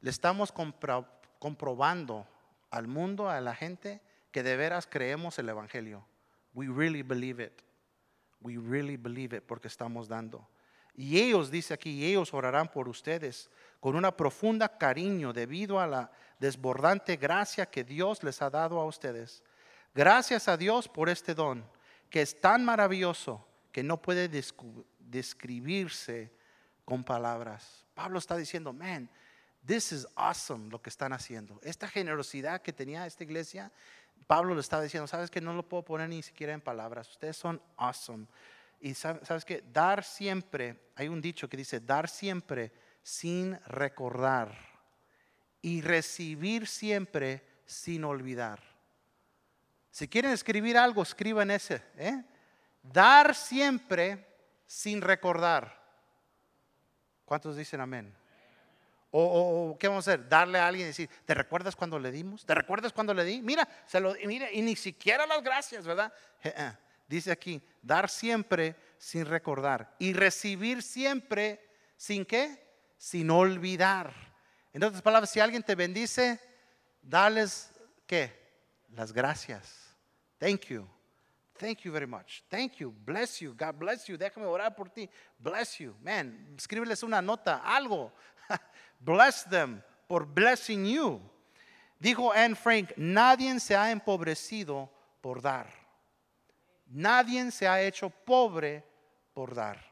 le 0.00 0.10
estamos 0.10 0.52
comprobando 1.38 2.26
al 2.70 2.88
mundo, 2.88 3.30
a 3.30 3.40
la 3.40 3.54
gente, 3.54 4.00
que 4.32 4.42
de 4.42 4.56
veras 4.56 4.88
creemos 4.90 5.38
el 5.38 5.48
Evangelio. 5.48 6.04
We 6.54 6.66
really 6.66 7.02
believe 7.02 7.44
it. 7.44 7.62
We 8.40 8.56
really 8.56 8.96
believe 8.96 9.36
it 9.36 9.44
porque 9.44 9.68
estamos 9.68 10.08
dando. 10.08 10.48
Y 10.94 11.20
ellos, 11.20 11.50
dice 11.50 11.74
aquí, 11.74 12.04
ellos 12.04 12.34
orarán 12.34 12.68
por 12.68 12.88
ustedes 12.88 13.48
con 13.78 13.94
una 13.94 14.16
profunda 14.16 14.76
cariño 14.76 15.32
debido 15.32 15.78
a 15.78 15.86
la 15.86 16.10
desbordante 16.40 17.16
gracia 17.16 17.66
que 17.66 17.84
Dios 17.84 18.24
les 18.24 18.40
ha 18.42 18.50
dado 18.50 18.80
a 18.80 18.86
ustedes. 18.86 19.44
Gracias 19.94 20.48
a 20.48 20.56
Dios 20.56 20.88
por 20.88 21.08
este 21.08 21.34
don, 21.34 21.64
que 22.08 22.22
es 22.22 22.40
tan 22.40 22.64
maravilloso 22.64 23.46
que 23.70 23.82
no 23.82 24.00
puede 24.00 24.28
describirse 24.98 26.32
con 26.84 27.04
palabras. 27.04 27.84
Pablo 27.94 28.18
está 28.18 28.36
diciendo, 28.36 28.72
man, 28.72 29.08
this 29.64 29.92
is 29.92 30.08
awesome 30.16 30.70
lo 30.70 30.80
que 30.80 30.90
están 30.90 31.12
haciendo. 31.12 31.60
Esta 31.62 31.86
generosidad 31.86 32.62
que 32.62 32.72
tenía 32.72 33.06
esta 33.06 33.22
iglesia, 33.22 33.70
Pablo 34.26 34.54
le 34.54 34.60
está 34.60 34.80
diciendo, 34.80 35.06
sabes 35.06 35.30
que 35.30 35.40
no 35.40 35.52
lo 35.52 35.68
puedo 35.68 35.84
poner 35.84 36.08
ni 36.08 36.22
siquiera 36.22 36.54
en 36.54 36.60
palabras. 36.60 37.10
Ustedes 37.10 37.36
son 37.36 37.60
awesome. 37.76 38.26
Y 38.80 38.94
sabes 38.94 39.44
que 39.44 39.62
dar 39.72 40.02
siempre, 40.02 40.90
hay 40.96 41.08
un 41.08 41.20
dicho 41.20 41.48
que 41.48 41.58
dice, 41.58 41.80
dar 41.80 42.08
siempre 42.08 42.72
sin 43.02 43.58
recordar 43.66 44.69
y 45.62 45.80
recibir 45.80 46.66
siempre 46.66 47.44
sin 47.66 48.04
olvidar. 48.04 48.60
Si 49.90 50.08
quieren 50.08 50.32
escribir 50.32 50.78
algo, 50.78 51.02
escriban 51.02 51.50
ese. 51.50 51.82
¿eh? 51.96 52.24
dar 52.82 53.34
siempre 53.34 54.26
sin 54.66 55.00
recordar. 55.00 55.78
¿Cuántos 57.24 57.56
dicen 57.56 57.80
amén? 57.80 58.14
O, 59.12 59.76
¿qué 59.78 59.88
vamos 59.88 60.06
a 60.06 60.12
hacer? 60.12 60.28
Darle 60.28 60.58
a 60.60 60.68
alguien 60.68 60.86
y 60.86 60.88
decir, 60.88 61.10
¿te 61.24 61.34
recuerdas 61.34 61.74
cuando 61.74 61.98
le 61.98 62.12
dimos? 62.12 62.46
¿Te 62.46 62.54
recuerdas 62.54 62.92
cuando 62.92 63.12
le 63.12 63.24
di? 63.24 63.42
Mira, 63.42 63.68
se 63.86 63.98
lo, 63.98 64.14
mira, 64.24 64.50
y 64.52 64.62
ni 64.62 64.76
siquiera 64.76 65.26
las 65.26 65.42
gracias, 65.42 65.84
¿verdad? 65.84 66.12
Eh, 66.44 66.72
dice 67.08 67.32
aquí, 67.32 67.60
dar 67.82 68.08
siempre 68.08 68.76
sin 68.98 69.26
recordar 69.26 69.96
y 69.98 70.12
recibir 70.12 70.80
siempre 70.82 71.60
sin 71.96 72.24
qué? 72.24 72.64
Sin 72.98 73.30
olvidar. 73.30 74.29
En 74.72 74.84
otras 74.84 75.02
palabras, 75.02 75.30
si 75.30 75.40
alguien 75.40 75.62
te 75.62 75.74
bendice, 75.74 76.40
dales 77.02 77.70
qué? 78.06 78.32
Las 78.90 79.12
gracias. 79.12 79.96
Thank 80.38 80.66
you. 80.66 80.86
Thank 81.58 81.80
you 81.80 81.92
very 81.92 82.06
much. 82.06 82.42
Thank 82.48 82.76
you. 82.76 82.94
Bless 83.04 83.40
you. 83.40 83.54
God 83.54 83.78
bless 83.78 84.06
you. 84.06 84.16
Déjame 84.16 84.46
orar 84.46 84.74
por 84.74 84.88
ti. 84.88 85.10
Bless 85.38 85.78
you. 85.78 85.94
Man, 86.02 86.54
escríbeles 86.56 87.02
una 87.02 87.20
nota, 87.20 87.60
algo. 87.62 88.12
Bless 89.00 89.44
them 89.44 89.82
por 90.08 90.24
blessing 90.24 90.86
you. 90.86 91.20
Dijo 91.98 92.32
Anne 92.32 92.54
Frank, 92.54 92.92
nadie 92.96 93.60
se 93.60 93.76
ha 93.76 93.90
empobrecido 93.90 94.90
por 95.20 95.42
dar. 95.42 95.68
Nadie 96.86 97.50
se 97.50 97.68
ha 97.68 97.82
hecho 97.82 98.08
pobre 98.08 98.82
por 99.34 99.54
dar. 99.54 99.89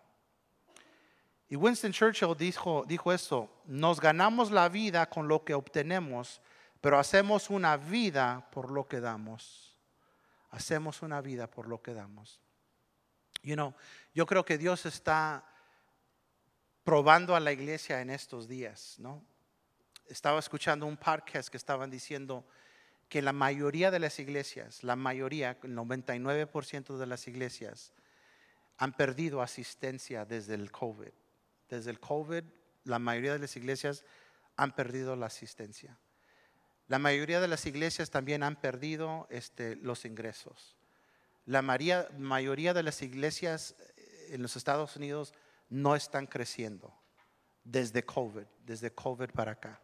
Y 1.49 1.57
Winston 1.57 1.93
Churchill 1.93 2.37
dijo, 2.37 2.85
dijo 2.87 3.13
esto, 3.13 3.51
nos 3.65 4.01
ganamos 4.01 4.51
la 4.51 4.69
vida 4.69 5.09
con 5.09 5.29
lo 5.29 5.45
que 5.45 5.55
obtenemos, 5.55 6.43
pero 6.81 6.99
hacemos 6.99 7.49
una 7.49 7.77
vida 7.77 8.47
por 8.53 8.71
lo 8.71 8.87
que 8.87 9.01
damos. 9.01 9.75
Hacemos 10.51 11.03
una 11.03 11.21
vida 11.21 11.51
por 11.51 11.67
lo 11.67 11.81
que 11.81 11.95
damos. 11.95 12.39
You 13.43 13.55
know, 13.55 13.75
yo 14.15 14.27
creo 14.27 14.45
que 14.45 14.59
Dios 14.59 14.85
está 14.85 15.45
probando 16.85 17.35
a 17.35 17.41
la 17.41 17.53
iglesia 17.53 18.01
en 18.01 18.11
estos 18.11 18.49
días, 18.49 18.97
¿no? 18.99 19.25
Estaba 20.07 20.39
escuchando 20.39 20.87
un 20.87 20.97
podcast 20.97 21.49
que 21.49 21.57
estaban 21.57 21.91
diciendo 21.91 22.47
que 23.09 23.23
la 23.23 23.33
mayoría 23.33 23.91
de 23.91 23.99
las 23.99 24.19
iglesias, 24.19 24.83
la 24.85 24.97
mayoría, 24.97 25.59
el 25.63 25.77
99% 25.77 26.99
de 26.99 27.07
las 27.07 27.27
iglesias, 27.27 27.93
han 28.77 28.93
perdido 28.93 29.43
asistencia 29.43 30.25
desde 30.25 30.55
el 30.55 30.71
COVID. 30.71 31.13
Desde 31.69 31.91
el 31.91 32.01
COVID, 32.01 32.45
la 32.85 32.99
mayoría 32.99 33.35
de 33.35 33.41
las 33.41 33.57
iglesias 33.57 34.05
han 34.57 34.75
perdido 34.75 35.17
la 35.17 35.27
asistencia. 35.27 35.97
La 36.89 36.99
mayoría 36.99 37.41
de 37.41 37.49
las 37.49 37.67
iglesias 37.67 38.11
también 38.11 38.43
han 38.43 38.57
perdido 38.57 39.27
este, 39.31 39.77
los 39.77 40.05
ingresos. 40.05 40.77
La 41.45 41.63
mayoría 41.63 42.75
de 42.75 42.83
las 42.83 43.03
iglesias 43.03 43.75
eh, 43.79 44.31
en 44.33 44.43
los 44.43 44.57
Estados 44.57 44.97
Unidos 44.97 45.35
no 45.69 45.95
están 45.97 46.27
creciendo 46.27 46.93
desde 47.65 48.03
COVID, 48.03 48.47
desde 48.65 48.91
COVID 48.91 49.31
para 49.31 49.53
acá. 49.53 49.81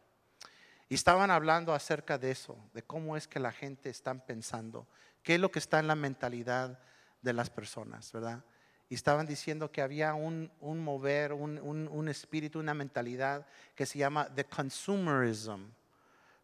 Y 0.88 0.94
estaban 0.94 1.30
hablando 1.30 1.72
acerca 1.74 2.18
de 2.18 2.30
eso, 2.30 2.58
de 2.72 2.82
cómo 2.82 3.16
es 3.16 3.28
que 3.28 3.40
la 3.40 3.52
gente 3.52 3.90
está 3.90 4.14
pensando, 4.14 4.86
qué 5.22 5.34
es 5.34 5.40
lo 5.40 5.50
que 5.50 5.58
está 5.58 5.78
en 5.78 5.86
la 5.86 5.94
mentalidad 5.94 6.78
de 7.20 7.32
las 7.32 7.50
personas, 7.50 8.12
¿verdad? 8.12 8.44
Y 8.88 8.94
estaban 8.94 9.26
diciendo 9.26 9.70
que 9.72 9.80
había 9.80 10.14
un, 10.14 10.50
mover, 10.60 11.32
un, 11.32 11.58
un, 11.58 12.08
espíritu, 12.08 12.58
una 12.58 12.74
mentalidad 12.74 13.46
que 13.74 13.86
se 13.86 13.98
llama 13.98 14.28
the 14.34 14.44
consumerism. 14.44 15.70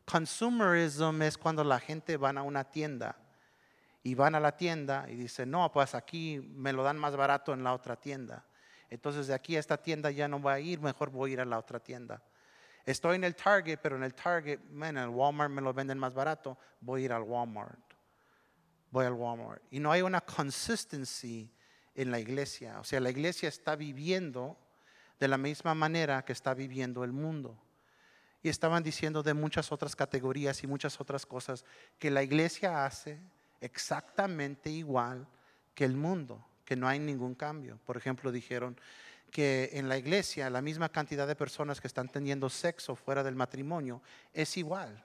Consumerism 0.05 1.23
es 1.23 1.37
cuando 1.37 1.63
la 1.63 1.79
gente 1.79 2.17
va 2.17 2.31
a 2.31 2.43
una 2.43 2.65
tienda 2.65 3.17
y 4.03 4.15
van 4.15 4.35
a 4.35 4.41
la 4.41 4.57
tienda 4.57 5.07
y 5.09 5.15
dicen, 5.15 5.51
no, 5.51 5.71
pues 5.71 5.95
aquí 5.95 6.41
me 6.55 6.73
lo 6.73 6.83
dan 6.83 6.99
más 6.99 7.15
barato 7.15 7.53
en 7.53 7.63
la 7.63 7.75
otra 7.75 7.97
tienda. 7.97 8.45
Entonces 8.89 9.27
de 9.27 9.35
aquí 9.35 9.57
a 9.57 9.61
esta 9.61 9.77
tienda 9.77 10.11
ya 10.11 10.27
no 10.27 10.41
voy 10.41 10.53
a 10.53 10.59
ir, 10.59 10.81
mejor 10.81 11.11
voy 11.11 11.31
a 11.31 11.33
ir 11.35 11.41
a 11.41 11.45
la 11.45 11.59
otra 11.59 11.79
tienda. 11.79 12.23
Estoy 12.85 13.17
en 13.17 13.25
el 13.25 13.37
Target, 13.37 13.79
pero 13.81 13.97
en 13.97 14.03
el 14.03 14.15
Target, 14.15 14.59
en 14.83 14.97
el 14.97 15.09
Walmart 15.09 15.51
me 15.51 15.61
lo 15.61 15.73
venden 15.73 15.99
más 15.99 16.15
barato, 16.15 16.59
voy 16.81 17.03
a 17.03 17.05
ir 17.05 17.13
al 17.13 17.23
Walmart. 17.23 17.79
Voy 18.91 19.07
al 19.07 19.13
Walmart. 19.13 19.63
Y 19.71 19.79
no 19.79 19.93
hay 19.93 20.03
una 20.03 20.21
consistency 20.21 21.49
en 21.95 22.11
la 22.11 22.21
iglesia. 22.21 22.81
O 22.81 22.85
sea, 22.85 23.01
la 23.01 23.11
iglesia 23.11 23.49
está 23.49 23.77
viviendo 23.77 24.57
de 25.19 25.29
la 25.29 25.39
misma 25.39 25.75
manera 25.75 26.25
que 26.25 26.33
está 26.33 26.55
viviendo 26.55 27.05
el 27.05 27.13
mundo. 27.13 27.59
Y 28.43 28.49
estaban 28.49 28.83
diciendo 28.83 29.23
de 29.23 29.35
muchas 29.35 29.71
otras 29.71 29.95
categorías 29.95 30.63
y 30.63 30.67
muchas 30.67 31.01
otras 31.01 31.27
cosas 31.27 31.65
que 31.99 32.11
la 32.11 32.23
iglesia 32.23 32.87
hace 32.87 33.21
exactamente 33.61 34.71
igual 34.71 35.29
que 35.75 35.85
el 35.85 35.97
mundo 35.97 36.47
que 36.65 36.77
no 36.77 36.87
hay 36.87 37.01
ningún 37.01 37.35
cambio. 37.35 37.81
Por 37.85 37.97
ejemplo, 37.97 38.31
dijeron 38.31 38.79
que 39.33 39.71
en 39.73 39.89
la 39.89 39.99
iglesia 39.99 40.49
la 40.51 40.63
misma 40.63 40.89
cantidad 40.89 41.27
de 41.27 41.35
personas 41.35 41.81
que 41.81 41.89
están 41.89 42.09
teniendo 42.09 42.49
sexo 42.49 42.95
fuera 42.95 43.25
del 43.25 43.35
matrimonio 43.35 44.01
es 44.33 44.57
igual 44.57 45.05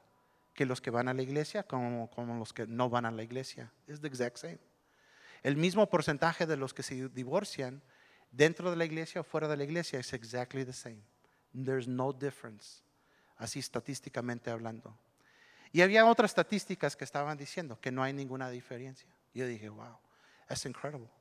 que 0.54 0.66
los 0.66 0.80
que 0.80 0.92
van 0.92 1.08
a 1.08 1.14
la 1.16 1.24
iglesia 1.24 1.64
como, 1.64 2.10
como 2.12 2.38
los 2.38 2.54
que 2.54 2.68
no 2.68 2.90
van 2.90 3.06
a 3.06 3.12
la 3.12 3.24
iglesia. 3.24 3.72
Es 3.88 4.00
the 4.00 4.08
exact 4.08 4.38
same. 4.38 4.60
El 5.46 5.58
mismo 5.58 5.88
porcentaje 5.88 6.48
de 6.48 6.58
los 6.58 6.74
que 6.74 6.82
se 6.82 7.08
divorcian 7.10 7.84
dentro 8.32 8.72
de 8.72 8.78
la 8.78 8.86
iglesia 8.86 9.22
o 9.22 9.24
fuera 9.24 9.48
de 9.48 9.56
la 9.56 9.64
iglesia 9.64 10.00
es 10.00 10.12
exactly 10.12 10.66
the 10.66 10.74
same. 10.74 11.04
There's 11.54 11.88
no 11.88 12.12
difference. 12.12 12.82
Así 13.38 13.60
estadísticamente 13.60 14.50
hablando. 14.50 14.98
Y 15.72 15.82
había 15.82 16.08
otras 16.08 16.32
estadísticas 16.32 16.96
que 16.96 17.04
estaban 17.04 17.38
diciendo 17.38 17.80
que 17.80 17.92
no 17.92 18.02
hay 18.02 18.12
ninguna 18.12 18.50
diferencia. 18.50 19.08
Yo 19.36 19.46
dije, 19.46 19.70
wow, 19.70 20.00
that's 20.48 20.66
incredible 20.66 21.12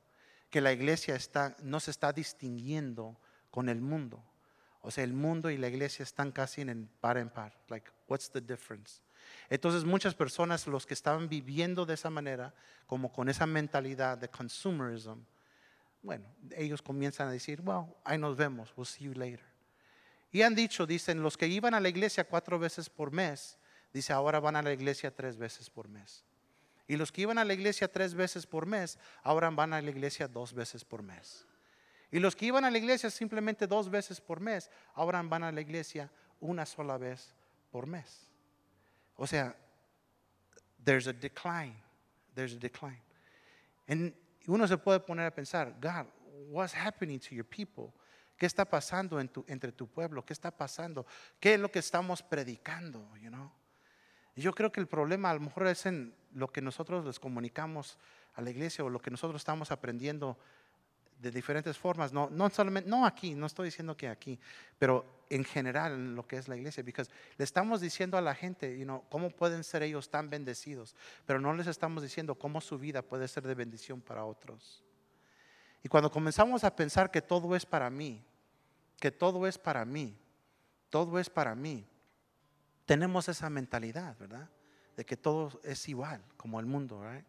que 0.49 0.63
la 0.63 0.73
iglesia 0.73 1.17
está, 1.17 1.55
no 1.63 1.79
se 1.79 1.91
está 1.91 2.11
distinguiendo 2.15 3.19
con 3.51 3.69
el 3.69 3.83
mundo. 3.83 4.25
O 4.81 4.91
sea, 4.91 5.05
el 5.05 5.13
mundo 5.13 5.51
y 5.51 5.59
la 5.59 5.69
iglesia 5.69 6.03
están 6.03 6.33
casi 6.33 6.63
en 6.63 6.89
par 6.99 7.19
en 7.19 7.29
par. 7.29 7.61
Like, 7.69 7.91
what's 8.09 8.31
the 8.31 8.41
difference? 8.41 9.03
Entonces, 9.49 9.85
muchas 9.85 10.15
personas, 10.15 10.67
los 10.67 10.87
que 10.87 10.95
estaban 10.95 11.29
viviendo 11.29 11.87
de 11.87 11.95
esa 11.95 12.11
manera, 12.11 12.55
como 12.87 13.13
con 13.13 13.29
esa 13.29 13.47
mentalidad 13.47 14.19
de 14.19 14.29
consumerism, 14.29 15.19
bueno, 16.03 16.27
ellos 16.57 16.83
comienzan 16.83 17.29
a 17.29 17.33
decir, 17.33 17.63
well, 17.65 17.87
ahí 18.05 18.19
nos 18.19 18.37
vemos, 18.37 18.73
we'll 18.77 18.87
see 18.87 19.05
you 19.05 19.15
later. 19.15 19.41
Y 20.31 20.43
han 20.43 20.55
dicho, 20.55 20.87
dicen, 20.87 21.23
los 21.23 21.37
que 21.37 21.47
iban 21.47 21.75
a 21.75 21.81
la 21.81 21.89
iglesia 21.89 22.25
cuatro 22.25 22.59
veces 22.59 22.91
por 22.91 23.11
mes, 23.11 23.57
dice, 23.93 24.13
ahora 24.13 24.41
van 24.41 24.57
a 24.57 24.63
la 24.63 24.73
iglesia 24.73 25.15
tres 25.15 25.39
veces 25.39 25.71
por 25.71 25.89
mes. 25.89 26.25
Y 26.87 26.97
los 26.97 27.11
que 27.11 27.23
iban 27.23 27.39
a 27.39 27.45
la 27.45 27.55
iglesia 27.55 27.91
tres 27.91 28.15
veces 28.15 28.47
por 28.47 28.67
mes, 28.67 28.99
ahora 29.23 29.49
van 29.51 29.73
a 29.73 29.81
la 29.81 29.91
iglesia 29.91 30.29
dos 30.29 30.53
veces 30.53 30.85
por 30.85 31.03
mes. 31.03 31.47
Y 32.11 32.19
los 32.19 32.37
que 32.37 32.47
iban 32.47 32.65
a 32.65 32.71
la 32.71 32.79
iglesia 32.79 33.11
simplemente 33.11 33.67
dos 33.67 33.89
veces 33.89 34.21
por 34.21 34.41
mes, 34.41 34.71
ahora 34.95 35.23
van 35.23 35.43
a 35.43 35.53
la 35.53 35.61
iglesia 35.61 36.11
una 36.41 36.67
sola 36.67 36.99
vez 36.99 37.35
por 37.71 37.87
mes. 37.87 38.29
O 39.17 39.27
sea, 39.27 39.55
there's 40.85 41.07
a 41.07 41.13
decline. 41.13 41.77
There's 42.35 42.55
a 42.55 42.59
decline. 42.59 43.03
Y 43.89 44.13
uno 44.47 44.67
se 44.67 44.77
puede 44.77 45.01
poner 45.01 45.27
a 45.27 45.31
pensar, 45.31 45.75
God, 45.81 46.07
what's 46.51 46.75
happening 46.75 47.19
to 47.19 47.35
your 47.35 47.45
people? 47.45 47.93
¿Qué 48.37 48.47
está 48.47 48.65
pasando 48.65 49.21
entre 49.21 49.73
tu 49.73 49.87
pueblo? 49.87 50.25
¿Qué 50.25 50.33
está 50.33 50.51
pasando? 50.51 51.07
¿Qué 51.39 51.55
es 51.55 51.61
lo 51.61 51.71
que 51.71 51.79
estamos 51.79 52.23
predicando? 52.23 53.09
You 53.23 53.31
know? 53.31 53.51
yo 54.37 54.53
creo 54.53 54.73
que 54.73 54.81
el 54.81 54.89
problema 54.89 55.31
a 55.31 55.35
lo 55.35 55.41
mejor 55.41 55.69
es 55.69 55.87
en 55.87 56.15
lo 56.33 56.49
que 56.49 56.61
nosotros 56.61 57.05
les 57.05 57.21
comunicamos 57.21 57.99
a 58.35 58.43
la 58.43 58.51
iglesia 58.51 58.85
o 58.85 58.91
lo 58.91 58.99
que 58.99 59.11
nosotros 59.11 59.41
estamos 59.41 59.71
aprendiendo 59.71 60.37
de 61.21 61.31
diferentes 61.31 61.79
formas, 61.79 62.13
no, 62.13 62.29
no 62.31 62.51
solamente, 62.51 62.91
no 62.91 63.07
aquí, 63.07 63.35
no 63.35 63.47
estoy 63.47 63.67
diciendo 63.67 63.97
que 63.97 64.09
aquí, 64.09 64.39
pero 64.79 65.14
en 65.31 65.45
general 65.45 65.93
en 65.93 66.15
lo 66.15 66.27
que 66.27 66.37
es 66.37 66.49
la 66.49 66.57
iglesia, 66.57 66.85
porque 66.85 67.05
le 67.37 67.45
estamos 67.45 67.81
diciendo 67.81 68.17
a 68.17 68.21
la 68.21 68.35
gente, 68.35 68.79
you 68.79 68.85
know, 68.85 69.05
cómo 69.11 69.31
pueden 69.31 69.65
ser 69.65 69.83
ellos 69.83 70.11
tan 70.11 70.31
bendecidos, 70.31 70.95
pero 71.27 71.41
no 71.41 71.55
les 71.55 71.67
estamos 71.67 72.03
diciendo 72.03 72.35
cómo 72.35 72.61
su 72.61 72.79
vida 72.79 73.03
puede 73.03 73.29
ser 73.29 73.47
de 73.47 73.55
bendición 73.55 74.01
para 74.01 74.25
otros. 74.25 74.83
Y 75.83 75.89
cuando 75.89 76.11
comenzamos 76.11 76.65
a 76.65 76.75
pensar 76.75 77.11
que 77.11 77.21
todo 77.21 77.55
es 77.55 77.67
para 77.67 77.91
mí, 77.91 78.25
que 78.99 79.11
todo 79.11 79.47
es 79.47 79.59
para 79.59 79.85
mí, 79.85 80.17
todo 80.89 81.19
es 81.19 81.29
para 81.29 81.55
mí, 81.55 81.87
tenemos 82.87 83.29
esa 83.29 83.51
mentalidad, 83.51 84.17
¿verdad? 84.19 84.49
De 84.97 85.05
que 85.05 85.17
todo 85.17 85.61
es 85.63 85.89
igual, 85.89 86.23
como 86.37 86.61
el 86.61 86.67
mundo, 86.67 87.01
¿verdad? 87.01 87.25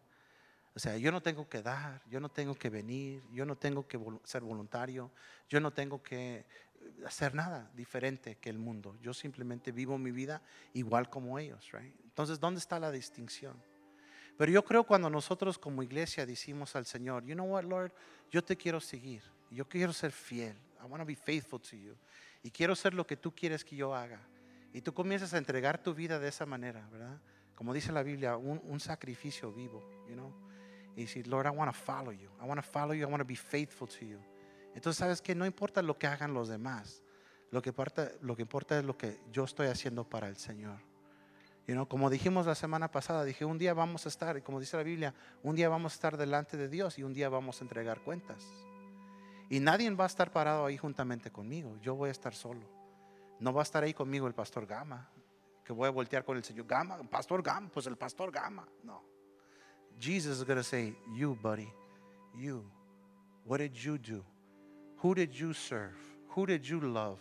O 0.76 0.78
sea, 0.78 0.98
yo 0.98 1.10
no 1.10 1.22
tengo 1.22 1.48
que 1.48 1.62
dar, 1.62 2.02
yo 2.06 2.20
no 2.20 2.28
tengo 2.28 2.54
que 2.54 2.68
venir, 2.68 3.22
yo 3.32 3.46
no 3.46 3.56
tengo 3.56 3.88
que 3.88 3.98
ser 4.24 4.42
voluntario, 4.42 5.10
yo 5.48 5.58
no 5.58 5.72
tengo 5.72 6.02
que 6.02 6.44
hacer 7.04 7.34
nada 7.34 7.70
diferente 7.74 8.36
que 8.36 8.50
el 8.50 8.58
mundo. 8.58 8.96
Yo 9.02 9.14
simplemente 9.14 9.72
vivo 9.72 9.98
mi 9.98 10.10
vida 10.10 10.42
igual 10.72 11.08
como 11.08 11.38
ellos, 11.38 11.70
right? 11.72 11.94
Entonces, 12.04 12.40
¿dónde 12.40 12.60
está 12.60 12.78
la 12.78 12.90
distinción? 12.90 13.56
Pero 14.36 14.52
yo 14.52 14.64
creo 14.64 14.84
cuando 14.84 15.08
nosotros 15.08 15.58
como 15.58 15.82
iglesia 15.82 16.26
decimos 16.26 16.76
al 16.76 16.86
Señor, 16.86 17.24
you 17.24 17.34
know 17.34 17.46
what, 17.46 17.64
Lord, 17.64 17.92
yo 18.30 18.44
te 18.44 18.56
quiero 18.56 18.80
seguir, 18.80 19.22
yo 19.50 19.66
quiero 19.66 19.92
ser 19.92 20.12
fiel, 20.12 20.56
I 20.80 20.86
want 20.86 21.00
to 21.00 21.06
be 21.06 21.16
faithful 21.16 21.60
to 21.60 21.76
you, 21.76 21.96
y 22.42 22.50
quiero 22.50 22.76
ser 22.76 22.92
lo 22.92 23.06
que 23.06 23.16
tú 23.16 23.34
quieres 23.34 23.64
que 23.64 23.76
yo 23.76 23.94
haga. 23.94 24.20
Y 24.72 24.82
tú 24.82 24.92
comienzas 24.92 25.32
a 25.32 25.38
entregar 25.38 25.82
tu 25.82 25.94
vida 25.94 26.18
de 26.18 26.28
esa 26.28 26.44
manera, 26.44 26.86
¿verdad? 26.92 27.18
Como 27.54 27.72
dice 27.72 27.92
la 27.92 28.02
Biblia, 28.02 28.36
un, 28.36 28.78
sacrificio 28.78 29.50
vivo, 29.50 29.82
you 30.06 30.14
know? 30.14 30.34
y 30.96 31.02
decir, 31.02 31.26
Lord, 31.26 31.46
I 31.46 31.50
want 31.50 31.72
to 31.72 31.78
follow 31.78 32.12
you. 32.12 32.28
I 32.40 32.46
want 32.46 32.58
to 32.58 32.66
follow 32.66 32.92
you. 32.92 33.06
I 33.06 33.10
want 33.10 33.20
to 33.20 33.26
be 33.26 33.36
faithful 33.36 33.88
to 33.88 34.04
you. 34.04 34.18
Entonces, 34.76 34.98
sabes 34.98 35.22
que 35.22 35.34
no 35.34 35.46
importa 35.46 35.80
lo 35.80 35.98
que 35.98 36.06
hagan 36.06 36.34
los 36.34 36.48
demás. 36.48 37.02
Lo 37.50 37.62
que 37.62 37.70
importa, 37.70 38.10
es 38.78 38.84
lo 38.84 38.96
que 38.98 39.18
yo 39.32 39.44
estoy 39.44 39.68
haciendo 39.68 40.04
para 40.04 40.28
el 40.28 40.36
Señor. 40.36 40.78
You 41.66 41.74
know, 41.74 41.88
como 41.88 42.10
dijimos 42.10 42.44
la 42.46 42.54
semana 42.54 42.90
pasada, 42.90 43.24
dije, 43.24 43.46
un 43.46 43.56
día 43.56 43.72
vamos 43.72 44.04
a 44.04 44.10
estar, 44.10 44.36
y 44.36 44.42
como 44.42 44.60
dice 44.60 44.76
la 44.76 44.82
Biblia, 44.82 45.14
un 45.42 45.56
día 45.56 45.70
vamos 45.70 45.92
a 45.92 45.94
estar 45.94 46.16
delante 46.18 46.58
de 46.58 46.68
Dios 46.68 46.98
y 46.98 47.02
un 47.02 47.14
día 47.14 47.30
vamos 47.30 47.60
a 47.60 47.64
entregar 47.64 48.02
cuentas. 48.02 48.44
Y 49.48 49.60
nadie 49.60 49.90
va 49.90 50.04
a 50.04 50.08
estar 50.08 50.30
parado 50.30 50.66
ahí 50.66 50.76
juntamente 50.76 51.30
conmigo. 51.30 51.78
Yo 51.80 51.94
voy 51.94 52.10
a 52.10 52.12
estar 52.12 52.34
solo. 52.34 52.68
No 53.40 53.54
va 53.54 53.62
a 53.62 53.64
estar 53.64 53.82
ahí 53.82 53.94
conmigo 53.94 54.26
el 54.26 54.34
pastor 54.34 54.66
Gama, 54.66 55.08
que 55.64 55.72
voy 55.72 55.88
a 55.88 55.90
voltear 55.90 56.22
con 56.22 56.36
el 56.36 56.44
Señor. 56.44 56.66
Gama, 56.66 56.98
pastor 57.10 57.42
Gama, 57.42 57.70
pues 57.72 57.86
el 57.86 57.96
pastor 57.96 58.30
Gama. 58.30 58.68
No. 58.84 59.02
Jesus 59.98 60.38
is 60.38 60.44
going 60.44 60.58
to 60.58 60.64
say, 60.64 60.94
You, 61.14 61.34
buddy, 61.34 61.72
you. 62.34 62.70
What 63.46 63.58
did 63.58 63.72
you 63.72 63.96
do? 63.96 64.22
Who 65.02 65.14
did 65.14 65.30
you 65.30 65.52
serve? 65.52 65.96
Who 66.34 66.46
did 66.46 66.62
you 66.62 66.80
love? 66.80 67.18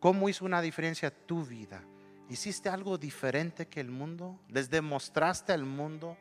¿Cómo 0.00 0.28
hizo 0.28 0.44
una 0.44 0.60
diferencia 0.60 1.10
tu 1.10 1.44
vida? 1.44 1.82
¿Hiciste 2.28 2.68
algo 2.68 2.98
diferente 2.98 3.66
que 3.66 3.80
el 3.80 3.90
mundo? 3.90 4.38
¿Les 4.48 4.68
demostraste 4.70 5.52
al 5.52 5.64
mundo 5.64 6.16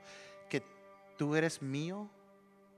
que 0.50 0.64
tú 1.18 1.36
eres 1.36 1.62
mío? 1.62 2.10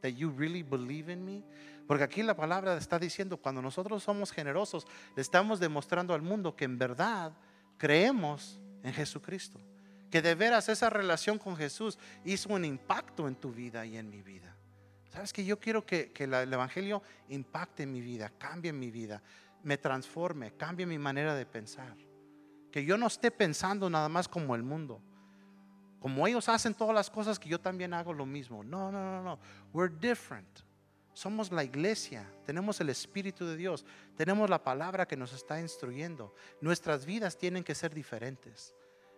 That 0.01 0.09
you 0.09 0.31
really 0.31 0.63
believe 0.63 1.11
in 1.11 1.23
me? 1.23 1.43
Porque 1.87 2.03
aquí 2.03 2.23
la 2.23 2.35
palabra 2.35 2.77
está 2.77 2.99
diciendo, 2.99 3.37
cuando 3.37 3.61
nosotros 3.61 4.03
somos 4.03 4.31
generosos, 4.31 4.85
le 5.15 5.21
estamos 5.21 5.59
demostrando 5.59 6.13
al 6.13 6.21
mundo 6.21 6.55
que 6.55 6.65
en 6.65 6.77
verdad 6.77 7.33
creemos 7.77 8.59
en 8.83 8.93
Jesucristo. 8.93 9.59
Que 10.09 10.21
de 10.21 10.35
veras 10.35 10.69
esa 10.69 10.89
relación 10.89 11.37
con 11.37 11.55
Jesús 11.55 11.97
hizo 12.25 12.53
un 12.53 12.65
impacto 12.65 13.27
en 13.27 13.35
tu 13.35 13.51
vida 13.51 13.85
y 13.85 13.97
en 13.97 14.09
mi 14.09 14.21
vida. 14.21 14.55
Sabes 15.09 15.33
que 15.33 15.43
yo 15.43 15.59
quiero 15.59 15.85
que, 15.85 16.13
el 16.17 16.53
Evangelio 16.53 17.01
impacte 17.29 17.85
mi 17.85 17.99
vida, 17.99 18.31
cambie 18.37 18.71
mi 18.71 18.91
vida, 18.91 19.21
me 19.63 19.77
transforme, 19.77 20.55
cambie 20.55 20.85
mi 20.85 20.99
manera 20.99 21.35
de 21.35 21.45
pensar. 21.45 21.97
Que 22.71 22.85
yo 22.85 22.97
no 22.97 23.07
esté 23.07 23.31
pensando 23.31 23.89
nada 23.89 24.07
más 24.07 24.27
como 24.27 24.55
el 24.55 24.61
mundo. 24.61 25.01
Como 25.99 26.27
ellos 26.27 26.47
hacen 26.47 26.75
todas 26.75 26.93
las 26.93 27.09
cosas, 27.09 27.39
que 27.39 27.49
yo 27.49 27.59
también 27.59 27.93
hago 27.93 28.13
lo 28.13 28.25
mismo. 28.25 28.63
No, 28.63 28.91
no, 28.91 29.03
no, 29.03 29.23
no. 29.23 29.39
We're 29.73 29.93
different. 29.93 30.59
Somos 31.13 31.51
la 31.51 31.63
iglesia, 31.63 32.31
tenemos 32.45 32.79
el 32.79 32.89
Espíritu 32.89 33.45
de 33.45 33.57
Dios, 33.57 33.85
tenemos 34.15 34.49
la 34.49 34.63
palabra 34.63 35.07
que 35.07 35.17
nos 35.17 35.33
está 35.33 35.59
instruyendo. 35.59 36.33
Nuestras 36.61 37.05
vidas 37.05 37.37
tienen 37.37 37.63
que 37.63 37.75
ser 37.75 37.93
diferentes. 37.93 38.73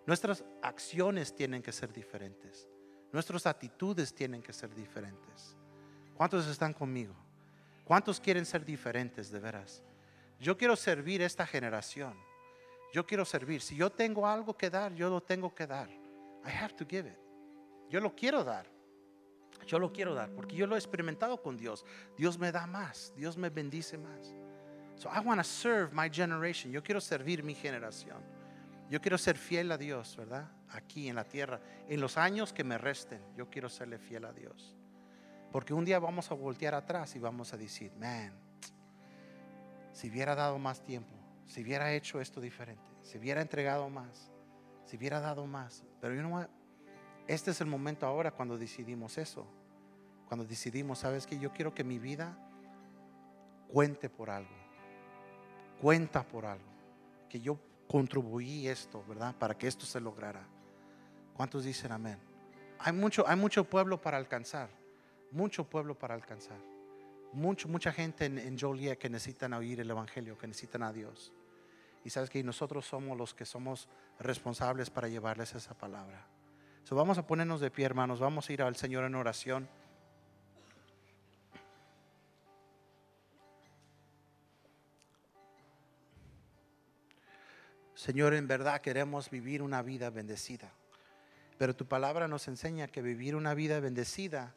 Nuestras 0.07 0.43
acciones 0.63 1.35
tienen 1.35 1.61
que 1.61 1.71
ser 1.71 1.93
diferentes. 1.93 2.67
Nuestras 3.11 3.45
actitudes 3.45 4.15
tienen 4.15 4.41
que 4.41 4.53
ser 4.53 4.73
diferentes. 4.73 5.57
¿Cuántos 6.21 6.45
están 6.45 6.71
conmigo? 6.71 7.15
¿Cuántos 7.83 8.19
quieren 8.19 8.45
ser 8.45 8.63
diferentes 8.63 9.31
de 9.31 9.39
veras? 9.39 9.81
Yo 10.39 10.55
quiero 10.55 10.75
servir 10.75 11.19
esta 11.23 11.47
generación. 11.47 12.13
Yo 12.93 13.07
quiero 13.07 13.25
servir. 13.25 13.59
Si 13.59 13.75
yo 13.75 13.89
tengo 13.89 14.27
algo 14.27 14.55
que 14.55 14.69
dar, 14.69 14.93
yo 14.93 15.09
lo 15.09 15.23
tengo 15.23 15.55
que 15.55 15.65
dar. 15.65 15.89
I 15.89 16.51
have 16.51 16.75
to 16.75 16.85
give 16.87 17.09
it. 17.09 17.17
Yo 17.89 17.99
lo 17.99 18.15
quiero 18.15 18.43
dar. 18.43 18.67
Yo 19.65 19.79
lo 19.79 19.91
quiero 19.91 20.13
dar 20.13 20.29
porque 20.29 20.55
yo 20.55 20.67
lo 20.67 20.75
he 20.75 20.77
experimentado 20.77 21.41
con 21.41 21.57
Dios. 21.57 21.83
Dios 22.15 22.37
me 22.37 22.51
da 22.51 22.67
más, 22.67 23.11
Dios 23.15 23.35
me 23.35 23.49
bendice 23.49 23.97
más. 23.97 24.35
So 24.97 25.09
I 25.09 25.25
want 25.25 25.39
to 25.39 25.43
serve 25.43 25.91
my 25.91 26.07
generation. 26.07 26.71
Yo 26.71 26.83
quiero 26.83 27.01
servir 27.01 27.41
mi 27.41 27.55
generación. 27.55 28.21
Yo 28.91 29.01
quiero 29.01 29.17
ser 29.17 29.39
fiel 29.39 29.71
a 29.71 29.77
Dios, 29.79 30.15
¿verdad? 30.17 30.51
Aquí 30.69 31.07
en 31.07 31.15
la 31.15 31.23
tierra. 31.23 31.59
En 31.89 31.99
los 31.99 32.15
años 32.15 32.53
que 32.53 32.63
me 32.63 32.77
resten, 32.77 33.23
yo 33.35 33.49
quiero 33.49 33.69
serle 33.69 33.97
fiel 33.97 34.25
a 34.25 34.31
Dios. 34.31 34.75
Porque 35.51 35.73
un 35.73 35.85
día 35.85 35.99
vamos 35.99 36.31
a 36.31 36.33
voltear 36.33 36.73
atrás 36.73 37.15
y 37.15 37.19
vamos 37.19 37.53
a 37.53 37.57
decir, 37.57 37.91
man, 37.99 38.31
si 39.93 40.09
hubiera 40.09 40.35
dado 40.35 40.57
más 40.57 40.81
tiempo, 40.81 41.13
si 41.45 41.61
hubiera 41.61 41.91
hecho 41.93 42.21
esto 42.21 42.39
diferente, 42.39 42.83
si 43.01 43.17
hubiera 43.17 43.41
entregado 43.41 43.89
más, 43.89 44.31
si 44.85 44.97
hubiera 44.97 45.19
dado 45.19 45.45
más. 45.45 45.83
Pero 45.99 46.15
yo 46.15 46.21
no 46.21 46.47
este 47.27 47.51
es 47.51 47.61
el 47.61 47.67
momento 47.67 48.05
ahora 48.05 48.31
cuando 48.31 48.57
decidimos 48.57 49.17
eso. 49.17 49.47
Cuando 50.27 50.45
decidimos, 50.45 50.99
sabes 50.99 51.25
que 51.25 51.37
yo 51.37 51.51
quiero 51.51 51.73
que 51.73 51.83
mi 51.83 51.99
vida 51.99 52.37
cuente 53.71 54.09
por 54.09 54.29
algo. 54.29 54.55
Cuenta 55.81 56.23
por 56.23 56.45
algo. 56.45 56.65
Que 57.29 57.39
yo 57.39 57.57
contribuí 57.87 58.67
esto, 58.67 59.03
¿verdad? 59.07 59.35
Para 59.37 59.57
que 59.57 59.67
esto 59.67 59.85
se 59.85 59.99
lograra. 59.99 60.41
¿Cuántos 61.33 61.63
dicen 61.63 61.91
amén? 61.91 62.17
Hay 62.79 62.93
mucho, 62.93 63.27
hay 63.27 63.35
mucho 63.35 63.63
pueblo 63.63 64.01
para 64.01 64.17
alcanzar. 64.17 64.69
Mucho 65.31 65.63
pueblo 65.63 65.97
para 65.97 66.13
alcanzar. 66.13 66.59
Mucho, 67.33 67.67
mucha 67.67 67.91
gente 67.91 68.25
en, 68.25 68.37
en 68.37 68.59
Joliet 68.59 68.97
que 68.97 69.09
necesitan 69.09 69.53
oír 69.53 69.79
el 69.79 69.89
Evangelio, 69.89 70.37
que 70.37 70.47
necesitan 70.47 70.83
a 70.83 70.91
Dios. 70.91 71.31
Y 72.03 72.09
sabes 72.09 72.29
que 72.29 72.43
nosotros 72.43 72.85
somos 72.85 73.17
los 73.17 73.33
que 73.33 73.45
somos 73.45 73.87
responsables 74.19 74.89
para 74.89 75.07
llevarles 75.07 75.55
esa 75.55 75.73
palabra 75.73 76.27
vamos 76.95 77.17
a 77.17 77.25
ponernos 77.25 77.61
de 77.61 77.71
pie, 77.71 77.85
hermanos. 77.85 78.19
Vamos 78.19 78.49
a 78.49 78.53
ir 78.53 78.61
al 78.61 78.75
Señor 78.75 79.05
en 79.05 79.15
oración. 79.15 79.67
Señor, 87.95 88.33
en 88.33 88.47
verdad 88.47 88.81
queremos 88.81 89.29
vivir 89.29 89.61
una 89.61 89.81
vida 89.81 90.09
bendecida. 90.09 90.71
Pero 91.57 91.75
tu 91.75 91.85
palabra 91.85 92.27
nos 92.27 92.47
enseña 92.47 92.87
que 92.87 93.01
vivir 93.01 93.35
una 93.35 93.53
vida 93.53 93.79
bendecida 93.79 94.55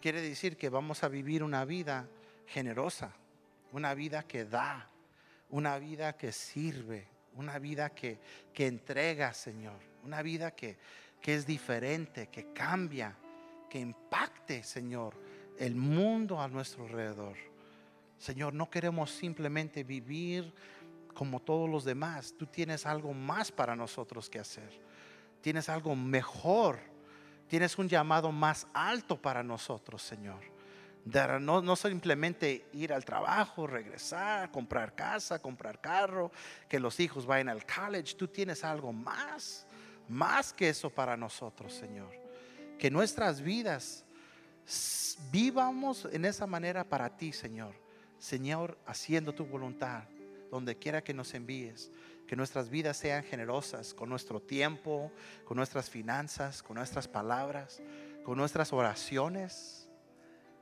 quiere 0.00 0.20
decir 0.20 0.56
que 0.56 0.68
vamos 0.68 1.04
a 1.04 1.08
vivir 1.08 1.42
una 1.42 1.64
vida 1.64 2.08
generosa, 2.46 3.12
una 3.72 3.94
vida 3.94 4.22
que 4.24 4.44
da, 4.44 4.88
una 5.50 5.78
vida 5.78 6.16
que 6.16 6.32
sirve, 6.32 7.06
una 7.36 7.58
vida 7.58 7.90
que, 7.90 8.18
que 8.52 8.66
entrega, 8.66 9.32
Señor, 9.32 9.78
una 10.04 10.22
vida 10.22 10.52
que, 10.52 10.76
que 11.20 11.34
es 11.34 11.46
diferente, 11.46 12.28
que 12.28 12.52
cambia, 12.52 13.14
que 13.68 13.78
impacte, 13.78 14.62
Señor, 14.62 15.14
el 15.58 15.76
mundo 15.76 16.40
a 16.40 16.48
nuestro 16.48 16.84
alrededor. 16.84 17.36
Señor, 18.18 18.52
no 18.54 18.68
queremos 18.68 19.10
simplemente 19.10 19.84
vivir 19.84 20.52
como 21.14 21.40
todos 21.40 21.68
los 21.68 21.84
demás. 21.84 22.34
Tú 22.38 22.46
tienes 22.46 22.86
algo 22.86 23.12
más 23.14 23.52
para 23.52 23.76
nosotros 23.76 24.28
que 24.28 24.38
hacer. 24.38 24.70
Tienes 25.40 25.68
algo 25.68 25.94
mejor. 25.96 26.78
Tienes 27.50 27.76
un 27.76 27.86
llamado 27.86 28.32
más 28.32 28.66
alto 28.72 29.20
para 29.20 29.42
nosotros, 29.42 30.00
Señor. 30.00 30.40
No, 31.40 31.60
no, 31.60 31.76
simplemente 31.76 32.64
ir 32.72 32.92
al 32.92 33.04
trabajo, 33.04 33.66
regresar, 33.66 34.50
comprar 34.50 34.94
casa, 34.94 35.38
comprar 35.42 35.82
carro, 35.82 36.30
que 36.68 36.80
los 36.80 36.98
hijos 37.00 37.26
vayan 37.26 37.50
al 37.50 37.66
college. 37.66 38.14
Tú 38.14 38.28
tienes 38.28 38.64
algo 38.64 38.92
más 38.92 39.66
más 40.10 40.52
que 40.52 40.68
eso 40.68 40.90
para 40.90 41.16
nosotros, 41.16 41.72
Señor. 41.72 42.10
Que 42.78 42.90
nuestras 42.90 43.40
vidas 43.40 44.04
vivamos 45.30 46.06
en 46.12 46.24
esa 46.24 46.46
manera 46.46 46.84
para 46.84 47.16
ti, 47.16 47.32
Señor. 47.32 47.74
Señor, 48.18 48.76
haciendo 48.86 49.32
tu 49.32 49.46
voluntad, 49.46 50.02
donde 50.50 50.76
quiera 50.76 51.02
que 51.02 51.14
nos 51.14 51.32
envíes. 51.32 51.92
Que 52.30 52.36
nuestras 52.36 52.70
vidas 52.70 52.96
sean 52.96 53.24
generosas 53.24 53.92
con 53.92 54.08
nuestro 54.08 54.40
tiempo, 54.40 55.10
con 55.44 55.56
nuestras 55.56 55.90
finanzas, 55.90 56.62
con 56.62 56.76
nuestras 56.76 57.08
palabras, 57.08 57.82
con 58.22 58.38
nuestras 58.38 58.72
oraciones. 58.72 59.90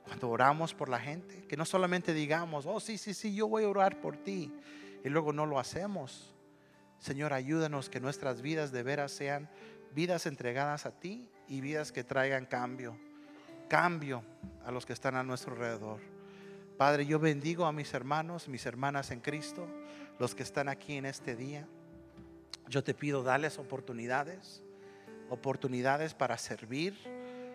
Cuando 0.03 0.31
oramos 0.31 0.73
por 0.73 0.89
la 0.89 0.99
gente, 0.99 1.45
que 1.45 1.55
no 1.55 1.65
solamente 1.65 2.15
digamos, 2.15 2.65
oh, 2.65 2.79
sí, 2.79 2.97
sí, 2.97 3.13
sí, 3.13 3.35
yo 3.35 3.47
voy 3.47 3.65
a 3.65 3.69
orar 3.69 4.01
por 4.01 4.17
ti, 4.17 4.51
y 5.03 5.09
luego 5.09 5.31
no 5.31 5.45
lo 5.45 5.59
hacemos 5.59 6.33
Señor, 6.99 7.31
ayúdanos 7.31 7.89
que 7.89 8.01
nuestras 8.01 8.41
vidas 8.41 8.73
de 8.73 8.83
veras 8.83 9.11
sean 9.13 9.49
vidas 9.95 10.25
entregadas 10.25 10.85
a 10.85 10.91
ti 10.91 11.29
y 11.47 11.61
vidas 11.61 11.93
que 11.93 12.03
traigan 12.03 12.45
cambio, 12.45 12.97
cambio 13.69 14.21
a 14.65 14.71
los 14.71 14.85
que 14.85 14.91
están 14.91 15.15
a 15.15 15.23
nuestro 15.23 15.53
alrededor. 15.53 16.01
Padre, 16.77 17.05
yo 17.05 17.17
bendigo 17.17 17.65
a 17.65 17.71
mis 17.71 17.93
hermanos, 17.93 18.49
mis 18.49 18.65
hermanas 18.65 19.11
en 19.11 19.21
Cristo, 19.21 19.65
los 20.19 20.35
que 20.35 20.43
están 20.43 20.69
aquí 20.69 20.95
en 20.95 21.05
este 21.05 21.35
día. 21.35 21.67
Yo 22.67 22.83
te 22.83 22.93
pido 22.93 23.23
darles 23.23 23.57
oportunidades, 23.57 24.61
oportunidades 25.29 26.13
para 26.13 26.37
servir 26.37 26.95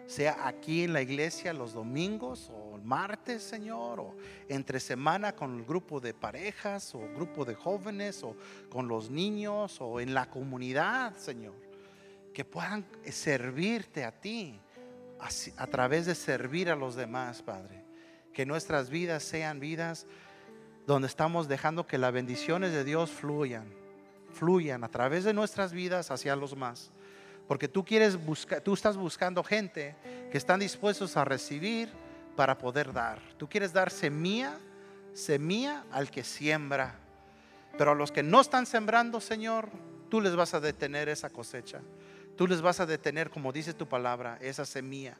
sea 0.06 0.46
aquí 0.46 0.84
en 0.84 0.92
la 0.92 1.02
iglesia 1.02 1.52
los 1.52 1.72
domingos 1.72 2.50
o 2.50 2.76
el 2.76 2.82
martes, 2.82 3.42
Señor, 3.42 4.00
o 4.00 4.14
entre 4.48 4.80
semana 4.80 5.34
con 5.34 5.58
el 5.58 5.64
grupo 5.64 6.00
de 6.00 6.12
parejas 6.12 6.94
o 6.94 7.00
grupo 7.14 7.44
de 7.44 7.54
jóvenes 7.54 8.22
o 8.22 8.36
con 8.68 8.86
los 8.86 9.10
niños 9.10 9.80
o 9.80 10.00
en 10.00 10.14
la 10.14 10.28
comunidad, 10.28 11.16
Señor, 11.16 11.54
que 12.32 12.44
puedan 12.44 12.84
servirte 13.10 14.04
a 14.04 14.12
ti 14.12 14.60
a, 15.56 15.66
través 15.68 16.04
de 16.04 16.14
servir 16.14 16.70
a 16.70 16.76
los 16.76 16.96
demás, 16.96 17.42
Padre. 17.42 17.82
Que 18.34 18.44
nuestras 18.44 18.90
vidas 18.90 19.22
sean 19.22 19.58
vidas 19.58 20.06
donde 20.86 21.08
estamos 21.08 21.48
dejando 21.48 21.86
que 21.86 21.98
las 21.98 22.12
bendiciones 22.12 22.72
de 22.72 22.84
Dios 22.84 23.10
fluyan, 23.10 23.64
fluyan 24.32 24.84
a 24.84 24.88
través 24.88 25.24
de 25.24 25.32
nuestras 25.32 25.72
vidas 25.72 26.10
hacia 26.10 26.36
los 26.36 26.56
más 26.56 26.90
Porque 27.46 27.68
tú 27.68 27.84
quieres 27.84 28.22
buscar, 28.22 28.60
tú 28.60 28.74
estás 28.74 28.96
buscando 28.96 29.42
gente 29.42 29.96
que 30.30 30.38
están 30.38 30.60
dispuestos 30.60 31.16
a 31.16 31.24
recibir 31.24 31.90
para 32.36 32.58
poder 32.58 32.92
dar. 32.92 33.20
Tú 33.36 33.48
quieres 33.48 33.72
dar 33.72 33.90
semilla, 33.90 34.58
semilla 35.12 35.84
al 35.92 36.10
que 36.10 36.24
siembra. 36.24 36.98
Pero 37.76 37.92
a 37.92 37.94
los 37.94 38.10
que 38.12 38.22
no 38.22 38.40
están 38.40 38.66
sembrando, 38.66 39.20
Señor, 39.20 39.68
tú 40.08 40.20
les 40.20 40.34
vas 40.34 40.54
a 40.54 40.60
detener 40.60 41.08
esa 41.08 41.30
cosecha. 41.30 41.80
Tú 42.36 42.46
les 42.46 42.62
vas 42.62 42.80
a 42.80 42.86
detener, 42.86 43.30
como 43.30 43.52
dice 43.52 43.74
tu 43.74 43.86
palabra, 43.86 44.38
esa 44.40 44.64
semilla. 44.64 45.16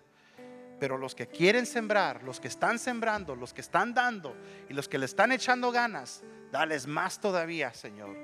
Pero 0.85 0.99
los 0.99 1.15
que 1.15 1.27
quieren 1.27 1.65
sembrar, 1.65 2.23
los 2.25 2.39
que 2.39 2.49
están 2.49 2.79
sembrando, 2.79 3.35
los 3.35 3.55
que 3.55 3.63
están 3.63 3.95
dando 3.95 4.37
y 4.69 4.75
los 4.75 4.87
que 4.87 4.99
le 4.99 5.07
están 5.07 5.33
echando 5.33 5.73
ganas, 5.73 6.23
dales 6.53 6.87
más 6.87 7.19
todavía, 7.19 7.73
Señor. 7.73 8.15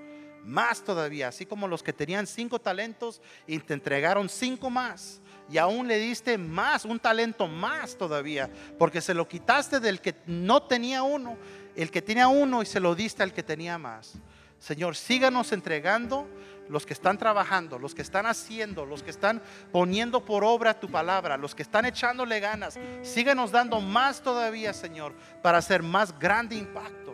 Más 0.44 0.84
todavía. 0.84 1.28
Así 1.28 1.46
como 1.46 1.66
los 1.66 1.82
que 1.82 1.94
tenían 1.94 2.26
cinco 2.26 2.58
talentos 2.60 3.22
y 3.46 3.58
te 3.60 3.72
entregaron 3.72 4.28
cinco 4.28 4.68
más. 4.68 5.22
Y 5.48 5.56
aún 5.56 5.88
le 5.88 5.96
diste 5.96 6.36
más, 6.36 6.84
un 6.84 7.00
talento 7.00 7.48
más 7.48 7.96
todavía. 7.96 8.50
Porque 8.78 9.00
se 9.00 9.14
lo 9.14 9.26
quitaste 9.26 9.80
del 9.80 10.02
que 10.02 10.16
no 10.26 10.64
tenía 10.64 11.02
uno. 11.02 11.38
El 11.74 11.90
que 11.90 12.02
tenía 12.02 12.28
uno 12.28 12.60
y 12.60 12.66
se 12.66 12.78
lo 12.78 12.94
diste 12.94 13.22
al 13.22 13.32
que 13.32 13.42
tenía 13.42 13.78
más. 13.78 14.18
Señor, 14.58 14.96
síganos 14.96 15.52
entregando 15.52 16.28
los 16.70 16.86
que 16.86 16.94
están 16.94 17.18
trabajando, 17.18 17.78
los 17.78 17.94
que 17.94 18.02
están 18.02 18.26
haciendo, 18.26 18.86
los 18.86 19.02
que 19.02 19.10
están 19.10 19.42
poniendo 19.72 20.24
por 20.24 20.44
obra 20.44 20.78
tu 20.78 20.88
palabra, 20.88 21.36
los 21.36 21.54
que 21.54 21.62
están 21.62 21.84
echándole 21.84 22.40
ganas. 22.40 22.78
Síguenos 23.02 23.50
dando 23.50 23.80
más 23.80 24.22
todavía, 24.22 24.72
Señor, 24.72 25.12
para 25.42 25.58
hacer 25.58 25.82
más 25.82 26.16
grande 26.18 26.54
impacto, 26.54 27.12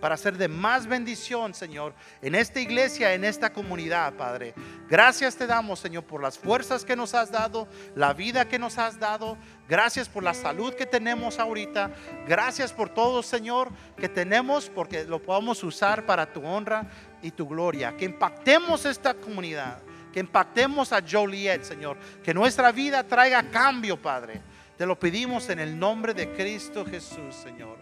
para 0.00 0.16
hacer 0.16 0.36
de 0.36 0.48
más 0.48 0.86
bendición, 0.86 1.54
Señor, 1.54 1.94
en 2.20 2.34
esta 2.34 2.60
iglesia, 2.60 3.14
en 3.14 3.24
esta 3.24 3.52
comunidad, 3.52 4.14
Padre. 4.14 4.54
Gracias 4.88 5.36
te 5.36 5.46
damos, 5.46 5.78
Señor, 5.78 6.04
por 6.04 6.20
las 6.20 6.36
fuerzas 6.38 6.84
que 6.84 6.96
nos 6.96 7.14
has 7.14 7.30
dado, 7.30 7.68
la 7.94 8.12
vida 8.12 8.48
que 8.48 8.58
nos 8.58 8.76
has 8.78 8.98
dado. 8.98 9.38
Gracias 9.68 10.08
por 10.08 10.22
la 10.22 10.34
salud 10.34 10.74
que 10.74 10.86
tenemos 10.86 11.38
ahorita. 11.38 11.90
Gracias 12.26 12.72
por 12.72 12.88
todo, 12.88 13.22
Señor, 13.22 13.70
que 13.96 14.08
tenemos, 14.08 14.68
porque 14.68 15.04
lo 15.04 15.20
podamos 15.20 15.64
usar 15.64 16.06
para 16.06 16.32
tu 16.32 16.44
honra 16.44 16.88
y 17.22 17.30
tu 17.30 17.46
gloria. 17.46 17.96
Que 17.96 18.04
impactemos 18.04 18.84
esta 18.84 19.14
comunidad. 19.14 19.82
Que 20.12 20.20
impactemos 20.20 20.92
a 20.92 21.02
Joliet, 21.06 21.62
Señor. 21.62 21.96
Que 22.22 22.32
nuestra 22.32 22.72
vida 22.72 23.04
traiga 23.04 23.50
cambio, 23.50 24.00
Padre. 24.00 24.40
Te 24.76 24.86
lo 24.86 24.98
pedimos 24.98 25.48
en 25.48 25.58
el 25.58 25.78
nombre 25.78 26.14
de 26.14 26.32
Cristo 26.32 26.84
Jesús, 26.84 27.34
Señor. 27.34 27.78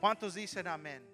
¿Cuántos 0.00 0.34
dicen 0.34 0.66
amén? 0.66 1.11